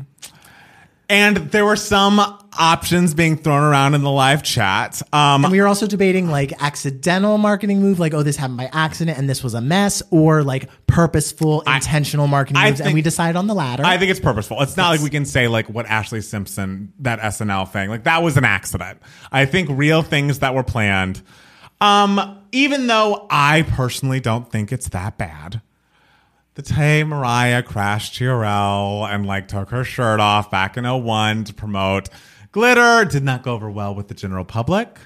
and 1.10 1.38
there 1.38 1.66
were 1.66 1.76
some 1.76 2.20
options 2.60 3.14
being 3.14 3.38
thrown 3.38 3.64
around 3.64 3.94
in 3.94 4.02
the 4.02 4.12
live 4.12 4.44
chat. 4.44 5.02
Um, 5.14 5.46
And 5.46 5.52
we 5.52 5.62
were 5.62 5.68
also 5.68 5.88
debating 5.88 6.30
like 6.30 6.52
accidental 6.62 7.38
marketing 7.38 7.82
move, 7.82 8.00
like 8.00 8.14
oh 8.14 8.24
this 8.24 8.36
happened 8.36 8.58
by 8.58 8.70
accident 8.74 9.18
and 9.18 9.30
this 9.30 9.44
was 9.44 9.54
a 9.54 9.62
mess, 9.62 10.04
or 10.12 10.44
like 10.44 10.70
purposeful, 10.88 11.62
intentional 11.62 12.28
marketing 12.28 12.58
I 12.58 12.70
moves, 12.70 12.82
and 12.82 12.94
we 12.94 13.02
decided 13.02 13.38
on 13.38 13.48
the 13.48 13.56
latter. 13.56 13.86
I 13.86 13.98
think 13.98 14.12
it's 14.12 14.20
purposeful. 14.20 14.62
It's 14.62 14.76
not 14.76 14.90
like 14.90 15.02
we 15.02 15.10
can 15.10 15.26
say 15.26 15.48
like 15.48 15.70
what 15.70 15.86
Ashlee 15.86 16.24
Simpson 16.24 16.92
that 17.00 17.20
SNL 17.20 17.72
thing 17.72 17.90
like 17.90 18.04
that 18.04 18.22
was 18.24 18.38
an 18.38 18.46
accident. 18.46 19.00
I 19.32 19.46
think 19.46 19.70
real 19.72 20.02
things 20.02 20.40
that 20.40 20.56
were 20.56 20.64
planned. 20.64 21.22
Um, 21.80 22.40
even 22.52 22.88
though 22.88 23.28
I 23.30 23.62
personally 23.62 24.20
don't 24.20 24.52
think 24.52 24.72
it's 24.72 24.90
that 24.90 25.18
bad. 25.18 25.62
The 26.58 26.64
day 26.64 27.04
Mariah 27.04 27.62
crashed 27.62 28.16
TRL 28.16 29.08
and 29.08 29.28
like 29.28 29.48
took 29.48 29.70
her 29.70 29.84
shirt 29.84 30.20
off 30.20 30.50
back 30.50 30.76
in 30.76 30.86
01 30.86 31.44
to 31.44 31.54
promote 31.54 32.10
glitter 32.52 33.06
did 33.06 33.22
not 33.24 33.44
go 33.44 33.54
over 33.54 33.70
well 33.70 33.94
with 33.94 34.08
the 34.08 34.16
general 34.16 34.44
public. 34.44 34.98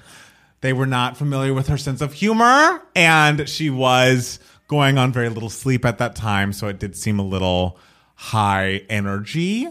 They 0.62 0.72
were 0.72 0.86
not 0.86 1.18
familiar 1.18 1.52
with 1.52 1.68
her 1.68 1.76
sense 1.76 2.00
of 2.00 2.14
humor 2.14 2.82
and 2.96 3.46
she 3.50 3.68
was 3.68 4.38
going 4.66 4.96
on 4.96 5.12
very 5.12 5.28
little 5.28 5.50
sleep 5.50 5.84
at 5.84 5.98
that 5.98 6.16
time. 6.16 6.54
So 6.54 6.68
it 6.68 6.78
did 6.78 6.96
seem 6.96 7.18
a 7.18 7.22
little 7.22 7.78
high 8.14 8.86
energy 8.88 9.68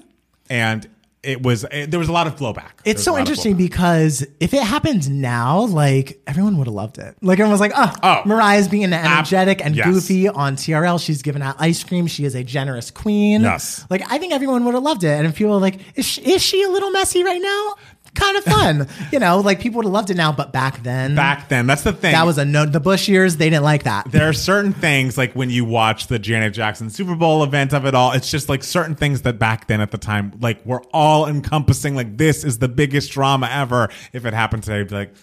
and 0.51 0.87
it 1.23 1.43
was, 1.43 1.63
it, 1.71 1.91
there 1.91 1.99
was 1.99 2.09
a 2.09 2.11
lot 2.11 2.25
of 2.27 2.35
blowback. 2.35 2.71
It's 2.83 3.03
so 3.03 3.17
interesting 3.17 3.55
because 3.55 4.25
if 4.39 4.53
it 4.55 4.63
happened 4.63 5.09
now, 5.21 5.61
like 5.61 6.19
everyone 6.25 6.57
would 6.57 6.65
have 6.67 6.73
loved 6.73 6.97
it. 6.97 7.15
Like 7.21 7.35
everyone 7.35 7.51
was 7.51 7.59
like, 7.59 7.73
oh, 7.75 7.93
Oh. 8.01 8.21
Mariah's 8.25 8.67
being 8.67 8.91
energetic 8.91 9.63
and 9.63 9.75
yes. 9.75 9.85
goofy 9.85 10.27
on 10.27 10.55
TRL. 10.55 11.03
She's 11.03 11.21
giving 11.21 11.41
out 11.43 11.55
ice 11.59 11.83
cream. 11.83 12.07
She 12.07 12.25
is 12.25 12.33
a 12.33 12.43
generous 12.43 12.89
queen. 12.89 13.41
Yes. 13.41 13.85
Like 13.89 14.01
I 14.11 14.17
think 14.17 14.33
everyone 14.33 14.65
would 14.65 14.73
have 14.73 14.83
loved 14.83 15.03
it. 15.03 15.09
And 15.09 15.27
if 15.27 15.35
people 15.35 15.53
were 15.53 15.59
like, 15.59 15.79
is 15.95 16.05
she, 16.05 16.21
is 16.21 16.41
she 16.41 16.63
a 16.63 16.69
little 16.69 16.89
messy 16.91 17.23
right 17.23 17.41
now? 17.41 17.75
Kind 18.13 18.37
of 18.37 18.43
fun. 18.43 18.87
you 19.11 19.19
know, 19.19 19.39
like 19.39 19.61
people 19.61 19.77
would 19.77 19.85
have 19.85 19.93
loved 19.93 20.09
it 20.09 20.17
now, 20.17 20.31
but 20.33 20.51
back 20.51 20.83
then, 20.83 21.15
Back 21.15 21.47
then, 21.47 21.65
that's 21.65 21.83
the 21.83 21.93
thing. 21.93 22.11
that 22.11 22.25
was 22.25 22.37
a 22.37 22.43
no. 22.45 22.65
The 22.65 22.79
Bush 22.81 23.07
years, 23.07 23.37
they 23.37 23.49
didn't 23.49 23.63
like 23.63 23.83
that. 23.83 24.11
there 24.11 24.27
are 24.27 24.33
certain 24.33 24.73
things 24.73 25.17
like 25.17 25.33
when 25.33 25.49
you 25.49 25.63
watch 25.63 26.07
the 26.07 26.19
Janet 26.19 26.53
Jackson 26.53 26.89
Super 26.89 27.15
Bowl 27.15 27.41
event 27.43 27.73
of 27.73 27.85
it 27.85 27.95
all, 27.95 28.11
it's 28.11 28.29
just 28.29 28.49
like 28.49 28.63
certain 28.63 28.95
things 28.95 29.21
that 29.21 29.39
back 29.39 29.67
then 29.67 29.79
at 29.79 29.91
the 29.91 29.97
time, 29.97 30.33
like 30.41 30.65
were 30.65 30.83
all 30.93 31.25
encompassing, 31.27 31.95
like 31.95 32.17
this 32.17 32.43
is 32.43 32.59
the 32.59 32.67
biggest 32.67 33.11
drama 33.11 33.47
ever. 33.51 33.89
If 34.11 34.25
it 34.25 34.33
happened 34.33 34.63
today, 34.63 34.83
be 34.83 34.93
like, 34.95 35.13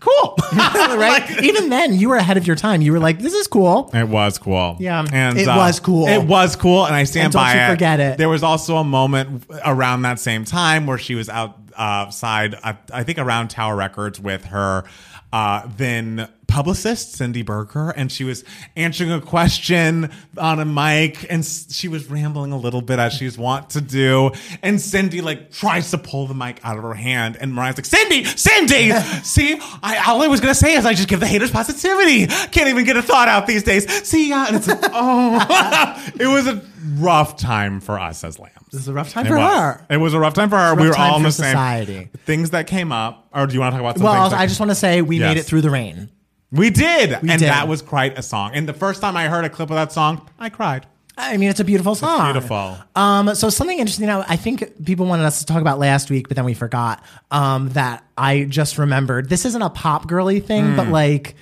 cool. 0.00 0.36
right? 0.52 1.42
Even 1.42 1.70
then, 1.70 1.94
you 1.94 2.08
were 2.08 2.16
ahead 2.16 2.36
of 2.36 2.46
your 2.46 2.56
time. 2.56 2.82
You 2.82 2.92
were 2.92 2.98
like, 3.00 3.18
"This 3.18 3.32
is 3.32 3.46
cool." 3.46 3.90
It 3.94 4.06
was 4.06 4.38
cool. 4.38 4.76
Yeah, 4.78 5.04
and 5.12 5.38
it 5.38 5.48
uh, 5.48 5.56
was 5.56 5.80
cool. 5.80 6.06
It 6.06 6.24
was 6.24 6.56
cool, 6.56 6.84
and 6.86 6.94
I 6.94 7.04
stand 7.04 7.26
And 7.26 7.34
by 7.34 7.54
you 7.54 7.60
it. 7.60 7.70
forget 7.70 7.98
it. 8.00 8.18
There 8.18 8.28
was 8.28 8.42
also 8.42 8.76
a 8.76 8.84
moment 8.84 9.44
around 9.64 10.02
that 10.02 10.20
same 10.20 10.44
time 10.44 10.86
where 10.86 10.98
she 10.98 11.14
was 11.14 11.28
outside, 11.76 12.54
I, 12.62 12.76
I 12.92 13.02
think 13.02 13.18
around 13.18 13.48
Tower 13.48 13.76
Records 13.76 14.20
with 14.20 14.46
her 14.46 14.84
uh, 15.32 15.66
then 15.76 16.28
publicist 16.46 17.12
Cindy 17.14 17.40
Berger, 17.40 17.88
and 17.88 18.12
she 18.12 18.24
was 18.24 18.44
answering 18.76 19.10
a 19.10 19.22
question 19.22 20.10
on 20.36 20.60
a 20.60 20.66
mic, 20.66 21.26
and 21.30 21.42
she 21.44 21.88
was 21.88 22.10
rambling 22.10 22.52
a 22.52 22.58
little 22.58 22.82
bit 22.82 22.98
as 22.98 23.14
she's 23.14 23.38
wont 23.38 23.70
to 23.70 23.80
do. 23.80 24.32
And 24.62 24.78
Cindy 24.78 25.22
like 25.22 25.50
tries 25.50 25.90
to 25.92 25.98
pull 25.98 26.26
the 26.26 26.34
mic 26.34 26.60
out 26.62 26.76
of 26.76 26.82
her 26.82 26.92
hand, 26.92 27.38
and 27.40 27.54
Mariah's 27.54 27.78
like, 27.78 27.86
"Cindy, 27.86 28.24
Cindy, 28.24 28.90
see, 29.22 29.58
I, 29.82 30.04
all 30.06 30.20
I 30.20 30.26
was 30.26 30.40
gonna 30.40 30.54
say 30.54 30.74
is 30.74 30.84
I 30.84 30.92
just 30.92 31.08
give 31.08 31.20
the 31.20 31.26
haters 31.26 31.50
positivity. 31.50 32.26
Can't 32.26 32.68
even 32.68 32.84
get 32.84 32.98
a 32.98 33.02
thought 33.02 33.28
out 33.28 33.46
these 33.46 33.62
days. 33.62 33.90
See 34.06 34.28
ya." 34.28 34.44
And 34.46 34.56
it's 34.56 34.68
like, 34.68 34.80
oh, 34.92 36.12
it 36.20 36.26
was 36.26 36.46
a 36.46 36.62
rough 36.96 37.36
time 37.36 37.80
for 37.80 37.98
us 37.98 38.24
as 38.24 38.38
lambs. 38.38 38.54
This 38.70 38.80
is 38.82 38.88
a 38.88 38.92
rough 38.92 39.10
time 39.12 39.26
It 39.26 39.30
for 39.30 39.38
was. 39.38 39.58
her. 39.60 39.86
It 39.90 39.96
was 39.98 40.14
a 40.14 40.18
rough 40.18 40.34
time 40.34 40.50
for 40.50 40.56
her. 40.58 40.74
We 40.74 40.88
were 40.88 40.96
all 40.96 41.16
in 41.18 41.22
the 41.22 41.30
same 41.32 41.46
society. 41.52 42.08
things 42.26 42.50
that 42.50 42.66
came 42.66 42.92
up. 42.92 43.28
Or 43.34 43.46
do 43.46 43.54
you 43.54 43.60
want 43.60 43.72
to 43.74 43.78
talk 43.78 43.80
about? 43.80 43.96
Some 43.98 44.04
Well, 44.04 44.12
things 44.14 44.22
also, 44.24 44.36
that- 44.36 44.42
I 44.42 44.46
just 44.46 44.60
want 44.60 44.70
to 44.70 44.74
say 44.74 45.02
we 45.02 45.18
made 45.18 45.36
it 45.36 45.44
through 45.44 45.60
the 45.62 45.70
rain. 45.70 46.10
we 46.50 46.70
did, 46.70 47.12
and 47.12 47.28
did. 47.28 47.40
that 47.42 47.68
was 47.68 47.80
quite 47.82 48.18
a 48.18 48.22
song. 48.22 48.50
And 48.54 48.68
the 48.68 48.74
first 48.74 49.00
time 49.00 49.16
I 49.16 49.28
heard 49.28 49.44
a 49.44 49.48
clip 49.50 49.70
of 49.70 49.76
that 49.76 49.92
song, 49.92 50.28
I 50.38 50.48
cried. 50.48 50.86
I 51.16 51.36
mean, 51.36 51.50
it's 51.50 51.60
a 51.60 51.64
beautiful 51.64 51.94
song. 51.94 52.24
beautiful. 52.32 52.76
Um, 52.96 53.34
so 53.34 53.50
something 53.50 53.78
interesting. 53.78 54.06
Now, 54.06 54.24
I 54.28 54.36
think 54.36 54.84
people 54.84 55.04
wanted 55.06 55.24
us 55.24 55.40
to 55.40 55.46
talk 55.46 55.60
about 55.60 55.78
last 55.78 56.10
week, 56.10 56.26
but 56.28 56.36
then 56.36 56.46
we 56.46 56.54
forgot. 56.54 57.04
Um, 57.30 57.68
that 57.70 58.02
I 58.16 58.44
just 58.44 58.78
remembered. 58.78 59.28
This 59.28 59.44
isn't 59.44 59.60
a 59.62 59.68
pop 59.70 60.06
girly 60.08 60.40
thing, 60.40 60.74
but 60.74 60.88
like 60.88 61.36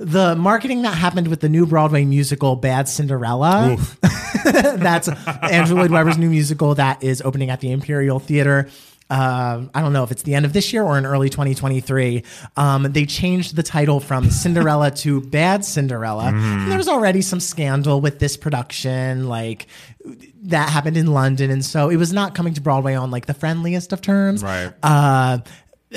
the 0.00 0.34
marketing 0.34 0.82
that 0.82 0.94
happened 0.94 1.28
with 1.28 1.40
the 1.40 1.48
new 1.48 1.66
Broadway 1.66 2.06
musical 2.06 2.56
Bad 2.56 2.88
Cinderella. 2.88 3.76
That's 4.44 5.08
Andrew 5.42 5.76
Lloyd 5.76 5.90
Webber's 5.90 6.16
new 6.16 6.30
musical 6.30 6.74
that 6.76 7.04
is 7.04 7.20
opening 7.20 7.50
at 7.50 7.60
the 7.60 7.70
Imperial 7.70 8.18
Theater. 8.18 8.70
Uh, 9.10 9.66
I 9.74 9.82
don't 9.82 9.92
know 9.92 10.02
if 10.02 10.10
it's 10.10 10.22
the 10.22 10.34
end 10.34 10.46
of 10.46 10.54
this 10.54 10.72
year 10.72 10.82
or 10.82 10.96
in 10.96 11.04
early 11.04 11.28
2023. 11.28 12.22
Um, 12.56 12.84
they 12.84 13.04
changed 13.04 13.56
the 13.56 13.62
title 13.62 14.00
from 14.00 14.30
Cinderella 14.30 14.90
to 14.92 15.20
Bad 15.20 15.66
Cinderella. 15.66 16.28
And 16.28 16.70
there 16.70 16.78
was 16.78 16.88
already 16.88 17.20
some 17.20 17.40
scandal 17.40 18.00
with 18.00 18.20
this 18.20 18.38
production, 18.38 19.28
like 19.28 19.66
that 20.44 20.70
happened 20.70 20.96
in 20.96 21.08
London, 21.08 21.50
and 21.50 21.62
so 21.62 21.90
it 21.90 21.96
was 21.96 22.12
not 22.12 22.34
coming 22.34 22.54
to 22.54 22.62
Broadway 22.62 22.94
on 22.94 23.10
like 23.10 23.26
the 23.26 23.34
friendliest 23.34 23.92
of 23.92 24.00
terms. 24.00 24.42
Right. 24.42 24.72
Uh, 24.82 25.38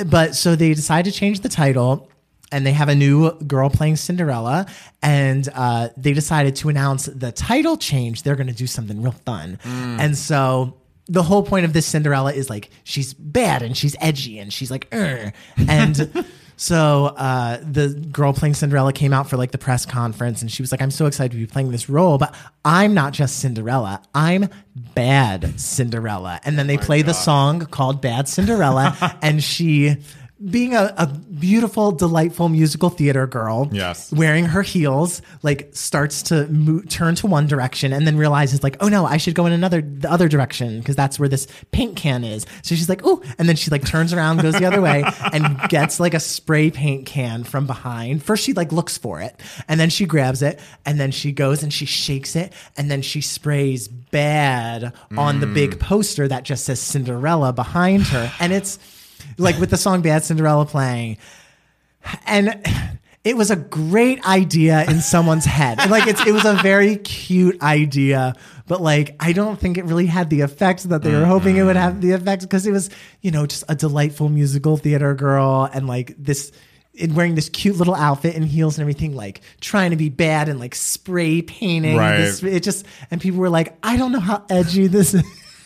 but 0.08 0.36
so 0.36 0.58
they 0.58 0.74
decided 0.74 1.14
to 1.14 1.18
change 1.18 1.40
the 1.40 1.50
title 1.50 2.10
and 2.54 2.66
they 2.66 2.72
have 2.72 2.88
a 2.88 2.96
new 2.96 3.32
girl 3.42 3.70
playing 3.70 3.98
Cinderella, 3.98 4.68
and 5.02 5.50
uh, 5.54 5.90
they 5.98 6.14
decided 6.14 6.56
to 6.58 6.70
announce 6.70 7.08
the 7.08 7.32
title 7.32 7.76
change. 7.76 8.24
They're 8.24 8.36
going 8.38 8.48
to 8.48 8.54
do 8.54 8.68
something 8.68 9.02
real 9.02 9.12
fun, 9.26 9.60
and 9.66 10.18
so 10.18 10.78
the 11.08 11.24
whole 11.24 11.44
point 11.44 11.66
of 11.66 11.74
this 11.74 11.86
Cinderella 11.86 12.32
is 12.32 12.50
like 12.50 12.70
she's 12.86 13.14
bad 13.14 13.62
and 13.62 13.76
she's 13.76 13.96
edgy 14.00 14.40
and 14.40 14.54
she's 14.54 14.72
like, 14.72 14.88
"Ugh." 14.94 15.34
and. 15.68 16.26
So 16.56 17.08
uh, 17.18 17.58
the 17.64 17.90
girl 17.90 18.32
playing 18.32 18.54
Cinderella 18.54 18.94
came 18.94 19.12
out 19.12 19.28
for 19.28 19.38
like 19.38 19.52
the 19.52 19.58
press 19.58 19.88
conference, 19.88 20.44
and 20.44 20.52
she 20.52 20.62
was 20.62 20.72
like, 20.72 20.82
"I'm 20.84 20.92
so 20.92 21.08
excited 21.08 21.32
to 21.32 21.38
be 21.38 21.48
playing 21.48 21.72
this 21.72 21.90
role, 21.90 22.20
but 22.20 22.34
I'm 22.64 22.94
not 22.94 23.12
just 23.12 23.40
Cinderella. 23.40 24.02
I'm 24.14 24.48
bad 24.76 25.60
Cinderella." 25.60 26.40
And 26.46 26.58
then 26.58 26.68
they 26.68 26.78
play 26.78 27.02
the 27.02 27.14
song 27.14 27.62
called 27.66 28.02
"Bad 28.02 28.30
Cinderella," 28.30 28.96
and 29.22 29.44
she 29.44 29.98
being 30.50 30.76
a, 30.76 30.94
a 30.98 31.08
beautiful, 31.08 31.92
delightful 31.92 32.50
musical 32.50 32.90
theater 32.90 33.26
girl, 33.28 33.70
Yes. 33.72 34.12
wearing 34.12 34.46
her 34.46 34.62
heels, 34.62 35.22
like 35.42 35.70
starts 35.74 36.22
to 36.24 36.48
mo- 36.48 36.82
turn 36.90 37.16
to 37.16 37.28
one 37.28 37.48
direction 37.48 37.94
and 37.94 38.06
then 38.06 38.18
realizes 38.18 38.64
like, 38.64 38.78
oh 38.82 38.90
no, 38.90 39.06
I 39.06 39.18
should 39.18 39.36
go 39.36 39.46
in 39.46 39.54
another 39.54 39.82
the 39.82 40.12
other 40.12 40.28
direction 40.28 40.80
because 40.80 40.96
that's 40.96 41.18
where 41.20 41.30
this 41.30 41.48
paint 41.72 41.96
can 41.96 42.24
is. 42.24 42.46
So 42.62 42.76
she's 42.76 42.90
like, 42.90 43.02
oh, 43.04 43.22
and 43.38 43.48
then 43.48 43.56
she 43.56 43.72
like 43.72 43.86
turns 43.86 44.12
around, 44.14 44.42
goes 44.42 44.56
the 44.56 44.66
other 44.66 44.82
way, 44.82 45.04
and 45.34 45.58
gets 45.70 46.00
like 46.00 46.14
a 46.14 46.20
spray 46.20 46.72
paint 46.72 47.06
can 47.06 47.44
from 47.44 47.66
behind. 47.66 48.24
First, 48.24 48.44
she 48.44 48.54
like 48.54 48.72
looks 48.72 48.98
for 48.98 49.22
it, 49.22 49.40
and 49.68 49.80
then 49.80 49.90
she 49.90 50.06
grabs 50.06 50.42
it, 50.42 50.60
and 50.86 51.00
then 51.00 51.12
she 51.12 51.32
goes 51.32 51.64
and 51.64 51.74
she 51.74 51.86
shakes 51.86 52.36
it, 52.36 52.52
and 52.76 52.92
then 52.92 53.02
she 53.02 53.22
sprays 53.22 53.88
bad 53.88 54.94
on 55.18 55.40
the 55.40 55.48
big 55.48 55.76
mm. 55.76 55.80
poster 55.80 56.28
that 56.28 56.44
just 56.44 56.66
says 56.66 56.80
Cinderella 56.80 57.54
behind 57.54 58.04
her, 58.08 58.32
and 58.40 58.52
it's 58.52 58.80
like 59.38 59.60
with 59.60 59.70
the 59.70 59.78
song 59.78 60.02
Bad 60.02 60.24
Cinderella 60.24 60.66
playing. 60.66 61.18
And 62.26 62.62
it 63.24 63.38
was 63.38 63.50
a 63.52 63.56
great 63.56 64.26
idea 64.26 64.84
in 64.84 65.00
someone's 65.00 65.46
head. 65.46 65.90
Like 65.90 66.08
it's 66.08 66.26
it 66.26 66.34
was 66.34 66.46
a 66.46 66.56
very 66.56 66.98
cute 66.98 67.62
idea, 67.62 68.36
but 68.68 68.82
like 68.82 69.16
I 69.20 69.32
don't 69.32 69.58
think 69.58 69.78
it 69.78 69.86
really 69.86 70.08
had 70.08 70.30
the 70.30 70.42
effect 70.42 70.84
that 70.90 71.04
they 71.04 71.14
were 71.14 71.26
hoping 71.26 71.58
it 71.58 71.64
would 71.64 71.78
have 71.78 72.02
the 72.02 72.12
effect 72.12 72.42
because 72.42 72.68
it 72.68 72.72
was, 72.72 72.90
you 73.22 73.32
know, 73.32 73.46
just 73.46 73.64
a 73.70 73.76
delightful 73.76 74.28
musical 74.28 74.76
theater 74.76 75.14
girl 75.16 75.70
and 75.74 75.88
like 75.88 76.16
this 76.18 76.52
in 76.94 77.16
wearing 77.16 77.34
this 77.34 77.50
cute 77.50 77.78
little 77.78 77.96
outfit 77.96 78.36
and 78.36 78.46
heels 78.46 78.78
and 78.78 78.82
everything, 78.82 79.16
like 79.16 79.42
trying 79.62 79.92
to 79.92 79.98
be 79.98 80.10
bad 80.10 80.50
and 80.50 80.60
like 80.60 80.76
spray 80.76 81.42
painting. 81.42 81.96
Right. 81.96 82.18
This, 82.18 82.44
it 82.44 82.62
just 82.62 82.86
and 83.10 83.22
people 83.22 83.40
were 83.40 83.50
like, 83.50 83.78
I 83.82 83.96
don't 83.96 84.12
know 84.12 84.20
how 84.20 84.46
edgy 84.50 84.88
this 84.88 85.14
is. 85.14 85.24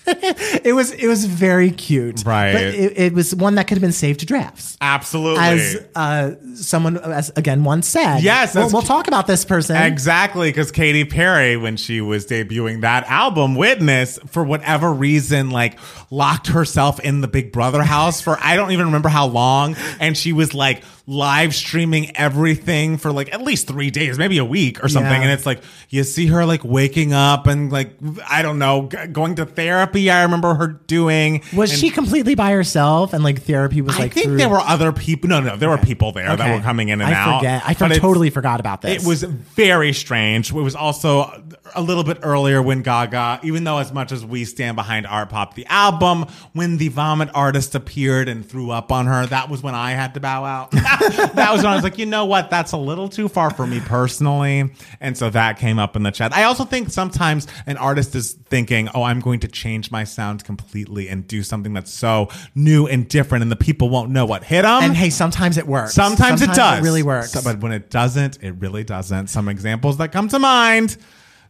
it 0.64 0.74
was 0.74 0.92
it 0.92 1.08
was 1.08 1.26
very 1.26 1.70
cute. 1.70 2.24
Right. 2.26 2.54
But 2.54 2.62
it, 2.64 2.98
it 2.98 3.14
was 3.14 3.36
one 3.36 3.56
that 3.56 3.68
could 3.68 3.76
have 3.76 3.82
been 3.82 3.92
saved 3.92 4.22
to 4.22 4.26
drafts. 4.26 4.78
Absolutely. 4.80 5.44
As 5.44 5.86
uh, 5.96 6.32
someone, 6.56 6.98
as 6.98 7.30
again, 7.36 7.64
once 7.64 7.88
said. 7.88 8.20
Yes, 8.20 8.56
We'll, 8.56 8.70
we'll 8.70 8.82
talk 8.82 9.08
about 9.08 9.28
this 9.28 9.44
person. 9.44 9.76
Exactly, 9.76 10.50
because 10.50 10.72
Katy 10.72 11.06
Perry, 11.06 11.58
when 11.58 11.76
she 11.76 12.00
was 12.00 12.26
debuting 12.26 12.82
that 12.82 13.04
album, 13.08 13.56
Witness, 13.56 14.18
for 14.28 14.44
whatever 14.44 14.92
reason, 14.94 15.50
like 15.50 15.78
locked 16.10 16.48
herself 16.48 17.00
in 17.02 17.20
the 17.22 17.28
Big 17.28 17.52
Brother 17.52 17.84
house 17.84 18.22
for 18.22 18.38
I 18.42 18.56
don't 18.56 18.72
even 18.72 18.86
remember 18.86 19.10
how 19.10 19.28
long, 19.28 19.76
and 20.00 20.18
she 20.18 20.32
was 20.32 20.54
like 20.54 20.84
live 21.10 21.56
streaming 21.56 22.16
everything 22.18 22.98
for 22.98 23.14
like 23.14 23.34
at 23.34 23.42
least 23.42 23.66
three 23.66 23.90
days, 23.90 24.18
maybe 24.18 24.38
a 24.40 24.44
week 24.46 24.84
or 24.84 24.90
something. 24.90 25.10
Yeah. 25.10 25.22
And 25.22 25.32
it's 25.32 25.46
like 25.46 25.62
you 25.90 26.04
see 26.04 26.28
her 26.28 26.46
like 26.46 26.66
waking 26.66 27.14
up 27.14 27.48
and 27.48 27.72
like 27.72 27.94
I 28.30 28.42
don't 28.42 28.60
know, 28.60 28.90
g- 28.92 29.08
going 29.08 29.36
to 29.36 29.46
therapy. 29.46 30.12
I 30.12 30.24
remember 30.24 30.54
her 30.56 30.68
doing. 30.68 31.44
Was 31.56 31.72
And 31.72 31.80
she 31.80 31.90
completely 31.92 32.36
by 32.36 32.52
herself 32.52 33.14
and 33.14 33.24
like 33.24 33.42
therapy 33.44 33.82
was 33.82 33.96
I 33.96 34.00
like 34.04 34.14
think 34.14 34.26
through- 34.28 34.38
there 34.38 34.50
were 34.50 34.60
other 34.60 34.92
people. 34.92 35.30
No, 35.30 35.40
no, 35.40 35.56
there 35.56 35.70
were 35.70 35.78
people 35.78 36.12
there 36.12 36.36
that 36.36 36.56
were 36.58 36.62
coming 36.62 36.90
in 36.90 37.00
and 37.00 37.10
I 37.10 37.18
out. 37.18 37.40
forget. 37.40 37.64
I 37.66 37.74
for- 37.74 37.88
totally 37.88 38.30
forgot 38.30 38.60
about 38.60 38.82
this. 38.82 39.02
It 39.02 39.08
was 39.08 39.24
very 39.24 39.94
strange. 39.94 40.50
It 40.52 40.56
was 40.56 40.76
also 40.76 41.42
a 41.74 41.82
little 41.82 42.04
bit 42.04 42.20
earlier 42.22 42.62
when 42.62 42.82
Gaga, 42.82 43.40
even 43.44 43.64
though 43.64 43.78
as 43.78 43.94
much 43.94 44.12
as 44.12 44.26
we 44.26 44.44
stand 44.44 44.76
behind 44.76 45.08
Art 45.08 45.30
Pop, 45.30 45.54
the 45.56 45.66
album, 45.68 46.26
when 46.52 46.78
the 46.78 46.90
Vomit 46.90 47.30
artist 47.34 47.76
appeared 47.76 48.28
and 48.28 48.46
threw 48.48 48.72
up 48.72 48.92
on 48.92 49.06
her, 49.06 49.26
that 49.28 49.50
was 49.50 49.64
when 49.64 49.74
I 49.74 49.92
had 49.92 50.14
to 50.16 50.20
bow 50.20 50.44
out. 50.44 50.74
that 51.00 51.50
was 51.52 51.64
when 51.64 51.72
I 51.72 51.76
was 51.76 51.84
like, 51.84 51.98
you 51.98 52.06
know 52.06 52.26
what? 52.26 52.50
That's 52.50 52.72
a 52.72 52.78
little 52.78 53.10
too 53.10 53.28
far 53.28 53.50
for 53.52 53.66
me 53.68 53.80
personally. 53.80 54.72
And 55.00 55.18
so 55.18 55.30
that 55.30 55.58
came 55.60 55.80
up 55.80 55.96
in 55.96 56.04
the 56.04 56.12
chat. 56.12 56.34
I 56.34 56.44
also 56.44 56.64
think 56.66 56.90
sometimes 56.90 57.48
an 57.66 57.78
artist 57.78 58.16
is 58.16 58.34
thinking, 58.34 58.90
oh, 58.94 59.04
I'm 59.04 59.20
going 59.20 59.40
to 59.42 59.48
change 59.48 59.92
my 59.92 60.04
sound 60.04 60.44
completely 60.44 61.08
and 61.10 61.28
do 61.28 61.44
something 61.44 61.74
that's 61.74 61.94
so 61.94 62.30
new 62.56 62.88
and 62.88 63.08
different 63.08 63.42
and 63.44 63.52
the 63.52 63.56
people 63.56 63.90
won't 63.90 64.12
know 64.12 64.26
what 64.26 64.44
hit 64.44 64.64
them. 64.64 64.84
and 64.84 64.96
hey, 64.96 65.10
sometimes 65.10 65.58
it 65.58 65.68
works. 65.68 65.94
Sometimes, 65.94 66.42
it 66.42 66.54
does. 66.54 66.80
It 66.80 66.84
really 66.84 67.04
works. 67.04 67.32
So- 67.32 67.42
but 67.44 67.60
when 67.60 67.72
it 67.72 67.90
doesn't, 67.90 68.42
it 68.44 68.52
really 68.54 68.84
doesn't. 68.84 69.28
Some 69.28 69.48
examples 69.50 69.98
that 69.98 70.12
come 70.12 70.28
to 70.30 70.40
mind. 70.40 70.98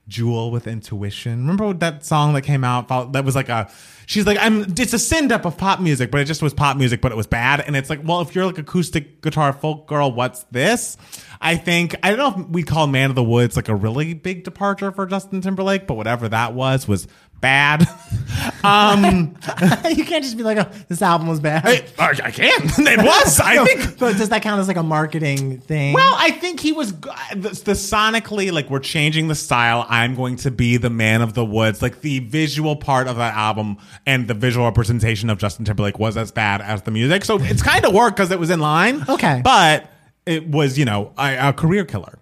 Jewel 0.08 0.52
with 0.52 0.68
intuition. 0.68 1.40
Remember 1.40 1.74
that 1.74 2.06
song 2.06 2.34
that 2.34 2.44
came 2.44 2.64
out 2.64 2.88
that 3.14 3.26
was 3.26 3.36
like 3.36 3.50
a 3.50 3.70
she's 4.06 4.26
like 4.26 4.38
I'm 4.40 4.62
it's 4.78 4.94
a 4.94 5.00
send 5.00 5.32
up 5.32 5.46
of 5.46 5.58
pop 5.58 5.80
music, 5.80 6.12
but 6.12 6.22
it 6.22 6.26
just 6.26 6.42
was 6.42 6.54
pop 6.54 6.78
music, 6.78 7.02
but 7.02 7.12
it 7.12 7.16
was 7.16 7.28
bad. 7.28 7.62
And 7.62 7.76
it's 7.76 7.90
like, 7.90 8.00
well, 8.04 8.22
if 8.22 8.34
you're 8.34 8.46
like 8.46 8.58
acoustic 8.58 9.22
guitar 9.22 9.54
folk 9.54 9.88
girl, 9.88 10.12
what's 10.12 10.44
this? 10.46 10.98
I 11.42 11.56
think 11.56 11.96
I 12.02 12.14
don't 12.14 12.18
know 12.18 12.42
if 12.44 12.50
we 12.50 12.64
call 12.64 12.88
Man 12.88 13.10
of 13.10 13.16
the 13.16 13.24
Woods 13.24 13.56
like 13.56 13.68
a 13.68 13.76
really 13.76 14.14
big 14.14 14.44
departure 14.44 14.92
for 14.92 15.06
Justin 15.06 15.42
Timberlake, 15.42 15.86
but 15.86 15.96
whatever 15.96 16.28
that 16.30 16.54
was 16.54 16.88
was 16.88 17.08
bad. 17.42 17.88
um 18.64 19.04
you 19.90 20.06
can't 20.06 20.24
just 20.24 20.38
be 20.38 20.44
like, 20.44 20.58
oh, 20.58 20.70
this 20.88 21.02
album 21.02 21.28
was 21.28 21.40
bad. 21.40 21.66
I, 21.66 22.10
I 22.24 22.32
can. 22.32 22.52
It 22.88 23.00
was. 23.00 23.40
I 23.40 23.56
No, 23.56 23.66
think 23.66 24.00
but 24.00 24.18
does 24.18 24.30
that 24.30 24.42
count 24.42 24.60
as 24.60 24.68
like 24.68 24.78
a 24.78 24.84
marketing 24.84 25.60
thing? 25.60 25.94
Well, 25.94 26.14
I 26.18 26.32
think 26.32 26.60
he 26.60 26.72
was 26.72 26.94
the, 27.00 27.50
the 27.66 27.72
sonically 27.74 28.52
like 28.52 28.70
we're 28.70 28.80
changing 28.80 29.28
the 29.28 29.36
style. 29.36 29.86
I'm 29.90 30.16
going 30.16 30.38
to 30.38 30.52
be 30.52 30.78
the 30.78 30.90
man 30.90 31.22
of 31.22 31.34
the 31.34 31.46
woods. 31.46 31.82
Like 31.82 32.02
the 32.02 32.20
visual 32.20 32.76
part 32.76 33.08
of 33.08 33.18
that 33.18 33.36
album 33.36 33.78
and 34.06 34.28
the 34.28 34.34
visual 34.34 34.66
representation 34.66 35.30
of 35.30 35.38
Justin 35.38 35.66
Timberlake 35.66 36.00
was 36.00 36.18
as 36.18 36.32
bad 36.32 36.62
as 36.62 36.82
the 36.84 36.92
music. 36.92 37.26
So 37.26 37.38
it's 37.42 37.62
kind 37.62 37.86
of 37.86 37.94
worked 37.94 38.18
because 38.18 38.32
it 38.32 38.40
was 38.40 38.50
in 38.50 38.60
line. 38.60 39.04
Okay. 39.10 39.42
but 39.44 39.90
it 40.26 40.48
was 40.48 40.78
you 40.78 40.86
know 40.86 41.14
a, 41.18 41.50
a 41.50 41.54
career 41.54 41.86
killer. 41.86 42.20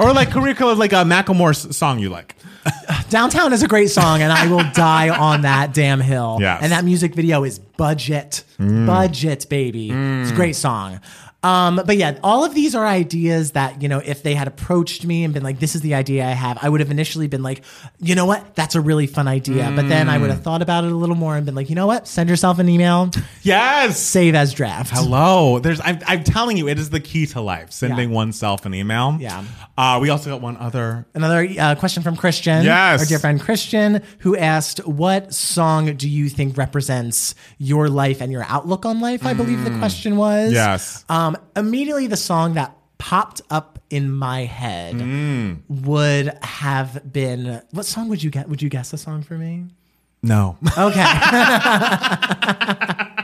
Or 0.00 0.12
like 0.12 0.30
career 0.30 0.54
killer, 0.54 0.76
like 0.76 0.92
a 0.92 1.04
Macklemore's 1.04 1.76
song 1.76 1.98
you 1.98 2.08
like. 2.08 2.36
Downtown 3.10 3.52
is 3.52 3.64
a 3.64 3.68
great 3.68 3.90
song, 3.90 4.22
and 4.22 4.32
I 4.32 4.46
will 4.46 4.64
die 4.72 5.08
on 5.08 5.42
that 5.42 5.74
damn 5.74 6.00
hill. 6.00 6.38
Yes. 6.40 6.62
And 6.62 6.70
that 6.70 6.84
music 6.84 7.16
video 7.16 7.42
is 7.42 7.58
budget, 7.58 8.44
mm. 8.58 8.86
budget, 8.86 9.48
baby. 9.48 9.90
It's 9.90 10.30
a 10.30 10.34
great 10.34 10.54
song. 10.54 11.00
Um, 11.40 11.80
but 11.86 11.96
yeah, 11.96 12.18
all 12.24 12.44
of 12.44 12.52
these 12.52 12.74
are 12.74 12.84
ideas 12.84 13.52
that, 13.52 13.80
you 13.80 13.88
know, 13.88 14.02
if 14.04 14.24
they 14.24 14.34
had 14.34 14.48
approached 14.48 15.04
me 15.06 15.22
and 15.22 15.32
been 15.32 15.44
like, 15.44 15.60
this 15.60 15.76
is 15.76 15.82
the 15.82 15.94
idea 15.94 16.24
I 16.26 16.32
have, 16.32 16.58
I 16.60 16.68
would 16.68 16.80
have 16.80 16.90
initially 16.90 17.28
been 17.28 17.44
like, 17.44 17.62
you 18.00 18.16
know 18.16 18.26
what? 18.26 18.56
That's 18.56 18.74
a 18.74 18.80
really 18.80 19.06
fun 19.06 19.28
idea. 19.28 19.72
But 19.74 19.88
then 19.88 20.08
I 20.08 20.18
would 20.18 20.30
have 20.30 20.42
thought 20.42 20.62
about 20.62 20.82
it 20.82 20.90
a 20.90 20.96
little 20.96 21.14
more 21.14 21.36
and 21.36 21.46
been 21.46 21.54
like, 21.54 21.68
you 21.70 21.76
know 21.76 21.86
what? 21.86 22.08
Send 22.08 22.28
yourself 22.28 22.58
an 22.58 22.68
email, 22.68 23.10
Yes. 23.42 24.00
save 24.00 24.34
as 24.34 24.52
draft. 24.52 24.90
Hello. 24.92 25.60
There's. 25.60 25.80
I'm, 25.80 26.00
I'm 26.08 26.24
telling 26.24 26.56
you, 26.56 26.66
it 26.68 26.76
is 26.78 26.90
the 26.90 26.98
key 27.00 27.26
to 27.26 27.40
life. 27.40 27.70
Sending 27.70 28.10
Yeah. 28.10 28.16
oneself 28.16 28.66
an 28.66 28.74
email. 28.74 29.16
Yeah. 29.20 29.44
Uh, 29.76 30.00
we 30.02 30.10
also 30.10 30.30
got 30.30 30.40
one 30.40 30.56
other. 30.56 31.06
Another 31.14 31.46
uh, 31.58 31.76
question 31.76 32.02
from 32.02 32.16
Christian, 32.16 32.64
Yes. 32.64 32.98
our 33.00 33.06
dear 33.06 33.20
friend 33.20 33.40
Christian, 33.40 34.02
who 34.18 34.36
asked, 34.36 34.84
"What 34.88 35.32
song 35.32 35.94
do 35.94 36.08
you 36.08 36.28
think 36.28 36.56
represents 36.56 37.36
your 37.58 37.88
life 37.88 38.20
and 38.20 38.32
your 38.32 38.44
outlook 38.48 38.84
on 38.84 39.00
life?" 39.00 39.24
I 39.24 39.34
believe 39.34 39.62
the 39.64 39.78
question 39.78 40.16
was. 40.16 40.52
Yes. 40.52 41.04
Um, 41.08 41.27
immediately, 41.56 42.06
the 42.06 42.16
song 42.16 42.54
that 42.54 42.74
popped 42.98 43.40
up 43.50 43.78
in 43.90 44.10
my 44.10 44.44
head 44.44 44.94
Mm. 44.96 45.58
would 45.68 46.36
have 46.42 47.12
been 47.12 47.62
what 47.70 47.86
song 47.86 48.08
would 48.08 48.22
you 48.22 48.30
get? 48.30 48.48
Would 48.48 48.60
you 48.62 48.68
guess 48.68 48.92
a 48.92 48.98
song 48.98 49.22
for 49.22 49.34
me? 49.38 49.66
No. 50.22 50.56
Okay. 50.76 51.04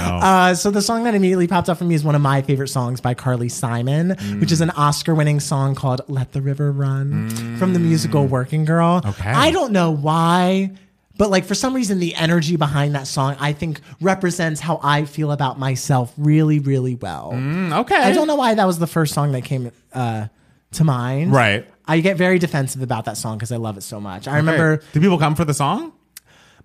Uh, 0.00 0.54
so 0.54 0.70
the 0.70 0.82
song 0.82 1.04
that 1.04 1.14
immediately 1.14 1.46
popped 1.46 1.68
up 1.68 1.78
for 1.78 1.84
me 1.84 1.94
is 1.94 2.04
one 2.04 2.14
of 2.14 2.20
my 2.20 2.42
favorite 2.42 2.68
songs 2.68 3.00
by 3.00 3.14
Carly 3.14 3.48
Simon, 3.48 4.10
which 4.40 4.52
is 4.52 4.60
an 4.60 4.70
Oscar-winning 4.70 5.40
song 5.40 5.74
called 5.74 6.00
"Let 6.08 6.32
the 6.32 6.40
River 6.40 6.70
Run" 6.72 7.30
from 7.58 7.72
the 7.72 7.78
musical 7.78 8.26
Working 8.26 8.64
Girl. 8.64 9.00
Okay. 9.04 9.30
I 9.30 9.50
don't 9.50 9.72
know 9.72 9.90
why, 9.90 10.70
but 11.18 11.30
like 11.30 11.44
for 11.44 11.54
some 11.54 11.74
reason, 11.74 11.98
the 11.98 12.14
energy 12.14 12.56
behind 12.56 12.94
that 12.94 13.06
song 13.06 13.36
I 13.38 13.52
think 13.52 13.80
represents 14.00 14.60
how 14.60 14.80
I 14.82 15.04
feel 15.04 15.30
about 15.32 15.58
myself 15.58 16.14
really, 16.16 16.58
really 16.60 16.94
well. 16.94 17.34
okay. 17.34 17.96
I 17.96 18.12
don't 18.12 18.26
know 18.26 18.36
why 18.36 18.54
that 18.54 18.64
was 18.64 18.78
the 18.78 18.86
first 18.86 19.12
song 19.12 19.32
that 19.32 19.44
came 19.44 19.70
uh, 19.92 20.28
to 20.72 20.84
mind. 20.84 21.32
Right. 21.32 21.68
I 21.86 22.00
get 22.00 22.16
very 22.16 22.38
defensive 22.38 22.82
about 22.82 23.04
that 23.06 23.16
song 23.16 23.36
because 23.36 23.52
I 23.52 23.56
love 23.56 23.76
it 23.76 23.82
so 23.82 24.00
much. 24.00 24.28
I 24.28 24.36
remember 24.36 24.78
Did 24.92 25.02
people 25.02 25.18
come 25.18 25.34
for 25.34 25.44
the 25.44 25.54
song? 25.54 25.92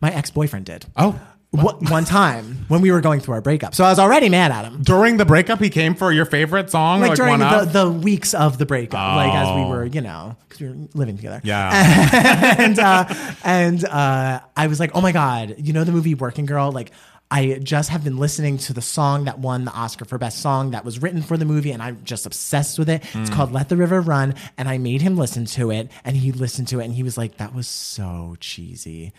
my 0.03 0.11
ex-boyfriend 0.13 0.65
did. 0.65 0.85
Oh. 0.97 1.19
One 1.53 1.85
one 1.85 2.03
time 2.05 2.65
when 2.67 2.81
we 2.81 2.91
were 2.91 2.99
going 3.01 3.19
through 3.19 3.35
our 3.35 3.41
breakup. 3.41 3.75
So 3.75 3.83
I 3.83 3.89
was 3.89 3.99
already 3.99 4.27
mad 4.27 4.51
at 4.51 4.65
him. 4.65 4.81
During 4.81 5.17
the 5.17 5.25
breakup, 5.25 5.59
he 5.59 5.69
came 5.69 5.93
for 5.93 6.11
your 6.11 6.25
favorite 6.25 6.71
song, 6.71 6.99
Like, 7.01 7.09
like, 7.09 7.17
during 7.17 7.37
the, 7.39 7.65
the 7.71 7.91
weeks 7.91 8.33
of 8.33 8.57
the 8.57 8.65
breakup, 8.65 9.15
like 9.15 9.33
as 9.35 9.47
we 9.55 9.61
Oh. 9.61 9.69
were, 9.69 9.85
you 9.85 10.01
know, 10.01 10.35
because 10.49 10.61
we 10.61 10.69
were 10.69 10.75
living 10.95 11.15
together. 11.17 11.41
yeah. 11.43 12.55
and 12.59 12.79
uh, 12.79 13.05
and 13.43 13.85
uh, 13.85 14.39
I 14.57 14.65
was 14.67 14.79
like, 14.79 14.91
oh 14.95 15.01
my 15.01 15.11
god, 15.11 15.55
you 15.59 15.73
know 15.73 15.83
the 15.83 15.91
movie 15.91 16.15
Working 16.15 16.45
Girl, 16.47 16.71
like. 16.71 16.91
I 17.31 17.57
just 17.63 17.89
have 17.89 18.03
been 18.03 18.17
listening 18.17 18.59
to 18.59 18.73
the 18.73 18.81
song 18.81 19.25
that 19.25 19.39
won 19.39 19.65
the 19.65 19.71
Oscar 19.71 20.05
for 20.05 20.19
Best 20.19 20.39
Song 20.39 20.71
that 20.71 20.85
was 20.85 21.01
written 21.01 21.23
for 21.23 21.35
the 21.35 21.45
movie, 21.45 21.71
and 21.71 21.81
I'm 21.81 22.03
just 22.03 22.27
obsessed 22.27 22.77
with 22.77 22.89
it. 22.89 23.01
It's 23.15 23.31
Mm. 23.31 23.33
called 23.33 23.51
Let 23.51 23.69
the 23.69 23.77
River 23.77 24.01
Run, 24.01 24.35
and 24.55 24.69
I 24.69 24.77
made 24.77 25.01
him 25.01 25.17
listen 25.17 25.45
to 25.45 25.71
it, 25.71 25.89
and 26.05 26.15
he 26.15 26.31
listened 26.31 26.67
to 26.67 26.79
it, 26.79 26.85
and 26.85 26.93
he 26.93 27.01
was 27.01 27.17
like, 27.17 27.37
"That 27.37 27.55
was 27.55 27.67
so 27.67 28.35
cheesy." 28.39 29.13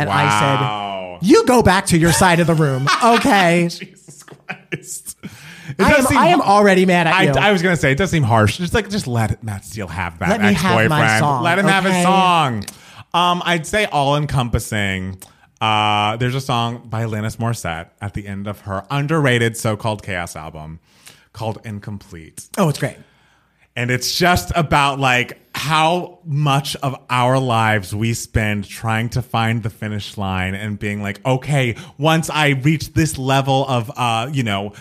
And 0.00 0.08
Wow. 0.08 1.18
I 1.18 1.18
said, 1.20 1.28
"You 1.28 1.44
go 1.46 1.62
back 1.62 1.86
to 1.86 1.98
your 1.98 2.12
side 2.12 2.40
of 2.40 2.46
the 2.46 2.54
room, 2.54 2.86
okay?" 3.04 3.68
Jesus 3.70 4.22
Christ. 4.22 5.16
It 5.22 5.80
I 5.80 5.92
am, 5.92 6.04
seem 6.04 6.18
I 6.18 6.26
am 6.28 6.40
already 6.40 6.84
mad 6.84 7.06
at 7.06 7.14
I, 7.14 7.22
you. 7.24 7.30
I 7.32 7.52
was 7.52 7.62
gonna 7.62 7.76
say 7.76 7.92
it 7.92 7.98
does 7.98 8.10
seem 8.10 8.24
harsh. 8.24 8.58
Just 8.58 8.74
like 8.74 8.88
just 8.90 9.06
let 9.06 9.42
Matt 9.44 9.64
Steele 9.64 9.86
have 9.86 10.18
that 10.18 10.28
Let 10.30 10.40
me 10.40 10.48
ex 10.48 10.60
have 10.62 11.20
song, 11.20 11.42
Let 11.44 11.58
him 11.58 11.66
have 11.66 11.84
his 11.84 12.02
song. 12.02 12.64
Um, 13.14 13.42
I'd 13.44 13.66
say 13.66 13.84
all 13.86 14.16
encompassing. 14.16 15.18
Uh, 15.60 16.16
there's 16.16 16.34
a 16.34 16.40
song 16.40 16.88
by 16.88 17.02
Alanis 17.04 17.36
Morissette 17.36 17.90
at 18.00 18.14
the 18.14 18.26
end 18.26 18.46
of 18.46 18.60
her 18.62 18.84
underrated 18.90 19.56
so-called 19.56 20.02
chaos 20.02 20.34
album 20.34 20.80
called 21.32 21.58
Incomplete. 21.64 22.48
oh, 22.58 22.68
it's 22.68 22.78
great. 22.78 22.96
And 23.76 23.90
it's 23.90 24.16
just 24.16 24.50
about 24.56 24.98
like 24.98 25.38
how 25.60 26.20
much 26.24 26.74
of 26.76 26.96
our 27.10 27.38
lives 27.38 27.94
we 27.94 28.14
spend 28.14 28.64
trying 28.64 29.10
to 29.10 29.20
find 29.20 29.62
the 29.62 29.68
finish 29.68 30.16
line 30.16 30.54
and 30.54 30.78
being 30.78 31.02
like, 31.02 31.22
okay, 31.26 31.76
once 31.98 32.30
I 32.30 32.48
reach 32.48 32.94
this 32.94 33.18
level 33.18 33.66
of, 33.68 33.92
uh, 33.94 34.30
you 34.32 34.42
know, 34.42 34.72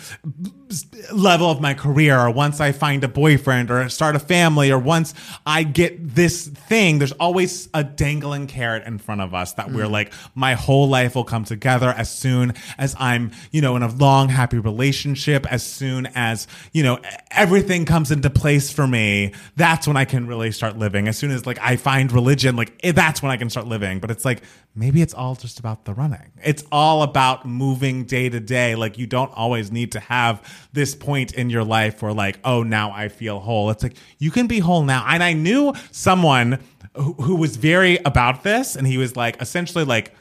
level 1.11 1.49
of 1.49 1.59
my 1.59 1.73
career, 1.73 2.17
or 2.17 2.29
once 2.29 2.61
I 2.61 2.71
find 2.71 3.03
a 3.03 3.07
boyfriend 3.07 3.71
or 3.71 3.89
start 3.89 4.15
a 4.15 4.19
family, 4.19 4.71
or 4.71 4.77
once 4.77 5.15
I 5.45 5.63
get 5.63 6.15
this 6.15 6.47
thing, 6.47 6.99
there's 6.99 7.11
always 7.13 7.67
a 7.73 7.83
dangling 7.83 8.47
carrot 8.47 8.85
in 8.85 8.99
front 8.99 9.21
of 9.21 9.33
us 9.33 9.53
that 9.53 9.71
we're 9.71 9.87
like, 9.87 10.13
my 10.35 10.53
whole 10.53 10.87
life 10.87 11.15
will 11.15 11.23
come 11.23 11.43
together 11.43 11.89
as 11.89 12.11
soon 12.15 12.53
as 12.77 12.95
I'm, 12.99 13.31
you 13.51 13.61
know, 13.61 13.75
in 13.75 13.83
a 13.83 13.93
long, 13.93 14.29
happy 14.29 14.59
relationship, 14.59 15.51
as 15.51 15.65
soon 15.65 16.07
as, 16.13 16.47
you 16.71 16.83
know, 16.83 16.99
everything 17.31 17.85
comes 17.85 18.11
into 18.11 18.29
place 18.29 18.71
for 18.71 18.85
me. 18.85 19.33
That's 19.55 19.87
when 19.87 19.97
I 19.97 20.05
can 20.05 20.27
really 20.27 20.51
start 20.51 20.68
living. 20.77 21.07
As 21.07 21.17
soon 21.17 21.31
as 21.31 21.45
like 21.45 21.57
I 21.61 21.75
find 21.75 22.11
religion, 22.11 22.55
like 22.55 22.73
eh, 22.83 22.91
that's 22.91 23.21
when 23.21 23.31
I 23.31 23.37
can 23.37 23.49
start 23.49 23.67
living. 23.67 23.99
But 23.99 24.11
it's 24.11 24.25
like, 24.25 24.43
maybe 24.75 25.01
it's 25.01 25.13
all 25.13 25.35
just 25.35 25.59
about 25.59 25.85
the 25.85 25.93
running. 25.93 26.31
It's 26.43 26.63
all 26.71 27.03
about 27.03 27.45
moving 27.45 28.03
day 28.03 28.29
to 28.29 28.39
day. 28.39 28.75
Like 28.75 28.97
you 28.97 29.07
don't 29.07 29.31
always 29.35 29.71
need 29.71 29.91
to 29.93 29.99
have 29.99 30.67
this 30.73 30.95
point 30.95 31.33
in 31.33 31.49
your 31.49 31.63
life 31.63 32.01
where 32.01 32.13
like, 32.13 32.39
oh, 32.43 32.63
now 32.63 32.91
I 32.91 33.07
feel 33.09 33.39
whole. 33.39 33.69
It's 33.69 33.83
like 33.83 33.95
you 34.17 34.31
can 34.31 34.47
be 34.47 34.59
whole 34.59 34.83
now. 34.83 35.05
And 35.07 35.23
I 35.23 35.33
knew 35.33 35.73
someone 35.91 36.59
who, 36.95 37.13
who 37.13 37.35
was 37.35 37.55
very 37.55 37.97
about 38.05 38.43
this, 38.43 38.75
and 38.75 38.85
he 38.85 38.97
was 38.97 39.15
like 39.15 39.41
essentially 39.41 39.85
like. 39.85 40.13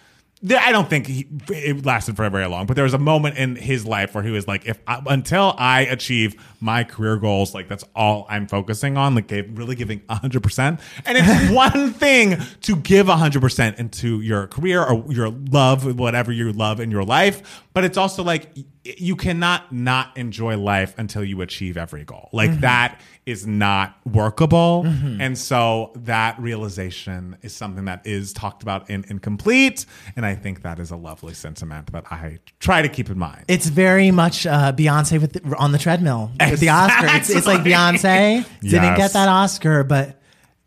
I 0.49 0.71
don't 0.71 0.89
think 0.89 1.09
he, 1.09 1.27
it 1.49 1.85
lasted 1.85 2.15
for 2.15 2.29
very 2.31 2.47
long, 2.47 2.67
but 2.67 2.75
there 2.75 2.85
was 2.85 2.95
a 2.95 2.99
moment 2.99 3.39
in 3.39 3.57
his 3.57 3.85
life 3.85 4.15
where 4.15 4.23
he 4.23 4.31
was 4.31 4.47
like, 4.47 4.67
"If 4.67 4.79
I, 4.87 5.03
until 5.07 5.55
I 5.59 5.81
achieve 5.81 6.37
my 6.61 6.85
career 6.85 7.17
goals, 7.17 7.55
like 7.55 7.67
that's 7.67 7.85
all 7.97 8.25
I'm 8.29 8.47
focusing 8.47 8.97
on, 8.97 9.17
like 9.17 9.31
really 9.31 9.75
giving 9.75 10.01
hundred 10.09 10.45
percent." 10.45 10.79
And 11.05 11.19
it's 11.19 11.51
one 11.55 11.93
thing 11.93 12.37
to 12.63 12.77
give 12.77 13.09
hundred 13.09 13.41
percent 13.41 13.79
into 13.81 14.21
your 14.21 14.47
career 14.47 14.85
or 14.85 15.05
your 15.13 15.31
love, 15.31 15.99
whatever 15.99 16.31
you 16.31 16.53
love 16.53 16.79
in 16.79 16.93
your 16.93 17.05
life, 17.05 17.65
but 17.79 17.85
it's 17.85 17.97
also 17.97 18.25
like 18.25 18.51
you 18.83 19.15
cannot 19.15 19.71
not 19.73 20.17
enjoy 20.17 20.59
life 20.59 20.97
until 20.99 21.23
you 21.23 21.41
achieve 21.43 21.77
every 21.77 22.03
goal. 22.03 22.29
Like 22.33 22.59
that 22.59 23.01
is 23.25 23.47
not 23.47 23.97
workable, 24.05 24.85
and 24.85 25.39
so 25.39 25.93
that 25.95 26.37
realization 26.41 27.37
is 27.43 27.55
something 27.55 27.85
that 27.85 28.05
is 28.05 28.33
talked 28.33 28.65
about 28.65 28.91
in 28.91 29.05
incomplete, 29.09 29.87
and 30.17 30.27
I 30.27 30.35
think 30.35 30.63
that 30.63 30.81
is 30.81 30.91
a 30.91 30.97
lovely 30.97 31.35
sentiment 31.35 31.93
that 31.93 32.11
I 32.11 32.41
try 32.59 32.83
to 32.83 32.89
keep 32.89 33.11
in 33.11 33.19
mind. 33.21 33.45
It's 33.47 33.69
very 33.69 34.11
much 34.11 34.45
uh, 34.45 34.73
Beyonce 34.73 35.21
with 35.21 35.35
the, 35.35 35.57
on 35.57 35.71
the 35.71 35.79
treadmill 35.79 36.33
with 36.41 36.59
the 36.59 36.71
Oscar. 36.71 37.07
It's, 37.11 37.31
it's 37.31 37.47
like 37.47 37.61
Beyonce 37.61 38.45
didn't 38.61 38.97
get 38.97 39.13
that 39.13 39.29
Oscar, 39.29 39.85
but 39.85 40.21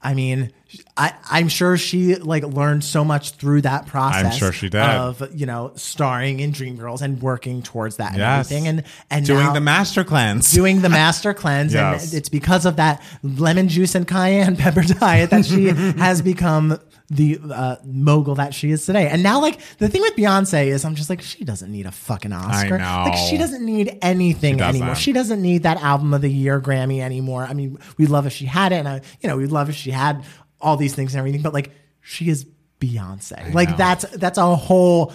I 0.03 0.13
mean, 0.15 0.51
I, 0.97 1.13
I'm 1.29 1.47
sure 1.47 1.77
she 1.77 2.15
like 2.15 2.43
learned 2.43 2.83
so 2.83 3.05
much 3.05 3.31
through 3.31 3.61
that 3.61 3.85
process. 3.85 4.25
I'm 4.33 4.39
sure 4.39 4.51
she 4.51 4.67
did. 4.69 4.81
Of 4.81 5.21
you 5.33 5.45
know 5.45 5.73
starring 5.75 6.39
in 6.39 6.53
Dreamgirls 6.53 7.01
and 7.01 7.21
working 7.21 7.61
towards 7.61 7.97
that 7.97 8.11
and 8.13 8.17
Yes. 8.19 8.45
everything, 8.51 8.67
and 8.67 8.83
and 9.11 9.25
Doing 9.25 9.53
the 9.53 9.61
master 9.61 10.03
cleanse. 10.03 10.51
doing 10.51 10.81
the 10.81 10.89
master 10.89 11.33
cleanse 11.33 11.73
Yes. 11.75 12.05
and 12.05 12.13
it's 12.17 12.29
because 12.29 12.65
of 12.65 12.77
that 12.77 13.01
lemon 13.21 13.67
juice 13.67 13.93
and 13.93 14.07
cayenne 14.07 14.55
pepper 14.55 14.81
diet 14.99 15.29
that 15.29 15.45
she 15.45 15.65
has 15.99 16.21
become 16.23 16.79
the 17.13 17.37
uh, 17.53 17.75
mogul 17.83 18.35
that 18.35 18.53
she 18.53 18.71
is 18.71 18.85
today. 18.85 19.09
And 19.09 19.21
now, 19.21 19.41
like 19.41 19.59
the 19.79 19.89
thing 19.89 20.01
with 20.01 20.15
Beyonce 20.15 20.67
is, 20.67 20.85
I'm 20.85 20.95
just 20.95 21.09
like, 21.09 21.21
she 21.21 21.43
doesn't 21.43 21.69
need 21.69 21.85
a 21.85 21.91
fucking 21.91 22.31
Oscar. 22.31 22.77
know. 22.77 23.03
Like 23.05 23.17
she 23.29 23.37
doesn't 23.37 23.65
need 23.65 23.99
anything 24.01 24.57
She 24.59 24.63
anymore. 24.63 24.95
She 24.95 25.11
doesn't 25.11 25.41
need 25.41 25.63
that 25.63 25.77
album 25.83 26.13
of 26.13 26.21
the 26.21 26.31
year 26.31 26.61
Grammy 26.61 27.01
anymore. 27.01 27.43
I 27.43 27.53
mean, 27.53 27.77
we'd 27.97 28.09
love 28.09 28.25
if 28.27 28.33
she 28.33 28.45
had 28.45 28.71
it, 28.71 28.75
and 28.77 28.87
I, 28.87 29.01
you 29.19 29.27
know, 29.29 29.35
we'd 29.35 29.51
love 29.51 29.69
if 29.69 29.75
she 29.75 29.91
had 29.91 30.23
all 30.61 30.77
these 30.77 30.95
things 30.95 31.13
and 31.13 31.19
everything. 31.19 31.41
But 31.41 31.53
like, 31.53 31.71
she 31.99 32.29
is 32.29 32.45
Beyonce. 32.79 33.53
like 33.53 33.69
know. 33.71 33.75
that's 33.77 34.05
that's 34.17 34.37
a 34.37 34.55
whole 34.55 35.11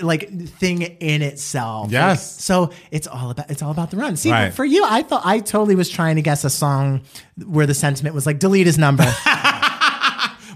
like 0.00 0.28
thing 0.48 0.82
in 0.82 1.22
itself. 1.22 1.84
Like, 1.86 1.92
Yes. 1.92 2.42
so 2.42 2.72
it's 2.90 3.06
all 3.06 3.30
about 3.30 3.50
it's 3.50 3.62
all 3.62 3.70
about 3.70 3.90
the 3.90 3.98
run. 3.98 4.16
See, 4.16 4.30
Right. 4.30 4.52
for 4.52 4.64
you, 4.64 4.84
I 4.88 5.02
thought 5.02 5.22
I 5.24 5.38
totally 5.40 5.74
was 5.76 5.88
trying 5.88 6.16
to 6.16 6.22
guess 6.22 6.44
a 6.44 6.50
song 6.50 7.02
where 7.46 7.66
the 7.66 7.74
sentiment 7.74 8.14
was 8.14 8.26
like 8.26 8.38
delete 8.38 8.66
his 8.66 8.78
number. 8.78 9.04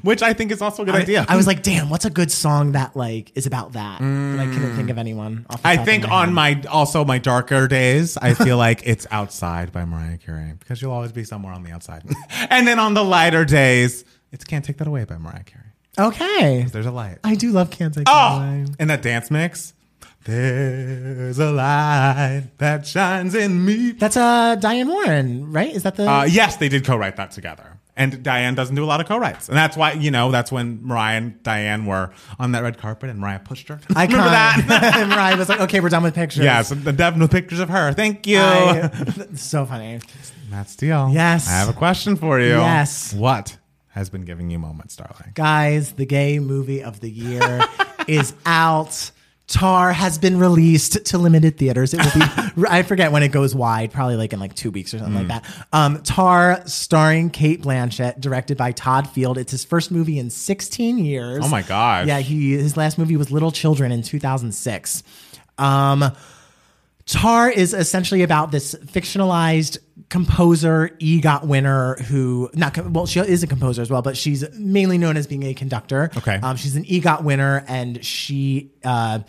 which 0.04 0.22
I 0.22 0.32
think 0.34 0.52
is 0.52 0.62
also 0.62 0.82
a 0.82 0.86
good 0.86 0.94
idea. 0.94 1.24
I 1.28 1.36
was 1.36 1.46
like, 1.46 1.62
damn, 1.62 1.88
what's 1.90 2.04
a 2.04 2.10
good 2.10 2.30
song 2.30 2.72
that 2.72 2.94
like 2.94 3.32
is 3.34 3.46
about 3.46 3.72
that? 3.72 4.00
And 4.00 4.40
I 4.40 4.46
couldn't 4.46 4.76
think 4.76 4.90
of 4.90 4.98
anyone. 4.98 5.46
Off 5.50 5.62
the 5.62 5.68
I 5.68 5.76
think 5.78 6.04
my 6.06 6.14
on 6.14 6.24
head. 6.28 6.34
my 6.34 6.62
also 6.70 7.04
my 7.04 7.18
darker 7.18 7.66
days, 7.66 8.16
I 8.18 8.34
feel 8.44 8.56
like 8.58 8.82
it's 8.84 9.06
outside 9.10 9.72
by 9.72 9.84
Mariah 9.84 10.18
Carey 10.18 10.52
because 10.58 10.80
you'll 10.80 10.92
always 10.92 11.12
be 11.12 11.24
somewhere 11.24 11.52
on 11.52 11.62
the 11.64 11.72
outside. 11.72 12.04
and 12.50 12.66
then 12.68 12.78
on 12.78 12.94
the 12.94 13.02
lighter 13.02 13.44
days, 13.44 14.04
it's 14.30 14.44
can't 14.44 14.64
take 14.64 14.76
that 14.78 14.86
away 14.86 15.04
by 15.04 15.16
Mariah 15.18 15.42
Carey. 15.44 15.64
okay. 15.98 16.62
There's 16.70 16.86
a 16.86 16.90
light. 16.90 17.18
I 17.24 17.34
do 17.34 17.50
love 17.52 17.70
Can't 17.70 17.94
Take 17.94 18.06
Oh, 18.08 18.36
Away. 18.38 18.66
and 18.78 18.90
that 18.90 19.00
dance 19.02 19.30
mix. 19.30 19.72
There's 20.24 21.38
a 21.38 21.52
light 21.52 22.44
that 22.58 22.86
shines 22.86 23.34
in 23.34 23.64
me. 23.64 23.92
That's 23.92 24.16
uh 24.16 24.54
Diane 24.56 24.88
Warren, 24.88 25.52
right? 25.52 25.70
Is 25.74 25.82
that 25.84 25.96
the 25.96 26.10
Uh, 26.10 26.24
yes, 26.24 26.56
they 26.56 26.68
did 26.68 26.84
co-write 26.84 27.16
that 27.16 27.30
together. 27.30 27.73
And 27.96 28.24
Diane 28.24 28.56
doesn't 28.56 28.74
do 28.74 28.82
a 28.82 28.86
lot 28.86 29.00
of 29.00 29.06
co-writes, 29.06 29.48
and 29.48 29.56
that's 29.56 29.76
why 29.76 29.92
you 29.92 30.10
know 30.10 30.32
that's 30.32 30.50
when 30.50 30.80
Mariah 30.84 31.16
and 31.18 31.40
Diane 31.44 31.86
were 31.86 32.10
on 32.40 32.50
that 32.50 32.64
red 32.64 32.76
carpet, 32.76 33.08
and 33.08 33.20
Mariah 33.20 33.38
pushed 33.38 33.68
her. 33.68 33.78
I 33.94 34.06
Remember 34.06 34.30
that? 34.30 34.94
and 34.96 35.10
Mariah 35.10 35.36
was 35.36 35.48
like, 35.48 35.60
"Okay, 35.60 35.78
we're 35.78 35.90
done 35.90 36.02
with 36.02 36.12
pictures." 36.14 36.42
Yeah, 36.42 36.62
so 36.62 36.74
the 36.74 36.92
Devin 36.92 37.20
with 37.20 37.30
pictures 37.30 37.60
of 37.60 37.68
her. 37.68 37.92
Thank 37.92 38.26
you. 38.26 38.40
I- 38.40 38.90
so 39.36 39.64
funny. 39.64 40.00
Matt 40.50 40.70
Steele. 40.70 41.10
Yes. 41.12 41.46
I 41.48 41.52
have 41.52 41.68
a 41.68 41.72
question 41.72 42.16
for 42.16 42.40
you. 42.40 42.48
Yes. 42.56 43.12
What 43.14 43.58
has 43.90 44.10
been 44.10 44.22
giving 44.24 44.50
you 44.50 44.58
moments, 44.58 44.96
darling? 44.96 45.30
Guys, 45.34 45.92
the 45.92 46.04
gay 46.06 46.40
movie 46.40 46.82
of 46.82 46.98
the 46.98 47.10
year 47.10 47.60
is 48.08 48.34
out. 48.44 49.12
Tar 49.46 49.92
has 49.92 50.16
been 50.18 50.38
released 50.38 51.04
to 51.06 51.18
limited 51.18 51.58
theaters. 51.58 51.92
It 51.92 52.00
will 52.02 52.12
be, 52.62 52.66
I 52.68 52.82
forget 52.82 53.12
when 53.12 53.22
it 53.22 53.28
goes 53.30 53.54
wide, 53.54 53.92
probably 53.92 54.16
like 54.16 54.32
in 54.32 54.40
like 54.40 54.54
two 54.54 54.70
weeks 54.70 54.94
or 54.94 54.98
something 54.98 55.22
Hmm. 55.22 55.28
like 55.28 55.42
that. 55.44 55.66
Um, 55.72 56.02
Tar, 56.02 56.62
starring 56.66 57.28
Cate 57.30 57.62
Blanchett, 57.62 58.20
directed 58.20 58.56
by 58.56 58.72
Todd 58.72 59.08
Field. 59.08 59.36
It's 59.36 59.50
his 59.52 59.62
first 59.64 59.90
movie 59.90 60.18
in 60.18 60.30
16 60.30 60.98
years. 60.98 61.44
Oh 61.44 61.48
my 61.48 61.60
gosh. 61.62 62.06
Yeah, 62.06 62.20
he 62.20 62.52
his 62.52 62.76
last 62.76 62.96
movie 62.98 63.16
was 63.18 63.30
Little 63.30 63.52
Children 63.52 63.92
in 63.92 64.02
2006. 64.02 65.02
Um, 65.58 66.10
Tar 67.06 67.50
is 67.50 67.74
essentially 67.74 68.22
about 68.22 68.50
this 68.50 68.74
fictionalized 68.74 69.78
composer, 70.08 70.90
EGOT 71.00 71.44
winner 71.46 71.96
who 72.04 72.50
not 72.54 72.76
well, 72.90 73.06
she 73.06 73.20
is 73.20 73.42
a 73.42 73.46
composer 73.46 73.82
as 73.82 73.90
well, 73.90 74.00
but 74.02 74.16
she's 74.16 74.44
mainly 74.56 74.96
known 74.96 75.16
as 75.16 75.26
being 75.26 75.42
a 75.42 75.54
conductor. 75.54 76.10
Okay. 76.16 76.36
um, 76.42 76.56
she's 76.56 76.76
an 76.76 76.84
EGOT 76.84 77.22
winner, 77.22 77.64
and 77.68 78.04
she. 78.04 78.70
Uh, 78.82 79.20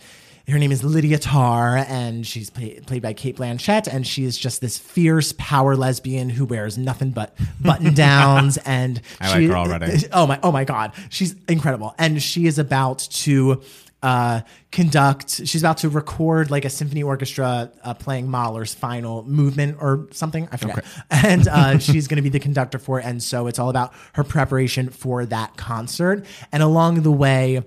her 0.48 0.60
name 0.60 0.70
is 0.70 0.84
Lydia 0.84 1.18
Tár, 1.18 1.84
and 1.88 2.24
she's 2.24 2.50
play, 2.50 2.78
played 2.78 3.02
by 3.02 3.12
Cate 3.12 3.36
Blanchett, 3.36 3.88
and 3.92 4.06
she 4.06 4.22
is 4.22 4.38
just 4.38 4.60
this 4.60 4.78
fierce 4.78 5.34
power 5.36 5.74
lesbian 5.74 6.30
who 6.30 6.44
wears 6.44 6.78
nothing 6.78 7.10
but 7.10 7.36
button 7.60 7.94
downs. 7.94 8.56
and 8.58 9.00
I 9.20 9.40
like 9.40 9.48
her 9.48 9.56
already. 9.56 10.04
Oh 10.12 10.24
my! 10.28 10.38
Oh 10.44 10.52
my 10.52 10.62
God! 10.64 10.92
She's 11.10 11.34
incredible, 11.48 11.96
and 11.98 12.22
she 12.22 12.46
is 12.46 12.60
about 12.60 13.00
to 13.00 13.60
uh, 14.06 14.40
conduct. 14.70 15.30
She's 15.48 15.62
about 15.62 15.78
to 15.78 15.88
record 15.88 16.48
like 16.48 16.64
a 16.64 16.70
symphony 16.70 17.02
orchestra 17.02 17.72
uh, 17.82 17.94
playing 17.94 18.30
Mahler's 18.30 18.72
final 18.72 19.24
movement 19.24 19.78
or 19.80 20.06
something. 20.12 20.48
I 20.52 20.58
forget. 20.58 20.84
And 21.10 21.48
uh, 21.48 21.78
she's 21.78 22.06
going 22.06 22.16
to 22.16 22.22
be 22.22 22.28
the 22.28 22.38
conductor 22.38 22.78
for 22.78 23.00
it, 23.00 23.04
and 23.04 23.20
so 23.20 23.48
it's 23.48 23.58
all 23.58 23.68
about 23.68 23.92
her 24.12 24.22
preparation 24.22 24.90
for 24.90 25.26
that 25.26 25.56
concert. 25.56 26.24
And 26.52 26.62
along 26.62 27.02
the 27.02 27.10
way, 27.10 27.62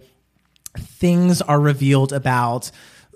things 0.77 1.41
are 1.41 1.59
revealed 1.59 2.13
about 2.13 2.71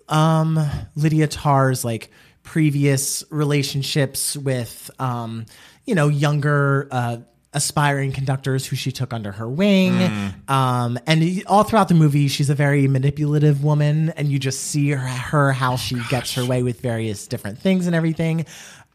um, 0.09 0.59
Lydia 0.95 1.27
Tár's 1.27 1.85
like 1.85 2.11
previous 2.41 3.23
relationships 3.29 4.35
with 4.35 4.91
um, 4.99 5.45
you 5.85 5.95
know 5.95 6.09
younger 6.09 6.89
uh, 6.91 7.17
aspiring 7.53 8.11
conductors 8.11 8.65
who 8.65 8.75
she 8.75 8.91
took 8.91 9.13
under 9.13 9.31
her 9.31 9.47
wing. 9.47 10.33
Um, 10.47 10.97
and 11.05 11.43
all 11.47 11.63
throughout 11.63 11.87
the 11.87 11.95
movie, 11.95 12.27
she's 12.27 12.49
a 12.49 12.55
very 12.55 12.87
manipulative 12.87 13.63
woman, 13.63 14.09
and 14.11 14.29
you 14.29 14.39
just 14.39 14.61
see 14.61 14.89
her, 14.89 14.97
her 14.97 15.51
how 15.51 15.75
she 15.75 15.99
gets 16.09 16.33
her 16.35 16.45
way 16.45 16.63
with 16.63 16.81
various 16.81 17.27
different 17.27 17.59
things 17.59 17.87
and 17.87 17.95
everything. 17.95 18.45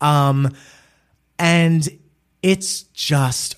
Um, 0.00 0.54
and 1.38 1.88
it's 2.42 2.82
just 2.82 3.56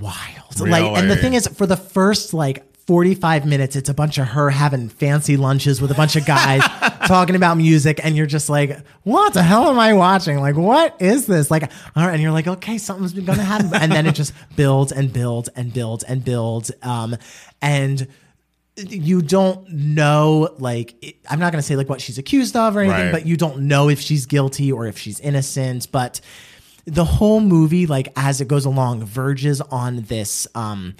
wild. 0.00 0.60
Like, 0.60 0.84
and 0.98 1.10
the 1.10 1.16
thing 1.16 1.34
is, 1.34 1.46
for 1.48 1.66
the 1.66 1.76
first 1.76 2.34
like 2.34 2.64
45 2.92 3.46
minutes, 3.46 3.74
it's 3.74 3.88
a 3.88 3.94
bunch 3.94 4.18
of 4.18 4.26
her 4.28 4.50
having 4.50 4.90
fancy 4.90 5.38
lunches 5.38 5.80
with 5.80 5.90
a 5.90 5.94
bunch 5.94 6.14
of 6.14 6.26
guys 6.26 6.60
talking 7.06 7.34
about 7.36 7.56
music, 7.56 7.98
and 8.04 8.14
you're 8.14 8.26
just 8.26 8.50
like, 8.50 8.78
what 9.04 9.32
the 9.32 9.42
hell 9.42 9.70
am 9.70 9.78
I 9.78 9.94
watching? 9.94 10.38
Like, 10.40 10.56
what 10.58 11.00
is 11.00 11.24
this? 11.24 11.50
Like, 11.50 11.72
all 11.96 12.04
right, 12.04 12.12
and 12.12 12.22
you're 12.22 12.32
like, 12.32 12.46
okay, 12.48 12.76
something's 12.76 13.14
going 13.14 13.24
to 13.38 13.42
happen, 13.42 13.70
and 13.72 13.90
then 13.90 14.06
it 14.06 14.14
just 14.14 14.34
builds 14.56 14.92
and 14.92 15.10
builds 15.10 15.48
and 15.56 15.72
builds 15.72 16.04
and 16.04 16.22
builds, 16.22 16.70
um, 16.82 17.16
and 17.62 18.06
you 18.76 19.22
don't 19.22 19.68
know 19.70 20.54
like 20.58 20.94
it- 21.02 21.16
i'm 21.28 21.38
not 21.38 21.52
going 21.52 21.60
to 21.60 21.66
say 21.66 21.76
like 21.76 21.90
what 21.90 22.00
she's 22.00 22.16
accused 22.16 22.56
of 22.56 22.74
or 22.74 22.80
anything 22.80 23.04
Right. 23.06 23.12
but 23.12 23.26
you 23.26 23.36
don't 23.36 23.60
know 23.68 23.90
if 23.90 24.00
she's 24.00 24.24
guilty 24.24 24.72
or 24.72 24.86
if 24.86 24.96
she's 24.98 25.20
innocent 25.20 25.88
but 25.92 26.22
the 26.86 27.04
whole 27.04 27.40
movie 27.40 27.86
like 27.86 28.08
as 28.16 28.40
it 28.40 28.48
goes 28.48 28.64
along 28.64 29.04
verges 29.04 29.60
on 29.60 30.00
this 30.04 30.46
um 30.54 30.94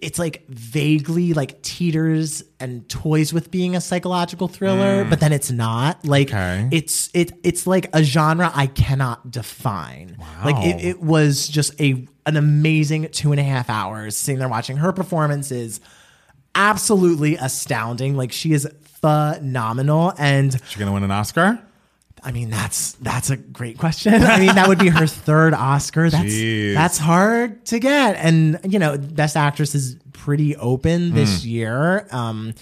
it's 0.00 0.18
like 0.18 0.46
vaguely 0.48 1.34
like 1.34 1.60
teeters 1.62 2.42
and 2.60 2.88
toys 2.88 3.32
with 3.32 3.50
being 3.50 3.74
a 3.74 3.80
psychological 3.80 4.48
thriller 4.48 5.04
mm. 5.04 5.10
but 5.10 5.20
then 5.20 5.32
it's 5.32 5.50
not. 5.50 6.04
Like 6.04 6.28
Okay. 6.28 6.68
it's 6.70 7.10
it 7.14 7.32
it's 7.42 7.66
like 7.66 7.90
a 7.92 8.02
genre 8.02 8.50
i 8.54 8.66
cannot 8.66 9.30
define. 9.30 10.16
Like 10.44 10.64
it, 10.64 10.84
it 10.84 11.02
was 11.02 11.48
just 11.48 11.80
a 11.80 12.06
an 12.26 12.36
amazing 12.36 13.08
two 13.10 13.32
and 13.32 13.40
a 13.40 13.44
half 13.44 13.70
hours 13.70 14.16
sitting 14.16 14.38
there 14.38 14.48
watching 14.48 14.76
her 14.76 14.92
performance 14.92 15.50
is 15.50 15.80
absolutely 16.54 17.36
astounding. 17.36 18.16
Like 18.16 18.32
she 18.32 18.52
is 18.52 18.68
phenomenal. 18.82 20.12
And 20.18 20.52
she's 20.68 20.78
gonna 20.78 20.92
win 20.92 21.04
an 21.04 21.10
Oscar? 21.10 21.58
I 22.22 22.32
mean, 22.32 22.50
that's 22.50 22.92
that's 22.94 23.30
a 23.30 23.36
great 23.36 23.78
question. 23.78 24.14
I 24.14 24.38
mean, 24.38 24.54
that 24.54 24.68
would 24.68 24.78
be 24.78 24.88
her 24.88 25.06
third 25.28 25.54
Oscar. 25.54 26.10
That's 26.10 26.24
Jeez. 26.24 26.74
that's 26.74 26.98
hard 26.98 27.64
to 27.66 27.78
get. 27.78 28.16
And 28.16 28.60
you 28.64 28.78
know, 28.78 28.98
Best 28.98 29.36
Actress 29.36 29.74
is 29.74 29.96
pretty 30.12 30.56
open 30.56 31.14
this 31.14 31.44
year. 31.44 32.06
Um, 32.10 32.54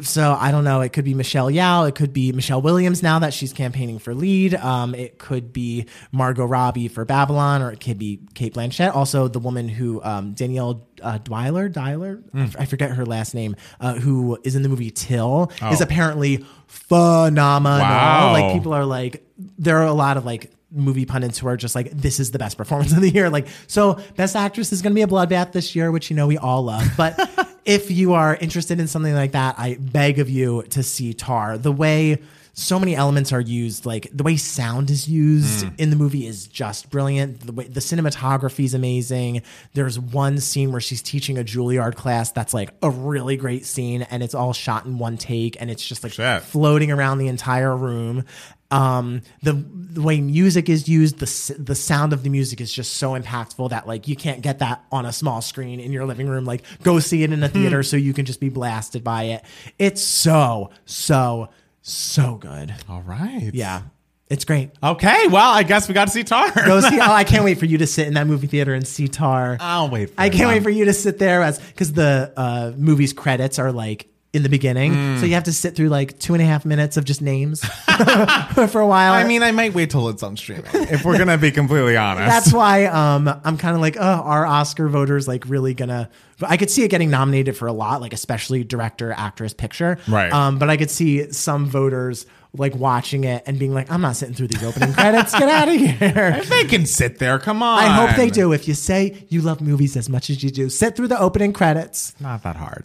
so 0.00 0.36
I 0.38 0.50
don't 0.50 0.64
know. 0.64 0.80
It 0.80 0.92
could 0.92 1.04
be 1.04 1.14
Michelle 1.14 1.48
Yeoh. 1.50 1.88
It 1.88 1.94
could 1.94 2.12
be 2.12 2.32
Michelle 2.32 2.60
Williams 2.60 3.02
now 3.02 3.20
that 3.20 3.32
she's 3.32 3.52
campaigning 3.52 3.98
for 3.98 4.12
lead. 4.14 4.54
Um, 4.54 4.94
it 4.94 5.18
could 5.18 5.52
be 5.52 5.86
Margot 6.10 6.44
Robbie 6.44 6.88
for 6.88 7.04
Babylon, 7.04 7.62
or 7.62 7.70
it 7.70 7.78
could 7.80 7.98
be 7.98 8.20
Cate 8.34 8.54
Blanchett. 8.54 8.94
Also, 8.94 9.28
the 9.28 9.38
woman 9.38 9.68
who 9.68 10.02
um, 10.02 10.32
Danielle 10.34 10.88
uh, 11.00 11.18
Dwyler, 11.18 11.72
Dwyler, 11.72 12.22
I 12.34 12.42
f- 12.42 12.56
I 12.58 12.64
forget 12.64 12.90
her 12.90 13.06
last 13.06 13.34
name, 13.34 13.54
uh, 13.80 13.94
who 13.94 14.38
is 14.42 14.56
in 14.56 14.62
the 14.62 14.68
movie 14.68 14.90
Till, 14.90 15.52
is 15.70 15.80
apparently 15.80 16.44
phenomenal. 16.66 17.78
Wow. 17.78 18.32
Like 18.32 18.52
people 18.52 18.72
are 18.74 18.84
like, 18.84 19.24
there 19.58 19.78
are 19.78 19.86
a 19.86 19.92
lot 19.92 20.16
of 20.16 20.24
like 20.24 20.50
movie 20.74 21.06
pundits 21.06 21.38
who 21.38 21.48
are 21.48 21.56
just 21.56 21.74
like, 21.74 21.90
this 21.90 22.20
is 22.20 22.30
the 22.30 22.38
best 22.38 22.56
performance 22.56 22.92
of 22.92 23.00
the 23.00 23.10
year. 23.10 23.30
Like, 23.30 23.46
so 23.66 23.98
best 24.16 24.36
actress 24.36 24.72
is 24.72 24.82
going 24.82 24.92
to 24.92 24.94
be 24.94 25.02
a 25.02 25.06
bloodbath 25.06 25.52
this 25.52 25.74
year, 25.74 25.90
which 25.90 26.10
you 26.10 26.16
know 26.16 26.26
we 26.26 26.38
all 26.38 26.62
love. 26.62 26.86
But 26.96 27.18
if 27.64 27.90
you 27.90 28.14
are 28.14 28.36
interested 28.36 28.80
in 28.80 28.86
something 28.86 29.14
like 29.14 29.32
that, 29.32 29.56
I 29.58 29.76
beg 29.80 30.18
of 30.18 30.28
you 30.28 30.62
to 30.70 30.82
see 30.82 31.14
Tar. 31.14 31.58
The 31.58 31.72
way 31.72 32.18
so 32.54 32.78
many 32.78 32.94
elements 32.94 33.32
are 33.32 33.40
used, 33.40 33.84
like 33.84 34.08
the 34.12 34.22
way 34.22 34.36
sound 34.36 34.88
is 34.88 35.08
used 35.08 35.66
mm. 35.66 35.72
in 35.78 35.90
the 35.90 35.96
movie 35.96 36.26
is 36.26 36.46
just 36.46 36.88
brilliant. 36.88 37.40
The 37.40 37.52
way 37.52 37.66
the 37.66 37.80
cinematography 37.80 38.64
is 38.64 38.74
amazing. 38.74 39.42
There's 39.74 39.98
one 39.98 40.38
scene 40.38 40.70
where 40.70 40.80
she's 40.80 41.02
teaching 41.02 41.36
a 41.36 41.42
Juilliard 41.42 41.96
class 41.96 42.30
that's 42.30 42.54
like 42.54 42.70
a 42.80 42.90
really 42.90 43.36
great 43.36 43.66
scene, 43.66 44.02
and 44.02 44.22
it's 44.22 44.34
all 44.34 44.52
shot 44.52 44.86
in 44.86 44.98
one 44.98 45.16
take, 45.16 45.60
and 45.60 45.68
it's 45.68 45.86
just 45.86 46.04
like 46.04 46.12
Shit. 46.12 46.42
floating 46.42 46.92
around 46.92 47.18
the 47.18 47.26
entire 47.26 47.76
room. 47.76 48.24
Um, 48.70 49.22
the 49.42 49.52
the 49.52 50.02
way 50.02 50.20
music 50.20 50.68
is 50.68 50.88
used, 50.88 51.18
the 51.18 51.54
the 51.62 51.74
sound 51.74 52.12
of 52.12 52.22
the 52.22 52.30
music 52.30 52.60
is 52.60 52.72
just 52.72 52.94
so 52.94 53.12
impactful 53.18 53.70
that 53.70 53.86
like 53.86 54.08
you 54.08 54.16
can't 54.16 54.40
get 54.40 54.58
that 54.58 54.84
on 54.90 55.06
a 55.06 55.12
small 55.12 55.40
screen 55.42 55.78
in 55.80 55.92
your 55.92 56.06
living 56.06 56.26
room. 56.26 56.44
Like 56.44 56.62
go 56.82 56.98
see 56.98 57.22
it 57.22 57.32
in 57.32 57.42
a 57.42 57.48
theater 57.48 57.82
so 57.82 57.96
you 57.96 58.12
can 58.12 58.24
just 58.24 58.40
be 58.40 58.48
blasted 58.48 59.04
by 59.04 59.24
it. 59.24 59.44
It's 59.78 60.02
so 60.02 60.70
so 60.86 61.50
so 61.82 62.36
good. 62.36 62.74
All 62.88 63.02
right. 63.02 63.50
Yeah, 63.52 63.82
it's 64.28 64.44
great. 64.44 64.70
Okay. 64.82 65.28
Well, 65.28 65.52
I 65.52 65.62
guess 65.62 65.86
we 65.86 65.94
got 65.94 66.06
to 66.06 66.10
see 66.10 66.24
Tar. 66.24 66.50
Go 66.50 66.80
see. 66.80 66.98
Oh, 66.98 67.12
I 67.12 67.24
can't 67.32 67.44
wait 67.44 67.58
for 67.58 67.66
you 67.66 67.78
to 67.78 67.86
sit 67.86 68.08
in 68.08 68.14
that 68.14 68.26
movie 68.26 68.46
theater 68.46 68.74
and 68.74 68.86
see 68.88 69.06
Tar. 69.06 69.58
I'll 69.60 69.90
wait. 69.90 70.10
For 70.10 70.20
I 70.20 70.30
can't 70.30 70.48
wait 70.48 70.62
for 70.62 70.70
you 70.70 70.86
to 70.86 70.94
sit 70.94 71.18
there 71.18 71.42
as 71.42 71.60
because 71.60 71.92
the 71.92 72.32
uh, 72.36 72.72
movie's 72.76 73.12
credits 73.12 73.58
are 73.58 73.70
like 73.70 74.08
in 74.34 74.42
the 74.42 74.48
beginning, 74.48 74.92
Hmm. 74.92 75.20
so 75.20 75.26
you 75.26 75.34
have 75.34 75.44
to 75.44 75.52
sit 75.52 75.74
through 75.76 75.88
like 75.88 76.18
two 76.18 76.34
and 76.34 76.42
a 76.42 76.46
half 76.46 76.64
minutes 76.64 76.96
of 76.96 77.04
just 77.04 77.22
names 77.22 77.64
for 78.68 78.80
a 78.80 78.86
while. 78.86 79.12
I 79.12 79.24
mean, 79.24 79.42
I 79.42 79.52
might 79.52 79.74
wait 79.74 79.90
till 79.90 80.08
it's 80.08 80.22
on 80.22 80.36
streaming. 80.36 80.66
if 80.74 81.04
we're 81.04 81.16
gonna 81.18 81.38
be 81.38 81.50
completely 81.50 81.96
honest. 81.96 82.26
that's 82.28 82.52
why 82.52 82.86
um, 82.86 83.28
I'm 83.44 83.56
kind 83.56 83.74
of 83.74 83.80
like, 83.80 83.96
oh, 83.98 84.02
are 84.02 84.44
Oscar 84.44 84.88
voters 84.88 85.28
like 85.28 85.44
really 85.48 85.72
gonna? 85.74 86.10
I 86.42 86.56
could 86.56 86.70
see 86.70 86.82
it 86.82 86.88
getting 86.88 87.10
nominated 87.10 87.56
for 87.56 87.68
a 87.68 87.72
lot, 87.72 88.00
like 88.00 88.12
especially 88.12 88.64
director, 88.64 89.12
actress, 89.16 89.54
picture. 89.54 89.98
Right. 90.08 90.32
Um, 90.32 90.58
but 90.58 90.68
I 90.68 90.76
could 90.76 90.90
see 90.90 91.30
some 91.32 91.66
voters 91.66 92.26
like 92.56 92.74
watching 92.74 93.24
it 93.24 93.42
and 93.46 93.58
being 93.58 93.72
like, 93.74 93.90
I'm 93.90 94.00
not 94.00 94.14
sitting 94.16 94.34
through 94.34 94.48
these 94.48 94.62
opening 94.62 94.92
credits. 94.92 95.32
Get 95.32 95.48
out 95.48 95.68
of 95.68 95.74
here. 95.74 96.34
If 96.38 96.48
they 96.48 96.64
can 96.64 96.86
sit 96.86 97.18
there. 97.18 97.38
Come 97.38 97.62
on. 97.62 97.78
I 97.78 97.86
hope 97.88 98.16
they 98.16 98.30
do. 98.30 98.52
If 98.52 98.66
you 98.68 98.74
say 98.74 99.26
you 99.28 99.40
love 99.42 99.60
movies 99.60 99.96
as 99.96 100.08
much 100.08 100.30
as 100.30 100.42
you 100.42 100.50
do, 100.50 100.68
sit 100.68 100.96
through 100.96 101.08
the 101.08 101.18
opening 101.20 101.52
credits. 101.52 102.14
Not 102.20 102.42
that 102.44 102.56
hard. 102.56 102.84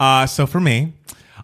Uh, 0.00 0.26
so 0.26 0.46
for 0.46 0.58
me, 0.58 0.94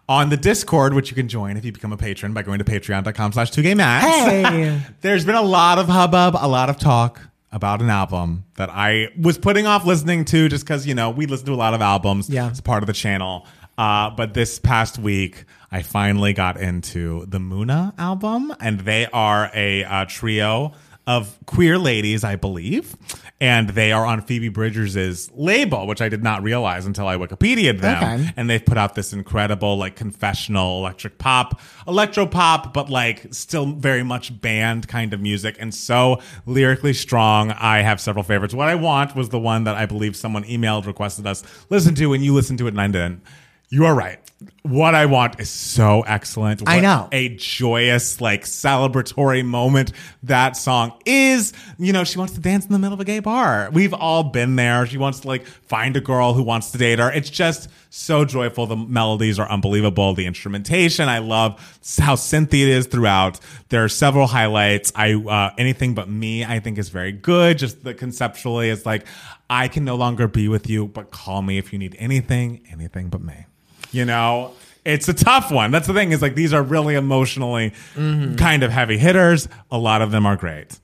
on 0.09 0.29
the 0.29 0.37
Discord, 0.37 0.93
which 0.93 1.09
you 1.09 1.15
can 1.15 1.27
join 1.27 1.57
if 1.57 1.63
you 1.63 1.71
become 1.71 1.93
a 1.93 1.97
patron 1.97 2.33
by 2.33 2.41
going 2.41 2.59
to 2.59 2.65
patreon.com 2.65 3.31
slash 3.33 3.51
2gaymatts. 3.51 3.99
Hey. 4.01 4.81
There's 5.01 5.23
been 5.23 5.35
a 5.35 5.41
lot 5.41 5.79
of 5.79 5.87
hubbub, 5.87 6.35
a 6.37 6.47
lot 6.47 6.69
of 6.69 6.77
talk 6.79 7.21
about 7.51 7.81
an 7.81 7.89
album 7.89 8.45
that 8.55 8.69
I 8.69 9.09
was 9.19 9.37
putting 9.37 9.65
off 9.65 9.85
listening 9.85 10.25
to 10.25 10.49
just 10.49 10.65
because, 10.65 10.85
you 10.85 10.95
know, 10.95 11.09
we 11.11 11.25
listen 11.27 11.45
to 11.47 11.53
a 11.53 11.55
lot 11.55 11.73
of 11.73 11.81
albums 11.81 12.29
Yeah. 12.29 12.49
It's 12.49 12.61
part 12.61 12.83
of 12.83 12.87
the 12.87 12.93
channel. 12.93 13.45
Uh, 13.77 14.09
but 14.09 14.33
this 14.33 14.57
past 14.59 14.97
week, 14.97 15.45
I 15.71 15.83
finally 15.83 16.33
got 16.33 16.59
into 16.59 17.25
the 17.27 17.37
Muna 17.37 17.93
album, 17.99 18.51
and 18.59 18.79
they 18.79 19.05
are 19.13 19.51
a 19.53 19.83
uh, 19.83 20.05
trio 20.05 20.73
of 21.05 21.37
queer 21.45 21.77
ladies, 21.77 22.23
I 22.23 22.37
believe. 22.37 22.95
And 23.39 23.69
they 23.69 23.91
are 23.91 24.03
on 24.03 24.21
Phoebe 24.21 24.49
Bridgers' 24.49 25.29
label, 25.31 25.85
which 25.85 26.01
I 26.01 26.09
did 26.09 26.23
not 26.23 26.41
realize 26.41 26.87
until 26.87 27.07
I 27.07 27.17
Wikipedia'd 27.17 27.81
them. 27.81 28.21
Okay. 28.21 28.33
And 28.35 28.49
they've 28.49 28.65
put 28.65 28.79
out 28.79 28.95
this 28.95 29.13
incredible, 29.13 29.77
like, 29.77 29.95
confessional 29.95 30.79
electric 30.79 31.19
pop, 31.19 31.61
electro 31.87 32.25
pop, 32.25 32.73
but 32.73 32.89
like 32.89 33.31
still 33.31 33.67
very 33.67 34.01
much 34.01 34.41
band 34.41 34.87
kind 34.87 35.13
of 35.13 35.21
music 35.21 35.55
and 35.59 35.71
so 35.73 36.19
lyrically 36.47 36.93
strong. 36.93 37.51
I 37.51 37.81
have 37.81 38.01
several 38.01 38.23
favorites. 38.23 38.55
What 38.55 38.69
I 38.69 38.75
Want 38.75 39.15
was 39.15 39.29
the 39.29 39.39
one 39.39 39.65
that 39.65 39.75
I 39.75 39.85
believe 39.85 40.15
someone 40.15 40.43
emailed, 40.45 40.87
requested 40.87 41.27
us 41.27 41.43
listen 41.69 41.93
to, 41.95 42.13
and 42.13 42.25
you 42.25 42.33
listened 42.33 42.57
to 42.57 42.65
it 42.65 42.71
and 42.71 42.81
I 42.81 42.87
didn't. 42.87 43.21
You 43.69 43.85
are 43.85 43.93
right. 43.93 44.19
What 44.61 44.95
I 44.95 45.07
Want 45.07 45.39
is 45.39 45.49
so 45.49 46.01
excellent. 46.01 46.61
I 46.67 46.79
know. 46.79 47.09
A 47.11 47.29
joyous, 47.29 48.21
like, 48.21 48.43
celebratory 48.43 49.43
moment 49.43 49.91
that 50.23 50.55
song 50.55 50.93
is. 51.05 51.53
You 51.79 51.91
know, 51.91 52.03
she 52.03 52.19
wants 52.19 52.33
to 52.33 52.39
dance 52.39 52.65
in 52.65 52.71
the 52.71 52.77
middle 52.77 52.93
of 52.93 52.99
a 52.99 53.05
gay 53.05 53.19
bar. 53.19 53.69
We've 53.73 53.95
all 53.95 54.23
been 54.23 54.55
there. 54.55 54.85
She 54.85 54.97
wants 54.97 55.21
to, 55.21 55.27
like, 55.27 55.45
find 55.45 55.97
a 55.97 56.01
girl 56.01 56.33
who 56.33 56.43
wants 56.43 56.71
to 56.71 56.77
date 56.77 56.99
her. 56.99 57.11
It's 57.11 57.31
just 57.31 57.67
so 57.89 58.25
joyful. 58.25 58.67
The 58.67 58.75
melodies 58.75 59.39
are 59.39 59.49
unbelievable. 59.49 60.13
The 60.13 60.27
instrumentation, 60.27 61.09
I 61.09 61.17
love 61.17 61.55
how 61.99 62.15
synthy 62.15 62.61
it 62.61 62.69
is 62.69 62.85
throughout. 62.85 63.39
There 63.69 63.83
are 63.83 63.89
several 63.89 64.27
highlights. 64.27 64.93
I, 64.95 65.15
uh, 65.15 65.53
Anything 65.57 65.95
But 65.95 66.09
Me, 66.09 66.45
I 66.45 66.59
think 66.59 66.77
is 66.77 66.89
very 66.89 67.11
good. 67.11 67.57
Just 67.57 67.83
the 67.83 67.93
conceptually, 67.95 68.69
it's 68.69 68.85
like, 68.85 69.07
I 69.49 69.67
can 69.67 69.83
no 69.83 69.95
longer 69.95 70.27
be 70.27 70.47
with 70.47 70.69
you, 70.69 70.87
but 70.87 71.09
call 71.09 71.41
me 71.41 71.57
if 71.57 71.73
you 71.73 71.79
need 71.79 71.95
anything, 71.97 72.61
anything 72.71 73.09
but 73.09 73.21
me. 73.21 73.45
You 73.91 74.05
know, 74.05 74.53
it's 74.85 75.07
a 75.09 75.13
tough 75.13 75.51
one. 75.51 75.71
That's 75.71 75.87
the 75.87 75.93
thing 75.93 76.11
is 76.11 76.21
like 76.21 76.35
these 76.35 76.53
are 76.53 76.63
really 76.63 76.95
emotionally 76.95 77.71
mm-hmm. 77.93 78.35
kind 78.35 78.63
of 78.63 78.71
heavy 78.71 78.97
hitters. 78.97 79.49
A 79.69 79.77
lot 79.77 80.01
of 80.01 80.11
them 80.11 80.25
are 80.25 80.35
great. 80.35 80.79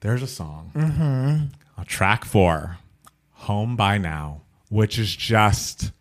There's 0.00 0.22
a 0.22 0.28
song, 0.28 0.72
mm-hmm. 0.74 1.80
a 1.80 1.84
track 1.84 2.24
four, 2.24 2.78
Home 3.32 3.76
by 3.76 3.98
Now, 3.98 4.42
which 4.68 4.98
is 4.98 5.14
just 5.14 5.92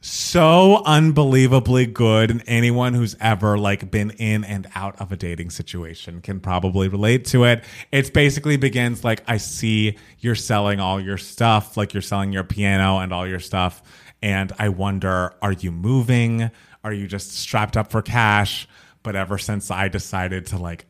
so 0.00 0.82
unbelievably 0.86 1.86
good 1.86 2.30
and 2.30 2.42
anyone 2.46 2.94
who's 2.94 3.14
ever 3.20 3.58
like 3.58 3.90
been 3.90 4.10
in 4.12 4.44
and 4.44 4.66
out 4.74 4.98
of 4.98 5.12
a 5.12 5.16
dating 5.16 5.50
situation 5.50 6.22
can 6.22 6.40
probably 6.40 6.88
relate 6.88 7.26
to 7.26 7.44
it 7.44 7.62
it's 7.92 8.08
basically 8.08 8.56
begins 8.56 9.04
like 9.04 9.22
i 9.28 9.36
see 9.36 9.94
you're 10.20 10.34
selling 10.34 10.80
all 10.80 10.98
your 10.98 11.18
stuff 11.18 11.76
like 11.76 11.92
you're 11.92 12.00
selling 12.00 12.32
your 12.32 12.42
piano 12.42 12.98
and 12.98 13.12
all 13.12 13.26
your 13.26 13.38
stuff 13.38 13.82
and 14.22 14.52
i 14.58 14.68
wonder 14.68 15.34
are 15.42 15.52
you 15.52 15.72
moving? 15.72 16.50
Are 16.82 16.92
you 16.92 17.06
just 17.06 17.32
strapped 17.32 17.76
up 17.76 17.90
for 17.90 18.00
cash? 18.02 18.66
But 19.02 19.16
ever 19.16 19.38
since 19.38 19.70
i 19.70 19.88
decided 19.88 20.46
to 20.46 20.58
like 20.58 20.86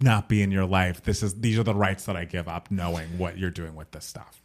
not 0.00 0.28
be 0.28 0.42
in 0.42 0.50
your 0.50 0.64
life 0.64 1.02
this 1.02 1.22
is 1.22 1.40
these 1.40 1.58
are 1.58 1.62
the 1.62 1.74
rights 1.74 2.04
that 2.06 2.16
i 2.16 2.24
give 2.24 2.48
up 2.48 2.70
knowing 2.70 3.18
what 3.18 3.36
you're 3.38 3.50
doing 3.50 3.74
with 3.74 3.90
this 3.90 4.04
stuff. 4.04 4.40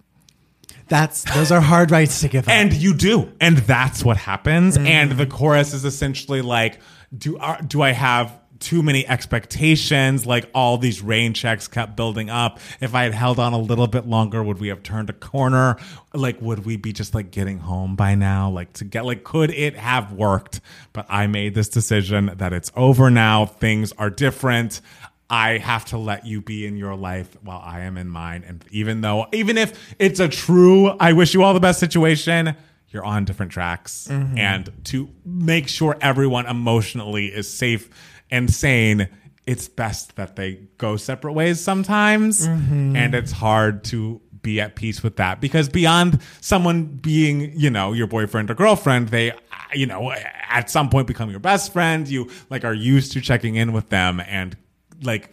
That's 0.87 1.23
those 1.33 1.51
are 1.51 1.61
hard 1.61 1.89
rights 1.91 2.21
to 2.21 2.27
give 2.27 2.47
up. 2.47 2.53
and 2.53 2.71
you 2.73 2.93
do. 2.93 3.31
And 3.41 3.57
that's 3.57 4.03
what 4.03 4.17
happens. 4.17 4.77
Mm-hmm. 4.77 4.87
And 4.87 5.11
the 5.13 5.25
chorus 5.25 5.73
is 5.73 5.83
essentially 5.85 6.41
like 6.41 6.79
do 7.17 7.37
are, 7.37 7.59
do 7.61 7.81
i 7.81 7.91
have 7.91 8.37
too 8.59 8.81
many 8.81 9.07
expectations 9.07 10.25
like 10.25 10.49
all 10.53 10.77
these 10.77 11.01
rain 11.01 11.33
checks 11.33 11.67
kept 11.67 11.95
building 11.95 12.29
up. 12.29 12.59
If 12.79 12.95
i 12.95 13.03
had 13.03 13.13
held 13.13 13.39
on 13.39 13.53
a 13.53 13.57
little 13.57 13.87
bit 13.87 14.07
longer 14.07 14.43
would 14.43 14.59
we 14.59 14.69
have 14.69 14.83
turned 14.83 15.09
a 15.09 15.13
corner? 15.13 15.77
Like 16.13 16.41
would 16.41 16.65
we 16.65 16.77
be 16.77 16.93
just 16.93 17.13
like 17.13 17.31
getting 17.31 17.59
home 17.59 17.95
by 17.95 18.15
now? 18.15 18.49
Like 18.49 18.73
to 18.73 18.85
get 18.85 19.05
like 19.05 19.23
could 19.23 19.51
it 19.51 19.75
have 19.75 20.13
worked? 20.13 20.61
But 20.93 21.05
i 21.09 21.27
made 21.27 21.55
this 21.55 21.69
decision 21.69 22.31
that 22.37 22.53
it's 22.53 22.71
over 22.75 23.09
now. 23.09 23.45
Things 23.45 23.91
are 23.93 24.09
different. 24.09 24.81
I 25.29 25.57
have 25.57 25.85
to 25.85 25.97
let 25.97 26.25
you 26.25 26.41
be 26.41 26.67
in 26.67 26.77
your 26.77 26.95
life 26.95 27.35
while 27.41 27.61
I 27.63 27.81
am 27.81 27.97
in 27.97 28.07
mine. 28.09 28.43
And 28.45 28.63
even 28.69 29.01
though, 29.01 29.25
even 29.33 29.57
if 29.57 29.95
it's 29.97 30.19
a 30.19 30.27
true, 30.27 30.89
I 30.89 31.13
wish 31.13 31.33
you 31.33 31.41
all 31.41 31.55
the 31.55 31.59
best 31.59 31.79
situation, 31.79 32.55
you're 32.89 33.03
on 33.03 33.25
different 33.25 33.51
tracks. 33.51 34.07
Mm-hmm. 34.09 34.37
And 34.37 34.71
to 34.85 35.09
make 35.25 35.67
sure 35.67 35.97
everyone 35.99 36.45
emotionally 36.45 37.27
is 37.27 37.51
safe 37.51 37.89
and 38.31 38.51
sane, 38.53 39.09
it's 39.45 39.67
best 39.67 40.15
that 40.15 40.35
they 40.35 40.59
go 40.77 40.97
separate 40.97 41.33
ways 41.33 41.59
sometimes. 41.59 42.47
Mm-hmm. 42.47 42.95
And 42.95 43.15
it's 43.15 43.31
hard 43.31 43.83
to 43.85 44.21
be 44.41 44.61
at 44.61 44.75
peace 44.75 45.01
with 45.01 45.15
that 45.17 45.41
because 45.41 45.67
beyond 45.69 46.21
someone 46.39 46.85
being, 46.85 47.51
you 47.57 47.69
know, 47.69 47.93
your 47.93 48.07
boyfriend 48.07 48.51
or 48.51 48.55
girlfriend, 48.55 49.09
they, 49.09 49.33
you 49.73 49.87
know, 49.87 50.11
at 50.49 50.69
some 50.69 50.89
point 50.89 51.07
become 51.07 51.31
your 51.31 51.39
best 51.39 51.73
friend. 51.73 52.07
You 52.07 52.29
like 52.49 52.63
are 52.63 52.73
used 52.73 53.13
to 53.13 53.21
checking 53.21 53.55
in 53.55 53.73
with 53.73 53.89
them 53.89 54.21
and 54.21 54.55
like 55.01 55.31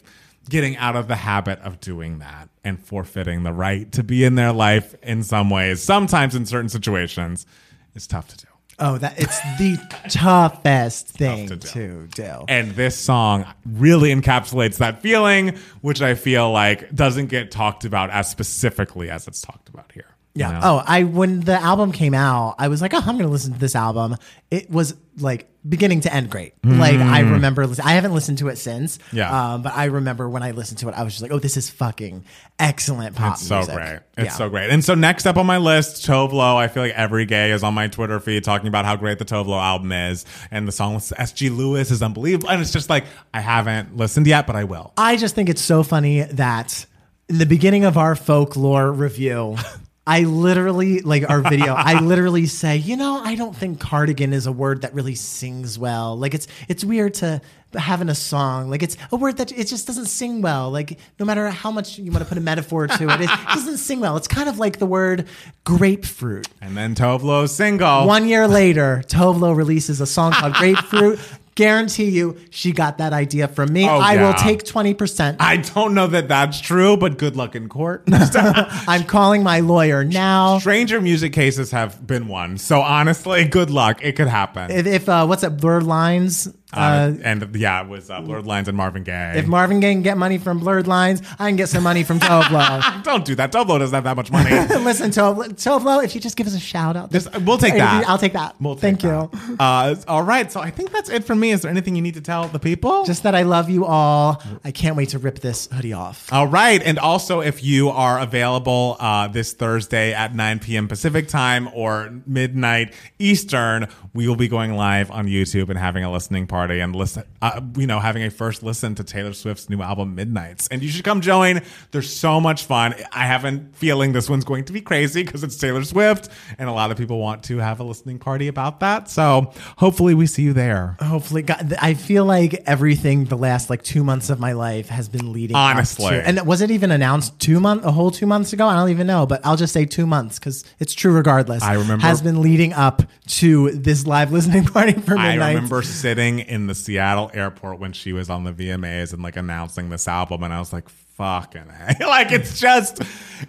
getting 0.48 0.76
out 0.78 0.96
of 0.96 1.08
the 1.08 1.16
habit 1.16 1.58
of 1.60 1.78
doing 1.80 2.18
that 2.18 2.48
and 2.64 2.82
forfeiting 2.82 3.42
the 3.42 3.52
right 3.52 3.90
to 3.92 4.02
be 4.02 4.24
in 4.24 4.34
their 4.34 4.52
life 4.52 4.94
in 5.02 5.22
some 5.22 5.50
ways, 5.50 5.82
sometimes 5.82 6.34
in 6.34 6.46
certain 6.46 6.68
situations, 6.68 7.46
is 7.94 8.06
tough 8.06 8.28
to 8.28 8.36
do. 8.38 8.51
Oh, 8.78 8.98
that 8.98 9.18
it's 9.18 9.40
the 9.58 9.78
toughest 10.10 11.08
thing 11.08 11.48
to 11.48 11.56
to 11.56 12.06
do. 12.08 12.44
And 12.48 12.72
this 12.72 12.96
song 12.96 13.46
really 13.64 14.14
encapsulates 14.14 14.78
that 14.78 15.02
feeling, 15.02 15.58
which 15.80 16.02
I 16.02 16.14
feel 16.14 16.50
like 16.50 16.94
doesn't 16.94 17.26
get 17.26 17.50
talked 17.50 17.84
about 17.84 18.10
as 18.10 18.30
specifically 18.30 19.10
as 19.10 19.28
it's 19.28 19.40
talked 19.40 19.68
about 19.68 19.90
here. 19.92 20.06
You 20.34 20.40
Yeah. 20.46 20.52
know? 20.52 20.60
Oh, 20.62 20.82
I 20.86 21.04
when 21.04 21.40
the 21.40 21.54
album 21.60 21.92
came 21.92 22.14
out, 22.14 22.54
I 22.58 22.68
was 22.68 22.80
like, 22.80 22.94
oh, 22.94 22.98
I'm 23.04 23.16
gonna 23.18 23.28
listen 23.28 23.52
to 23.52 23.58
this 23.58 23.76
album. 23.76 24.16
It 24.50 24.70
was 24.70 24.94
like 25.18 25.48
beginning 25.68 26.00
to 26.00 26.12
end 26.12 26.28
great. 26.30 26.54
Like 26.64 26.98
I 26.98 27.20
remember, 27.20 27.68
I 27.84 27.92
haven't 27.92 28.14
listened 28.14 28.38
to 28.38 28.48
it 28.48 28.56
since. 28.56 28.96
Mm. 28.98 29.02
Yeah. 29.12 29.52
Um, 29.54 29.62
but 29.62 29.74
I 29.74 29.84
remember 29.84 30.28
when 30.28 30.42
I 30.42 30.52
listened 30.52 30.78
to 30.78 30.88
it, 30.88 30.94
I 30.96 31.02
was 31.04 31.12
just 31.12 31.22
like, 31.22 31.30
oh, 31.32 31.38
this 31.38 31.56
is 31.58 31.68
fucking 31.70 32.24
excellent 32.58 33.14
pop 33.14 33.34
It's 33.34 33.46
so 33.46 33.56
music. 33.56 33.74
great. 33.76 33.98
It's 34.16 34.24
Yeah. 34.24 34.30
so 34.32 34.48
great. 34.48 34.70
And 34.70 34.82
so 34.84 34.94
next 34.94 35.26
up 35.26 35.36
on 35.36 35.46
my 35.46 35.58
list, 35.58 36.06
Tove 36.06 36.32
Lo. 36.32 36.56
I 36.56 36.66
feel 36.68 36.82
like 36.82 36.94
every 36.94 37.26
gay 37.26 37.50
is 37.52 37.62
on 37.62 37.74
my 37.74 37.88
Twitter 37.88 38.18
feed 38.18 38.42
talking 38.42 38.68
about 38.68 38.84
how 38.86 38.96
great 38.96 39.18
the 39.18 39.24
Tove 39.26 39.46
Lo 39.46 39.58
album 39.58 39.92
is. 39.92 40.24
And 40.50 40.66
the 40.66 40.72
song 40.72 40.94
with 40.94 41.12
SG 41.18 41.54
Lewis 41.54 41.90
is 41.90 42.02
unbelievable. 42.02 42.48
And 42.50 42.60
it's 42.62 42.72
just 42.72 42.88
like, 42.90 43.04
I 43.34 43.40
haven't 43.40 43.96
listened 43.96 44.26
yet, 44.26 44.46
but 44.46 44.56
I 44.56 44.64
will. 44.64 44.92
I 44.96 45.16
just 45.16 45.34
think 45.34 45.48
it's 45.50 45.62
so 45.62 45.82
funny 45.82 46.22
that 46.22 46.86
in 47.28 47.38
the 47.38 47.46
beginning 47.46 47.84
of 47.84 47.96
our 47.98 48.16
folklore 48.16 48.90
review, 48.90 49.56
I 50.06 50.22
literally 50.22 51.00
like 51.00 51.28
our 51.30 51.40
video. 51.40 51.74
I 51.78 52.00
literally 52.00 52.46
say, 52.46 52.76
you 52.76 52.96
know, 52.96 53.20
I 53.22 53.36
don't 53.36 53.54
think 53.56 53.78
cardigan 53.80 54.32
is 54.32 54.46
a 54.46 54.52
word 54.52 54.82
that 54.82 54.94
really 54.94 55.14
sings 55.14 55.78
well. 55.78 56.18
Like 56.18 56.34
it's 56.34 56.48
it's 56.68 56.84
weird 56.84 57.14
to 57.14 57.40
having 57.74 58.10
a 58.10 58.14
song 58.14 58.68
like 58.68 58.82
it's 58.82 58.98
a 59.10 59.16
word 59.16 59.38
that 59.38 59.50
it 59.50 59.66
just 59.66 59.86
doesn't 59.86 60.06
sing 60.06 60.42
well. 60.42 60.70
Like 60.70 60.98
no 61.18 61.24
matter 61.24 61.48
how 61.50 61.70
much 61.70 61.98
you 61.98 62.10
want 62.10 62.22
to 62.22 62.28
put 62.28 62.36
a 62.36 62.40
metaphor 62.40 62.88
to 62.88 63.08
it, 63.08 63.20
it 63.20 63.30
doesn't 63.54 63.78
sing 63.78 64.00
well. 64.00 64.16
It's 64.16 64.28
kind 64.28 64.48
of 64.48 64.58
like 64.58 64.78
the 64.78 64.86
word 64.86 65.26
grapefruit. 65.64 66.48
And 66.60 66.76
then 66.76 66.94
Tove 66.94 67.22
Lo's 67.22 67.54
single. 67.54 68.06
One 68.06 68.26
year 68.26 68.48
later, 68.48 69.02
Tove 69.06 69.40
Lo 69.40 69.52
releases 69.52 70.00
a 70.00 70.06
song 70.06 70.32
called 70.32 70.54
Grapefruit. 70.62 71.20
Guarantee 71.54 72.08
you, 72.08 72.38
she 72.50 72.72
got 72.72 72.98
that 72.98 73.12
idea 73.12 73.46
from 73.46 73.72
me. 73.72 73.86
Oh, 73.86 73.98
I 73.98 74.16
will 74.16 74.32
take 74.34 74.64
twenty 74.64 74.94
percent. 74.94 75.36
I 75.40 75.58
don't 75.58 75.92
know 75.92 76.06
that 76.06 76.28
that's 76.28 76.60
true, 76.60 76.96
but 76.96 77.18
good 77.18 77.36
luck 77.36 77.54
in 77.54 77.68
court. 77.68 78.04
I'm 78.10 79.04
calling 79.04 79.42
my 79.42 79.60
lawyer 79.60 80.02
now. 80.02 80.58
Stranger 80.60 81.00
music 81.00 81.34
cases 81.34 81.70
have 81.72 82.06
been 82.06 82.26
won. 82.26 82.56
So 82.56 82.80
honestly, 82.80 83.44
good 83.44 83.70
luck. 83.70 84.02
It 84.02 84.16
could 84.16 84.28
happen. 84.28 84.70
If, 84.70 84.86
if 84.86 85.08
uh, 85.08 85.26
what's 85.26 85.42
that? 85.42 85.58
Blurred 85.58 85.82
Lines. 85.82 86.48
Uh, 86.72 86.78
Uh, 86.82 87.12
and 87.24 87.56
yeah, 87.56 87.82
it 87.82 87.88
was 87.88 88.10
uh, 88.10 88.20
Blurred 88.20 88.46
Lines 88.46 88.68
and 88.68 88.76
Marvin 88.76 89.02
Gaye. 89.02 89.34
if 89.36 89.46
Marvin 89.46 89.80
Gaye 89.80 89.92
can 89.92 90.02
get 90.02 90.16
money 90.16 90.38
from 90.38 90.58
Blurred 90.58 90.86
Lines, 90.86 91.20
I 91.38 91.48
can 91.48 91.56
get 91.56 91.68
some 91.68 91.82
money 91.82 92.02
from 92.04 92.18
Tove 92.20 92.50
Lo. 92.50 93.02
don't 93.02 93.24
do 93.24 93.34
that. 93.34 93.52
Tove 93.52 93.66
Lo 93.68 93.78
doesn't 93.78 93.94
have 93.94 94.04
that 94.04 94.16
much 94.16 94.30
money. 94.30 94.50
Listen, 94.84 95.10
Tove 95.10 95.36
Lo, 95.36 95.48
Tovlo, 95.48 96.04
if 96.04 96.14
you 96.14 96.20
just 96.20 96.36
give 96.36 96.46
us 96.46 96.54
a 96.54 96.60
shout 96.60 96.96
out, 96.96 97.12
Just- 97.12 97.30
we'll 97.42 97.58
take 97.58 97.74
that. 97.74 98.08
I'll 98.08 98.18
take 98.18 98.32
that. 98.32 98.54
We'll 98.60 98.74
take 98.76 99.00
Thank 99.00 99.02
you. 99.02 99.30
Uh, 99.60 99.96
all 100.08 100.22
right. 100.22 100.50
So 100.50 100.60
I 100.60 100.70
think 100.70 100.92
that's 100.92 101.10
it 101.10 101.24
for 101.24 101.34
me. 101.34 101.50
Is 101.50 101.62
there 101.62 101.70
anything 101.70 101.94
you 101.96 102.02
need 102.02 102.14
to 102.14 102.20
tell 102.20 102.48
the 102.48 102.58
people? 102.58 103.04
Just 103.04 103.22
that 103.24 103.34
I 103.34 103.42
love 103.42 103.68
you 103.68 103.84
all. 103.84 104.42
I 104.64 104.70
can't 104.70 104.96
wait 104.96 105.10
to 105.10 105.18
rip 105.18 105.40
this 105.40 105.68
hoodie 105.72 105.92
off. 105.92 106.32
All 106.32 106.46
right. 106.46 106.82
And 106.82 106.98
also, 106.98 107.40
if 107.40 107.62
you 107.62 107.90
are 107.90 108.18
available 108.18 108.96
uh, 108.98 109.28
this 109.28 109.52
Thursday 109.52 110.14
at 110.14 110.34
9 110.34 110.58
p.m. 110.60 110.88
Pacific 110.88 111.28
time 111.28 111.68
or 111.74 112.12
midnight 112.26 112.94
Eastern, 113.18 113.88
we 114.14 114.26
will 114.26 114.36
be 114.36 114.48
going 114.48 114.74
live 114.74 115.10
on 115.10 115.26
YouTube 115.26 115.68
and 115.68 115.78
having 115.78 116.02
a 116.04 116.10
listening 116.10 116.46
party 116.46 116.61
and 116.70 116.94
listen, 116.94 117.24
uh, 117.40 117.60
you 117.76 117.86
know, 117.86 117.98
having 117.98 118.22
a 118.22 118.30
first 118.30 118.62
listen 118.62 118.94
to 118.94 119.04
Taylor 119.04 119.32
Swift's 119.32 119.68
new 119.68 119.82
album, 119.82 120.14
Midnights. 120.14 120.68
And 120.68 120.82
you 120.82 120.88
should 120.88 121.04
come 121.04 121.20
join. 121.20 121.60
There's 121.90 122.14
so 122.14 122.40
much 122.40 122.64
fun. 122.64 122.94
I 123.12 123.26
have 123.26 123.44
a 123.44 123.64
feeling 123.74 124.12
this 124.12 124.28
one's 124.30 124.44
going 124.44 124.64
to 124.66 124.72
be 124.72 124.80
crazy 124.80 125.22
because 125.22 125.42
it's 125.44 125.56
Taylor 125.56 125.84
Swift, 125.84 126.28
and 126.58 126.68
a 126.68 126.72
lot 126.72 126.90
of 126.90 126.96
people 126.98 127.18
want 127.18 127.42
to 127.44 127.58
have 127.58 127.80
a 127.80 127.84
listening 127.84 128.18
party 128.18 128.48
about 128.48 128.80
that. 128.80 129.08
So 129.10 129.52
hopefully, 129.76 130.14
we 130.14 130.26
see 130.26 130.42
you 130.42 130.52
there. 130.52 130.96
Hopefully, 131.00 131.42
God, 131.42 131.74
I 131.80 131.94
feel 131.94 132.24
like 132.24 132.54
everything 132.66 133.24
the 133.24 133.36
last 133.36 133.70
like 133.70 133.82
two 133.82 134.04
months 134.04 134.30
of 134.30 134.38
my 134.38 134.52
life 134.52 134.88
has 134.88 135.08
been 135.08 135.32
leading. 135.32 135.56
Honestly. 135.56 136.10
to- 136.10 136.26
and 136.26 136.46
was 136.46 136.60
it 136.60 136.70
even 136.70 136.90
announced 136.90 137.38
two 137.38 137.60
month, 137.60 137.84
a 137.84 137.90
whole 137.92 138.10
two 138.10 138.26
months 138.26 138.52
ago? 138.52 138.66
I 138.66 138.74
don't 138.76 138.90
even 138.90 139.06
know, 139.06 139.26
but 139.26 139.44
I'll 139.44 139.56
just 139.56 139.72
say 139.72 139.84
two 139.84 140.06
months 140.06 140.38
because 140.38 140.64
it's 140.78 140.94
true 140.94 141.12
regardless. 141.12 141.62
I 141.62 141.74
remember- 141.74 142.02
has 142.06 142.22
been 142.22 142.40
leading 142.42 142.72
up 142.72 143.02
to 143.26 143.70
this 143.72 144.06
live 144.06 144.32
listening 144.32 144.64
party 144.66 144.92
for 144.92 145.16
I 145.16 145.34
remember 145.34 145.82
sitting 145.82 146.40
in 146.52 146.66
the 146.66 146.74
Seattle 146.74 147.30
airport 147.32 147.78
when 147.78 147.94
she 147.94 148.12
was 148.12 148.28
on 148.28 148.44
the 148.44 148.52
VMAs 148.52 149.14
and 149.14 149.22
like 149.22 149.36
announcing 149.36 149.88
this 149.88 150.06
album, 150.06 150.42
and 150.42 150.52
I 150.52 150.58
was 150.58 150.70
like, 150.70 150.86
"Fucking 150.90 151.62
a. 151.62 151.96
like 152.06 152.30
it's 152.30 152.60
just, 152.60 153.00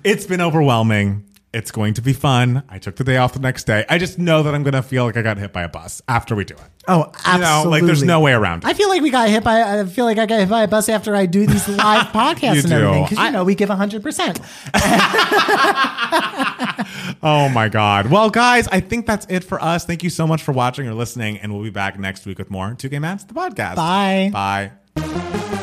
it's 0.06 0.26
been 0.26 0.40
overwhelming. 0.40 1.26
It's 1.54 1.70
going 1.72 1.94
to 1.94 2.02
be 2.02 2.14
fun. 2.14 2.64
I 2.68 2.80
took 2.80 2.96
the 2.96 3.04
day 3.04 3.18
off 3.18 3.34
the 3.34 3.40
next 3.40 3.66
day. 3.66 3.86
I 3.88 4.00
just 4.00 4.18
know 4.18 4.42
that 4.44 4.56
I'm 4.56 4.64
gonna 4.64 4.82
feel 4.82 5.06
like 5.06 5.18
I 5.18 5.22
got 5.22 5.38
hit 5.38 5.54
by 5.54 5.62
a 5.64 5.70
bus 5.70 6.02
after 6.08 6.36
we 6.36 6.46
do 6.46 6.56
it. 6.56 6.62
Oh, 6.88 7.12
absolutely. 7.26 7.34
You 7.34 7.40
know, 7.64 7.70
like 7.70 7.84
there's 7.86 8.04
no 8.04 8.20
way 8.20 8.34
around 8.34 8.64
it. 8.64 8.68
I 8.68 8.74
feel 8.74 8.90
like 8.90 9.02
we 9.04 9.12
got 9.12 9.30
hit 9.30 9.44
by. 9.44 9.80
I 9.80 9.86
feel 9.86 10.06
like 10.06 10.18
I 10.18 10.26
got 10.26 10.40
hit 10.40 10.50
by 10.50 10.64
a 10.64 10.68
bus 10.68 10.90
after 10.90 11.16
I 11.16 11.28
do 11.28 11.46
these 11.46 11.68
live 11.70 12.08
podcasts 12.08 12.62
and 12.62 12.70
do. 12.70 12.74
everything 12.76 13.04
because 13.04 13.18
I- 13.20 13.28
you 13.28 13.32
know 13.34 13.44
we 13.44 13.54
give 13.56 13.70
hundred 13.70 14.02
percent. 14.04 14.40
Oh 17.26 17.48
my 17.50 17.70
God. 17.70 18.08
Well, 18.12 18.30
guys, 18.30 18.68
I 18.68 18.82
think 18.82 19.06
that's 19.06 19.26
it 19.30 19.44
for 19.46 19.62
us. 19.64 19.86
Thank 19.86 20.04
you 20.04 20.10
so 20.10 20.28
much 20.28 20.44
for 20.44 20.52
watching 20.52 20.88
or 20.88 20.94
listening, 20.94 21.38
and 21.38 21.54
we'll 21.54 21.64
be 21.64 21.70
back 21.70 21.98
next 21.98 22.26
week 22.26 22.38
with 22.38 22.52
more 22.52 22.76
Two 22.78 22.90
Gay 22.90 23.00
Matts, 23.00 23.24
the 23.24 23.34
podcast. 23.34 23.76
Bye. 23.76 24.72
Bye. 24.96 25.60